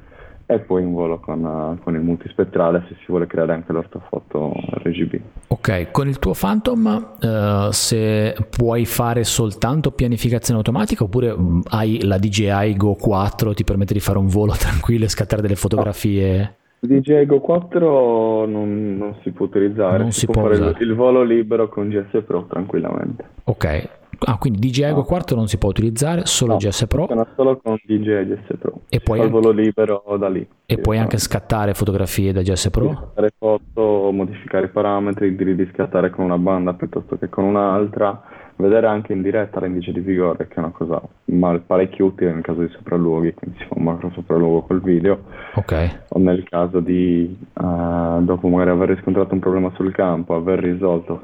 e 0.46 0.60
poi 0.60 0.82
un 0.82 0.94
volo 0.94 1.20
con, 1.20 1.78
con, 1.84 1.94
il 1.94 2.00
multispettrale 2.00 2.82
se 2.88 2.94
si 3.00 3.04
vuole 3.08 3.26
creare 3.26 3.52
anche 3.52 3.70
l'ortofoto 3.70 4.54
RGB. 4.82 5.20
Ok, 5.48 5.90
con 5.90 6.08
il 6.08 6.18
tuo 6.18 6.32
Phantom 6.32 7.16
uh, 7.20 7.70
se 7.70 8.34
puoi 8.48 8.86
fare 8.86 9.24
soltanto 9.24 9.90
pianificazione 9.90 10.58
automatica 10.60 11.04
oppure 11.04 11.36
mm, 11.36 11.60
hai 11.68 12.02
la 12.04 12.16
DJI 12.16 12.74
Go 12.78 12.94
4 12.94 13.52
ti 13.52 13.64
permette 13.64 13.92
di 13.92 14.00
fare 14.00 14.16
un 14.16 14.28
volo 14.28 14.54
tranquillo 14.56 15.04
e 15.04 15.08
scattare 15.08 15.42
delle 15.42 15.56
fotografie? 15.56 16.56
DJI 16.80 17.26
Go 17.26 17.40
4 17.40 18.46
non, 18.46 18.96
non, 18.96 19.16
si 19.22 19.30
può 19.32 19.46
utilizzare, 19.46 19.98
non 19.98 20.12
si, 20.12 20.20
si 20.20 20.26
può, 20.26 20.42
può 20.42 20.54
fare 20.54 20.76
il, 20.78 20.94
volo 20.94 21.22
libero 21.22 21.68
con 21.68 21.88
GS 21.88 22.22
Pro 22.24 22.46
tranquillamente. 22.46 23.24
Ok, 23.44 23.88
Ah, 24.20 24.36
quindi 24.36 24.58
DJI 24.58 24.92
Go 24.92 25.04
4 25.04 25.36
non 25.36 25.46
si 25.46 25.58
può 25.58 25.68
utilizzare, 25.68 26.26
solo 26.26 26.52
no, 26.52 26.58
GS 26.58 26.86
Pro. 26.88 27.06
Funziona 27.06 27.26
solo 27.36 27.60
con 27.62 27.76
DJI 27.84 28.26
GS 28.26 28.58
Pro. 28.58 28.80
E 28.88 29.00
poi 29.00 29.20
anche... 29.20 29.30
volo 29.30 29.50
libero 29.50 30.02
da 30.18 30.28
lì. 30.28 30.46
E 30.66 30.78
puoi 30.78 30.98
anche 30.98 31.18
scattare 31.18 31.72
fotografie 31.74 32.32
da 32.32 32.42
GS 32.42 32.70
Pro? 32.70 32.92
Scattare 32.92 33.30
foto, 33.38 34.10
modificare 34.10 34.66
i 34.66 34.70
parametri, 34.70 35.36
di 35.36 35.52
riscattare 35.52 36.10
con 36.10 36.24
una 36.24 36.38
banda 36.38 36.74
piuttosto 36.74 37.16
che 37.16 37.28
con 37.28 37.44
un'altra, 37.44 38.20
vedere 38.58 38.86
anche 38.86 39.12
in 39.12 39.22
diretta 39.22 39.60
l'indice 39.60 39.92
di 39.92 40.00
vigore, 40.00 40.48
che 40.48 40.54
è 40.54 40.58
una 40.58 40.70
cosa 40.70 41.00
mal, 41.26 41.60
parecchio 41.60 42.06
utile 42.06 42.32
nel 42.32 42.42
caso 42.42 42.60
di 42.60 42.68
sopralluoghi, 42.68 43.34
quindi 43.34 43.58
si 43.58 43.64
fa 43.66 43.74
un 43.76 43.84
macro 43.84 44.10
sopralluogo 44.14 44.62
col 44.62 44.82
video. 44.82 45.22
Ok. 45.54 46.00
O 46.08 46.18
nel 46.18 46.42
caso 46.48 46.80
di, 46.80 47.36
uh, 47.54 48.22
dopo 48.22 48.48
magari 48.48 48.70
aver 48.70 48.90
riscontrato 48.90 49.34
un 49.34 49.40
problema 49.40 49.70
sul 49.74 49.92
campo, 49.92 50.34
aver 50.34 50.58
risolto, 50.58 51.20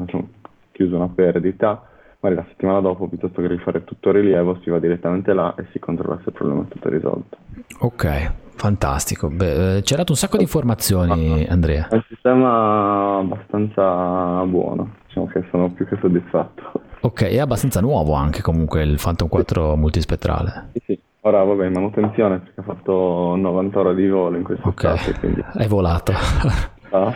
chiuso 0.70 0.96
una 0.96 1.10
perdita, 1.12 1.82
magari 2.20 2.40
la 2.40 2.46
settimana 2.48 2.80
dopo, 2.80 3.08
piuttosto 3.08 3.42
che 3.42 3.48
rifare 3.48 3.84
tutto 3.84 4.10
il 4.10 4.14
rilievo, 4.16 4.58
si 4.62 4.70
va 4.70 4.78
direttamente 4.78 5.32
là 5.32 5.54
e 5.56 5.66
si 5.72 5.78
controlla 5.80 6.16
se 6.22 6.28
il 6.30 6.34
problema 6.34 6.62
è 6.62 6.68
tutto 6.68 6.88
risolto. 6.88 7.36
Ok, 7.80 8.32
fantastico. 8.54 9.28
Beh, 9.28 9.76
eh, 9.76 9.76
hai 9.76 9.96
dato 9.96 10.12
un 10.12 10.18
sacco 10.18 10.36
di 10.36 10.44
informazioni, 10.44 11.44
Andrea. 11.48 11.88
È 11.88 11.94
un 11.94 12.04
sistema 12.06 13.18
abbastanza 13.18 14.44
buono, 14.44 14.94
diciamo 15.06 15.26
che 15.26 15.44
sono 15.50 15.70
più 15.70 15.84
che 15.86 15.98
soddisfatto. 16.00 16.82
Ok, 17.04 17.24
è 17.24 17.38
abbastanza 17.38 17.82
nuovo 17.82 18.14
anche 18.14 18.40
comunque 18.40 18.82
il 18.82 18.98
Phantom 18.98 19.28
4 19.28 19.72
sì. 19.72 19.78
multispettrale. 19.78 20.68
Sì, 20.72 20.82
sì. 20.86 21.00
Ora 21.20 21.44
vabbè, 21.44 21.68
manutenzione 21.68 22.38
perché 22.38 22.60
ha 22.60 22.62
fatto 22.62 23.36
90 23.36 23.78
ore 23.78 23.94
di 23.94 24.08
volo 24.08 24.38
in 24.38 24.42
questo 24.42 24.68
okay. 24.68 24.96
Stato, 24.96 25.18
quindi... 25.20 25.44
Hai 25.52 25.68
volato. 25.68 26.14
sta, 26.14 27.14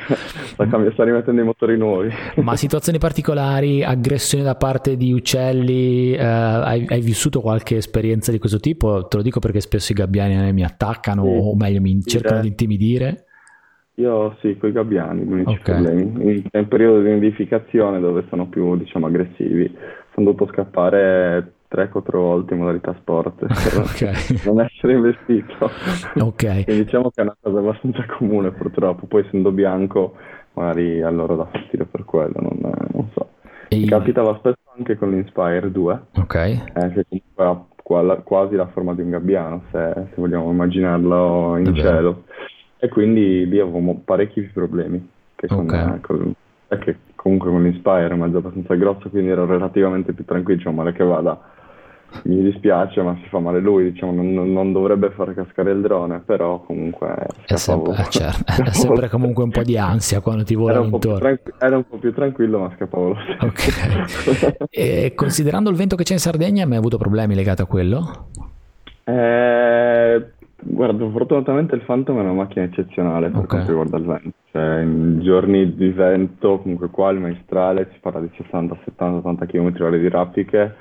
sta, 0.67 0.91
sta, 0.93 1.05
rimettendo 1.05 1.41
i 1.41 1.45
motori 1.45 1.79
nuovi. 1.79 2.11
Ma 2.37 2.55
situazioni 2.57 2.99
particolari, 2.99 3.83
aggressioni 3.83 4.45
da 4.45 4.57
parte 4.57 4.99
di 4.99 5.11
uccelli, 5.13 6.13
eh, 6.13 6.23
hai, 6.23 6.85
hai, 6.87 7.01
vissuto 7.01 7.41
qualche 7.41 7.77
esperienza 7.77 8.31
di 8.31 8.39
questo 8.39 8.61
tipo? 8.61 9.07
Te 9.09 9.17
lo 9.17 9.23
dico 9.23 9.41
perché 9.41 9.61
spesso 9.61 9.93
i 9.93 9.95
gabbiani 9.95 10.53
mi 10.53 10.65
attaccano 10.65 11.23
sì. 11.25 11.31
o 11.31 11.55
meglio 11.57 11.81
mi 11.81 12.03
cercano 12.03 12.43
di 12.43 12.49
intimidire. 12.49 13.25
Io 13.99 14.37
sì, 14.41 14.57
con 14.57 14.69
i 14.69 14.73
gabbiani, 14.73 15.25
gli 15.25 15.33
unici 15.33 15.59
okay. 15.59 15.83
problemi. 15.83 16.03
In, 16.03 16.45
in 16.53 16.69
periodo 16.69 17.03
di 17.03 17.11
nidificazione 17.11 17.99
dove 17.99 18.25
sono 18.29 18.47
più 18.47 18.77
diciamo 18.77 19.07
aggressivi, 19.07 19.77
sono 20.15 20.31
dovuto 20.31 20.53
scappare 20.53 21.55
3-4 21.69 22.03
volte 22.13 22.55
in 22.55 22.61
modalità 22.61 22.95
sport 23.01 23.39
per 23.47 23.79
okay. 23.81 24.15
non 24.45 24.61
essere 24.61 24.93
investito. 24.93 25.71
Ok. 26.15 26.65
Quindi 26.65 26.85
diciamo 26.85 27.11
che 27.11 27.21
è 27.21 27.25
una 27.25 27.37
cosa 27.41 27.59
abbastanza 27.59 28.07
comune 28.17 28.53
purtroppo, 28.53 29.07
poi 29.07 29.25
essendo 29.27 29.51
bianco 29.51 30.15
magari 30.53 31.03
a 31.03 31.11
loro 31.11 31.35
dà 31.35 31.47
fastidio 31.47 31.87
per 31.91 32.05
quello, 32.05 32.35
non, 32.41 32.59
non 32.93 33.09
so. 33.15 33.31
E... 33.69 33.79
Mi 33.79 33.87
capitava 33.87 34.37
spesso 34.39 34.59
anche 34.77 34.97
con 34.97 35.11
l'Inspire 35.11 35.73
2, 35.73 36.01
okay. 36.19 36.53
eh, 36.73 36.93
che 36.93 37.05
comunque 37.09 37.45
ha 37.45 38.17
quasi 38.23 38.55
la 38.55 38.67
forma 38.67 38.95
di 38.95 39.03
un 39.03 39.11
gabbiano, 39.11 39.63
se, 39.71 39.93
se 39.95 40.15
vogliamo 40.17 40.51
immaginarlo 40.51 41.57
in 41.57 41.65
Davvero. 41.65 41.89
cielo. 41.89 42.25
E 42.79 42.89
quindi 42.89 43.47
lì 43.49 43.59
avevamo 43.59 44.01
parecchi 44.05 44.43
problemi. 44.53 45.09
Che 45.35 45.47
con, 45.47 45.65
okay. 45.65 46.01
con, 46.01 46.35
che 46.81 46.97
comunque 47.15 47.51
con 47.51 47.63
l'Inspire 47.63 48.09
è 48.09 48.13
un 48.13 48.21
mezzo 48.21 48.39
abbastanza 48.39 48.75
grosso, 48.75 49.09
quindi 49.09 49.31
ero 49.31 49.47
relativamente 49.47 50.13
più 50.13 50.25
tranquillo, 50.25 50.61
cioè 50.61 50.73
male 50.73 50.93
che 50.93 51.05
vada 51.05 51.57
mi 52.23 52.43
dispiace, 52.43 53.03
ma 53.03 53.15
si 53.23 53.29
fa 53.29 53.39
male 53.39 53.61
lui, 53.61 53.93
diciamo, 53.93 54.13
non, 54.13 54.53
non 54.53 54.73
dovrebbe 54.73 55.11
far 55.11 55.35
cascare 55.35 55.73
il 55.73 55.81
drone, 55.81 56.23
però 56.25 56.61
comunque 56.61 57.15
è 57.47 57.57
sempre, 57.57 57.93
eh, 57.93 58.07
certo, 58.09 58.63
è 58.63 58.73
sempre, 58.73 59.09
comunque 59.11 59.45
un 59.45 59.51
po' 59.51 59.63
di 59.63 59.77
ansia 59.77 60.21
quando 60.21 60.43
ti 60.45 60.55
volano 60.55 60.85
intorno. 60.85 61.19
Tranqu- 61.19 61.55
era 61.59 61.77
un 61.77 61.85
po' 61.87 61.99
più 61.99 62.13
tranquillo, 62.15 62.61
ma 62.61 62.73
scappavo. 62.75 63.17
Ok. 63.41 65.15
considerando 65.15 65.71
il 65.71 65.77
vento 65.77 65.97
che 65.97 66.05
c'è 66.05 66.15
in 66.15 66.19
Sardegna, 66.21 66.63
hai 66.63 66.69
mai 66.69 66.79
avuto 66.79 66.97
problemi 66.97 67.35
legati 67.35 67.61
a 67.63 67.67
quello? 67.67 68.29
Eh, 69.05 70.27
guarda, 70.63 71.09
fortunatamente 71.11 71.75
il 71.75 71.83
Phantom 71.83 72.19
è 72.19 72.21
una 72.21 72.33
macchina 72.33 72.65
eccezionale 72.65 73.29
per 73.29 73.37
okay. 73.37 73.49
quanto 73.49 73.69
riguarda 73.69 73.97
il 73.97 74.05
vento. 74.05 74.37
Cioè, 74.51 74.81
in 74.81 75.21
giorni 75.21 75.75
di 75.75 75.91
vento, 75.91 76.59
comunque 76.59 76.89
qua 76.89 77.11
il 77.11 77.21
maestrale 77.21 77.89
si 77.93 77.99
parla 78.01 78.21
di 78.21 78.31
60, 78.37 78.79
70, 78.85 79.19
80 79.19 79.47
km/h 79.47 79.99
di 79.99 80.09
raffiche 80.09 80.75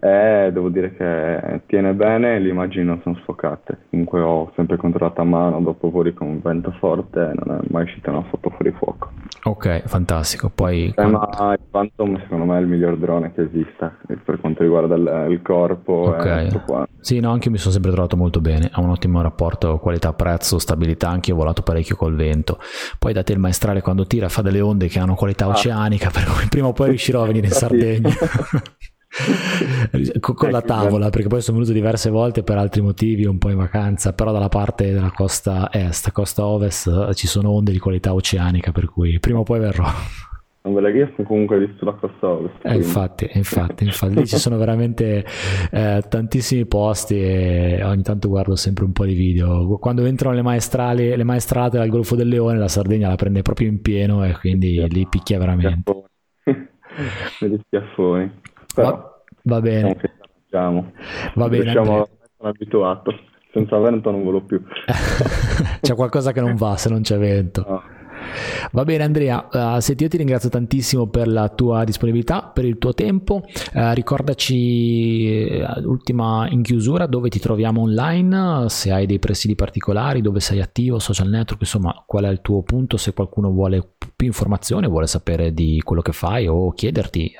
eh, 0.00 0.50
devo 0.52 0.68
dire 0.68 0.94
che 0.94 1.62
tiene 1.66 1.92
bene 1.94 2.36
e 2.36 2.38
le 2.38 2.48
immagini 2.50 2.84
non 2.84 3.00
sono 3.02 3.16
sfocate. 3.22 3.78
Comunque 3.90 4.20
ho 4.20 4.52
sempre 4.54 4.76
controllato 4.76 5.20
a 5.20 5.24
mano 5.24 5.60
dopo 5.60 5.90
voli 5.90 6.12
con 6.12 6.28
un 6.28 6.40
vento 6.42 6.70
forte 6.78 7.20
e 7.20 7.32
non 7.34 7.58
è 7.58 7.66
mai 7.70 7.84
uscita 7.84 8.10
una 8.10 8.22
foto 8.24 8.50
fuori 8.50 8.72
fuoco. 8.72 9.10
Ok, 9.44 9.86
fantastico. 9.86 10.50
Poi, 10.54 10.92
eh, 10.94 11.06
ma 11.06 11.52
il 11.52 11.60
Phantom 11.70 12.20
secondo 12.20 12.44
me 12.44 12.58
è 12.58 12.60
il 12.60 12.66
miglior 12.66 12.96
drone 12.96 13.32
che 13.32 13.42
esista 13.42 13.96
per 14.24 14.40
quanto 14.40 14.62
riguarda 14.62 14.94
il, 14.94 15.32
il 15.32 15.42
corpo. 15.42 15.92
Ok. 15.92 16.88
Sì, 17.00 17.20
no, 17.20 17.30
anche 17.30 17.46
io 17.46 17.52
mi 17.52 17.58
sono 17.58 17.72
sempre 17.72 17.92
trovato 17.92 18.16
molto 18.16 18.40
bene. 18.40 18.68
Ha 18.72 18.80
un 18.80 18.90
ottimo 18.90 19.22
rapporto 19.22 19.78
qualità-prezzo, 19.78 20.58
stabilità. 20.58 21.08
Anche 21.08 21.30
io 21.30 21.36
ho 21.36 21.38
volato 21.38 21.62
parecchio 21.62 21.96
col 21.96 22.16
vento. 22.16 22.58
Poi 22.98 23.12
da 23.12 23.22
te 23.22 23.32
il 23.32 23.38
maestrale 23.38 23.80
quando 23.80 24.06
tira 24.06 24.28
fa 24.28 24.42
delle 24.42 24.60
onde 24.60 24.88
che 24.88 24.98
hanno 24.98 25.14
qualità 25.14 25.46
ah. 25.46 25.50
oceanica, 25.50 26.10
per 26.10 26.24
cui 26.24 26.46
prima 26.48 26.66
o 26.66 26.72
poi 26.72 26.88
riuscirò 26.88 27.22
a 27.22 27.26
venire 27.26 27.46
in 27.46 27.52
Sardegna. 27.52 28.10
con 30.20 30.50
la 30.50 30.60
tavola 30.60 31.08
perché 31.08 31.28
poi 31.28 31.40
sono 31.40 31.58
venuto 31.58 31.72
diverse 31.72 32.10
volte 32.10 32.42
per 32.42 32.58
altri 32.58 32.82
motivi 32.82 33.24
un 33.24 33.38
po' 33.38 33.48
in 33.48 33.56
vacanza 33.56 34.12
però 34.12 34.30
dalla 34.30 34.48
parte 34.48 34.92
della 34.92 35.10
costa 35.10 35.70
est 35.72 36.12
costa 36.12 36.44
ovest 36.44 37.14
ci 37.14 37.26
sono 37.26 37.50
onde 37.50 37.72
di 37.72 37.78
qualità 37.78 38.12
oceanica 38.12 38.72
per 38.72 38.90
cui 38.90 39.18
prima 39.18 39.38
o 39.38 39.42
poi 39.42 39.58
verrò. 39.58 39.86
Non 40.62 40.74
ve 40.74 40.80
la 40.80 40.88
io 40.90 41.12
ho 41.16 41.22
comunque 41.22 41.60
visto 41.60 41.84
la 41.84 41.92
costa 41.92 42.28
ovest 42.28 42.56
eh, 42.62 42.74
infatti 42.74 43.30
infatti 43.34 43.84
infatti. 43.84 44.14
Lì 44.14 44.26
ci 44.26 44.36
sono 44.36 44.56
veramente 44.58 45.24
eh, 45.70 46.02
tantissimi 46.08 46.66
posti 46.66 47.18
e 47.20 47.82
ogni 47.84 48.02
tanto 48.02 48.28
guardo 48.28 48.56
sempre 48.56 48.84
un 48.84 48.92
po' 48.92 49.04
di 49.04 49.14
video. 49.14 49.78
Quando 49.78 50.04
entrano 50.04 50.34
le 50.34 50.42
maestrali 50.42 51.16
le 51.16 51.24
maestrate 51.24 51.78
dal 51.78 51.88
Golfo 51.88 52.16
del 52.16 52.28
Leone 52.28 52.58
la 52.58 52.68
Sardegna 52.68 53.08
la 53.08 53.14
prende 53.14 53.42
proprio 53.42 53.68
in 53.68 53.80
pieno 53.80 54.24
e 54.24 54.36
quindi 54.38 54.84
lì 54.88 55.06
picchia 55.08 55.38
veramente. 55.38 55.92
degli 57.38 57.58
schiaffoni 57.64 58.30
però 58.76 59.22
va, 59.44 59.60
bene. 59.62 59.96
Diciamo, 60.44 60.92
va 61.34 61.48
bene. 61.48 61.72
Sono 61.72 62.06
abituato. 62.38 63.12
Senza 63.52 63.78
vento 63.78 64.10
non 64.10 64.22
volo 64.22 64.42
più. 64.42 64.62
c'è 65.80 65.94
qualcosa 65.94 66.32
che 66.32 66.42
non 66.42 66.56
va 66.56 66.76
se 66.76 66.90
non 66.90 67.00
c'è 67.00 67.16
vento. 67.16 67.64
No. 67.66 67.82
Va 68.72 68.84
bene 68.84 69.04
Andrea, 69.04 69.48
uh, 69.50 69.80
senti 69.80 70.02
io 70.02 70.08
ti 70.08 70.16
ringrazio 70.16 70.48
tantissimo 70.48 71.06
per 71.06 71.28
la 71.28 71.48
tua 71.48 71.84
disponibilità, 71.84 72.42
per 72.42 72.64
il 72.64 72.78
tuo 72.78 72.94
tempo, 72.94 73.42
uh, 73.74 73.92
ricordaci 73.92 75.62
uh, 75.62 75.88
ultima 75.88 76.46
in 76.50 76.62
chiusura 76.62 77.06
dove 77.06 77.28
ti 77.28 77.38
troviamo 77.38 77.82
online, 77.82 78.68
se 78.68 78.92
hai 78.92 79.06
dei 79.06 79.18
presidi 79.18 79.54
particolari, 79.54 80.20
dove 80.20 80.40
sei 80.40 80.60
attivo, 80.60 80.98
social 80.98 81.28
network, 81.28 81.60
insomma 81.60 82.02
qual 82.06 82.24
è 82.24 82.28
il 82.28 82.40
tuo 82.40 82.62
punto, 82.62 82.96
se 82.96 83.12
qualcuno 83.14 83.50
vuole 83.50 83.94
più 84.14 84.26
informazioni, 84.26 84.88
vuole 84.88 85.06
sapere 85.06 85.52
di 85.52 85.80
quello 85.84 86.02
che 86.02 86.12
fai 86.12 86.46
o 86.46 86.72
chiederti 86.72 87.32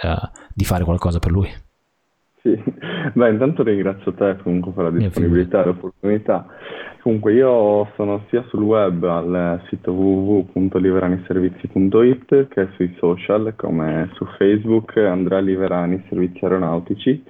di 0.53 0.65
fare 0.65 0.85
qualcosa 0.85 1.19
per 1.19 1.31
lui. 1.31 1.49
Sì, 2.43 2.55
beh 3.15 3.31
intanto 3.31 3.63
ringrazio 3.63 4.13
te 4.15 4.37
comunque 4.43 4.73
per 4.73 4.85
la 4.85 4.91
disponibilità 4.91 5.63
e 5.63 5.67
l'opportunità. 5.67 6.47
Comunque 7.07 7.35
io 7.35 7.89
sono 7.95 8.25
sia 8.31 8.45
sul 8.49 8.65
web 8.65 9.05
al 9.05 9.63
sito 9.69 9.93
www.liveraniservizi.it 9.93 12.49
che 12.49 12.69
sui 12.75 12.93
social 12.99 13.55
come 13.55 14.11
su 14.15 14.27
Facebook 14.37 14.97
Andrea 14.97 15.39
Liverani 15.39 16.05
Servizi 16.09 16.41
Aeronautici, 16.43 17.23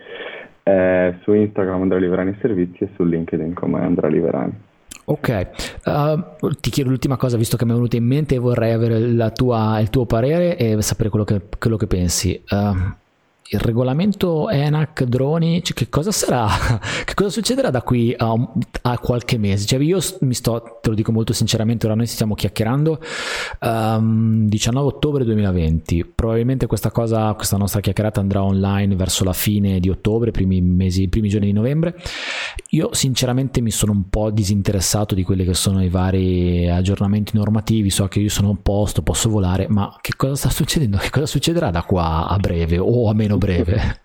eh, 0.62 1.18
su 1.22 1.34
Instagram 1.34 1.82
Andrea 1.82 2.00
Liverani 2.00 2.34
Servizi 2.40 2.84
e 2.84 2.88
su 2.96 3.04
LinkedIn 3.04 3.52
come 3.52 3.82
Andrea 3.82 4.08
Liverani. 4.08 4.54
Ok, 5.04 5.48
uh, 5.84 6.20
ti 6.58 6.70
chiedo 6.70 6.88
l'ultima 6.88 7.18
cosa, 7.18 7.36
visto 7.36 7.58
che 7.58 7.66
mi 7.66 7.72
è 7.72 7.74
venuta 7.74 7.98
in 7.98 8.06
mente 8.06 8.36
e 8.36 8.38
vorrei 8.38 8.72
avere 8.72 9.30
tua, 9.32 9.78
il 9.78 9.90
tuo 9.90 10.06
parere 10.06 10.56
e 10.56 10.80
sapere 10.80 11.10
quello 11.10 11.26
che, 11.26 11.42
quello 11.58 11.76
che 11.76 11.86
pensi. 11.86 12.42
Uh, 12.48 12.94
il 13.50 13.60
regolamento 13.60 14.48
ENAC 14.48 15.04
droni, 15.04 15.62
cioè 15.62 15.76
che 15.76 15.88
cosa 15.88 16.10
sarà? 16.10 16.46
Che 17.06 17.14
cosa 17.14 17.30
succederà 17.30 17.70
da 17.70 17.82
qui 17.82 18.14
a, 18.16 18.34
a, 18.82 18.98
qualche 18.98 19.38
mese? 19.38 19.66
Cioè 19.66 19.80
io 19.80 19.98
mi 20.20 20.34
sto, 20.34 20.78
te 20.80 20.88
lo 20.88 20.94
dico 20.94 21.12
molto 21.12 21.32
sinceramente, 21.32 21.86
ora 21.86 21.94
noi 21.94 22.06
stiamo 22.06 22.34
chiacchierando 22.34 23.00
um, 23.60 24.46
19 24.46 24.86
ottobre 24.86 25.24
2020, 25.24 26.12
probabilmente 26.14 26.66
questa 26.66 26.90
cosa, 26.90 27.32
questa 27.34 27.56
nostra 27.56 27.80
chiacchierata 27.80 28.20
andrà 28.20 28.42
online 28.42 28.96
verso 28.96 29.24
la 29.24 29.32
fine 29.32 29.78
di 29.78 29.88
ottobre, 29.88 30.30
primi 30.32 30.60
mesi, 30.60 31.08
primi 31.08 31.28
giorni 31.28 31.46
di 31.46 31.52
novembre. 31.52 31.94
Io 32.70 32.92
sinceramente 32.92 33.60
mi 33.60 33.70
sono 33.70 33.92
un 33.92 34.08
po' 34.08 34.30
disinteressato 34.30 35.14
di 35.14 35.22
quelli 35.22 35.44
che 35.44 35.54
sono 35.54 35.82
i 35.82 35.88
vari 35.88 36.68
aggiornamenti 36.68 37.36
normativi, 37.36 37.90
so 37.90 38.08
che 38.08 38.18
io 38.18 38.30
sono 38.30 38.50
a 38.50 38.56
posto, 38.60 39.02
posso 39.02 39.28
volare, 39.28 39.66
ma 39.68 39.96
che 40.00 40.12
cosa 40.16 40.34
sta 40.34 40.50
succedendo? 40.50 40.96
Che 40.96 41.10
cosa 41.10 41.26
succederà 41.26 41.70
da 41.70 41.82
qua 41.82 42.26
a 42.26 42.36
breve 42.38 42.78
o 42.78 43.08
a 43.08 43.14
meno 43.14 43.35
meno 43.36 43.38
breve. 43.38 44.04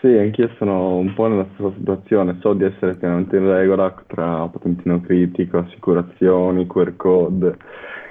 Sì, 0.00 0.06
anch'io 0.06 0.48
sono 0.58 0.94
un 0.94 1.12
po' 1.12 1.26
nella 1.26 1.48
stessa 1.54 1.72
situazione, 1.76 2.38
so 2.40 2.52
di 2.52 2.62
essere 2.62 2.94
pienamente 2.94 3.36
in 3.36 3.50
regola 3.50 3.92
tra 4.06 4.46
patentino 4.46 5.00
critico, 5.00 5.58
assicurazioni, 5.58 6.68
QR 6.68 6.94
code, 6.94 7.56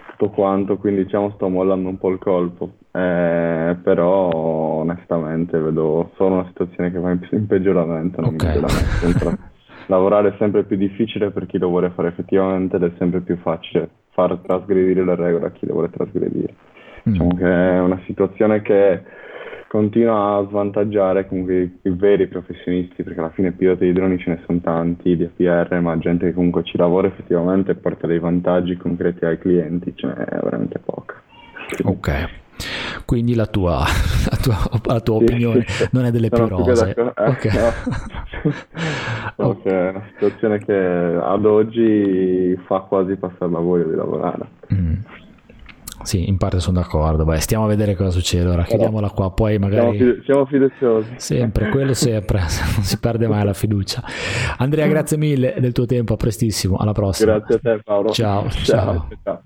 tutto 0.09 0.29
quanto, 0.31 0.75
quindi 0.75 1.05
diciamo 1.05 1.31
sto 1.35 1.47
mollando 1.47 1.87
un 1.87 1.97
po' 1.97 2.09
il 2.09 2.17
colpo, 2.19 2.73
eh, 2.91 3.77
però 3.81 4.29
onestamente 4.33 5.57
vedo 5.57 6.11
solo 6.17 6.35
una 6.35 6.47
situazione 6.47 6.91
che 6.91 6.99
va 6.99 7.11
in, 7.11 7.25
in 7.31 7.47
peggioramento, 7.47 8.19
non 8.19 8.33
okay. 8.33 8.57
in. 8.57 9.37
Lavorare 9.87 10.33
è 10.33 10.35
sempre 10.37 10.65
più 10.65 10.75
difficile 10.75 11.31
per 11.31 11.45
chi 11.45 11.57
lo 11.57 11.69
vuole 11.69 11.91
fare 11.91 12.09
effettivamente 12.09 12.75
ed 12.75 12.83
è 12.83 12.91
sempre 12.97 13.21
più 13.21 13.37
facile 13.37 13.89
far 14.09 14.37
trasgredire 14.39 15.05
le 15.05 15.15
regole 15.15 15.45
a 15.45 15.51
chi 15.51 15.65
le 15.65 15.71
vuole 15.71 15.89
trasgredire. 15.89 16.53
Mm. 17.07 17.11
Diciamo 17.11 17.35
che 17.35 17.45
è 17.45 17.79
una 17.79 18.01
situazione 18.05 18.61
che 18.61 19.03
continua 19.67 20.37
a 20.37 20.47
svantaggiare 20.47 21.27
comunque 21.27 21.79
i, 21.81 21.89
veri 21.89 22.27
professionisti, 22.27 23.03
perché 23.03 23.19
alla 23.19 23.31
fine 23.31 23.51
piloti 23.51 23.85
di 23.85 23.93
droni 23.93 24.17
ce 24.17 24.29
ne 24.31 24.41
sono 24.45 24.59
tanti, 24.59 25.15
di 25.15 25.23
APR, 25.23 25.79
ma 25.79 25.97
gente 25.97 26.27
che 26.27 26.33
comunque 26.33 26.63
ci 26.63 26.77
lavora 26.77 27.07
effettivamente 27.07 27.71
e 27.71 27.75
porta 27.75 28.07
dei 28.07 28.19
vantaggi 28.19 28.75
concreti 28.77 29.25
ai 29.25 29.37
clienti, 29.37 29.93
ce 29.95 30.07
n'è 30.07 30.39
veramente 30.41 30.79
poca. 30.79 31.21
Ok. 31.83 32.45
Quindi 33.05 33.35
la 33.35 33.45
tua, 33.45 33.83
la 34.29 34.37
tua, 34.37 34.55
la 34.83 34.99
tua 34.99 35.17
sì, 35.19 35.23
opinione 35.23 35.63
sì, 35.67 35.87
non 35.91 36.05
è 36.05 36.11
delle 36.11 36.29
più 36.29 36.47
rose. 36.47 36.93
Eh, 36.95 37.01
okay. 37.15 37.51
No. 37.53 37.73
okay. 39.49 39.71
È 39.71 39.89
una 39.89 40.03
situazione 40.13 40.57
che 40.59 40.73
ad 40.73 41.45
oggi 41.45 42.57
fa 42.65 42.79
quasi 42.79 43.15
passare 43.15 43.51
la 43.51 43.59
voglia 43.59 43.85
di 43.85 43.95
lavorare. 43.95 44.45
Mm. 44.73 44.95
Sì, 46.07 46.29
in 46.29 46.37
parte 46.37 46.61
sono 46.61 46.79
d'accordo. 46.79 47.25
Beh, 47.25 47.41
stiamo 47.41 47.65
a 47.65 47.67
vedere 47.67 47.93
cosa 47.93 48.11
succede. 48.11 48.47
Ora 48.49 48.63
chiudiamola 48.63 49.09
qua, 49.09 49.29
poi 49.29 49.59
magari. 49.59 49.97
Siamo, 49.97 50.21
siamo 50.23 50.45
fiduciosi. 50.45 51.09
Sempre, 51.17 51.67
quello 51.67 51.93
sempre. 51.93 52.39
non 52.75 52.83
si 52.83 52.97
perde 52.97 53.27
mai 53.27 53.43
la 53.43 53.51
fiducia. 53.51 54.01
Andrea, 54.57 54.87
grazie 54.87 55.17
mille 55.17 55.55
del 55.59 55.73
tuo 55.73 55.85
tempo. 55.85 56.13
A 56.13 56.15
prestissimo. 56.15 56.77
Alla 56.77 56.93
prossima. 56.93 57.39
Grazie 57.39 57.55
a 57.55 57.59
te, 57.59 57.81
Paolo. 57.83 58.09
ciao. 58.11 58.49
ciao. 58.49 59.07
ciao. 59.21 59.43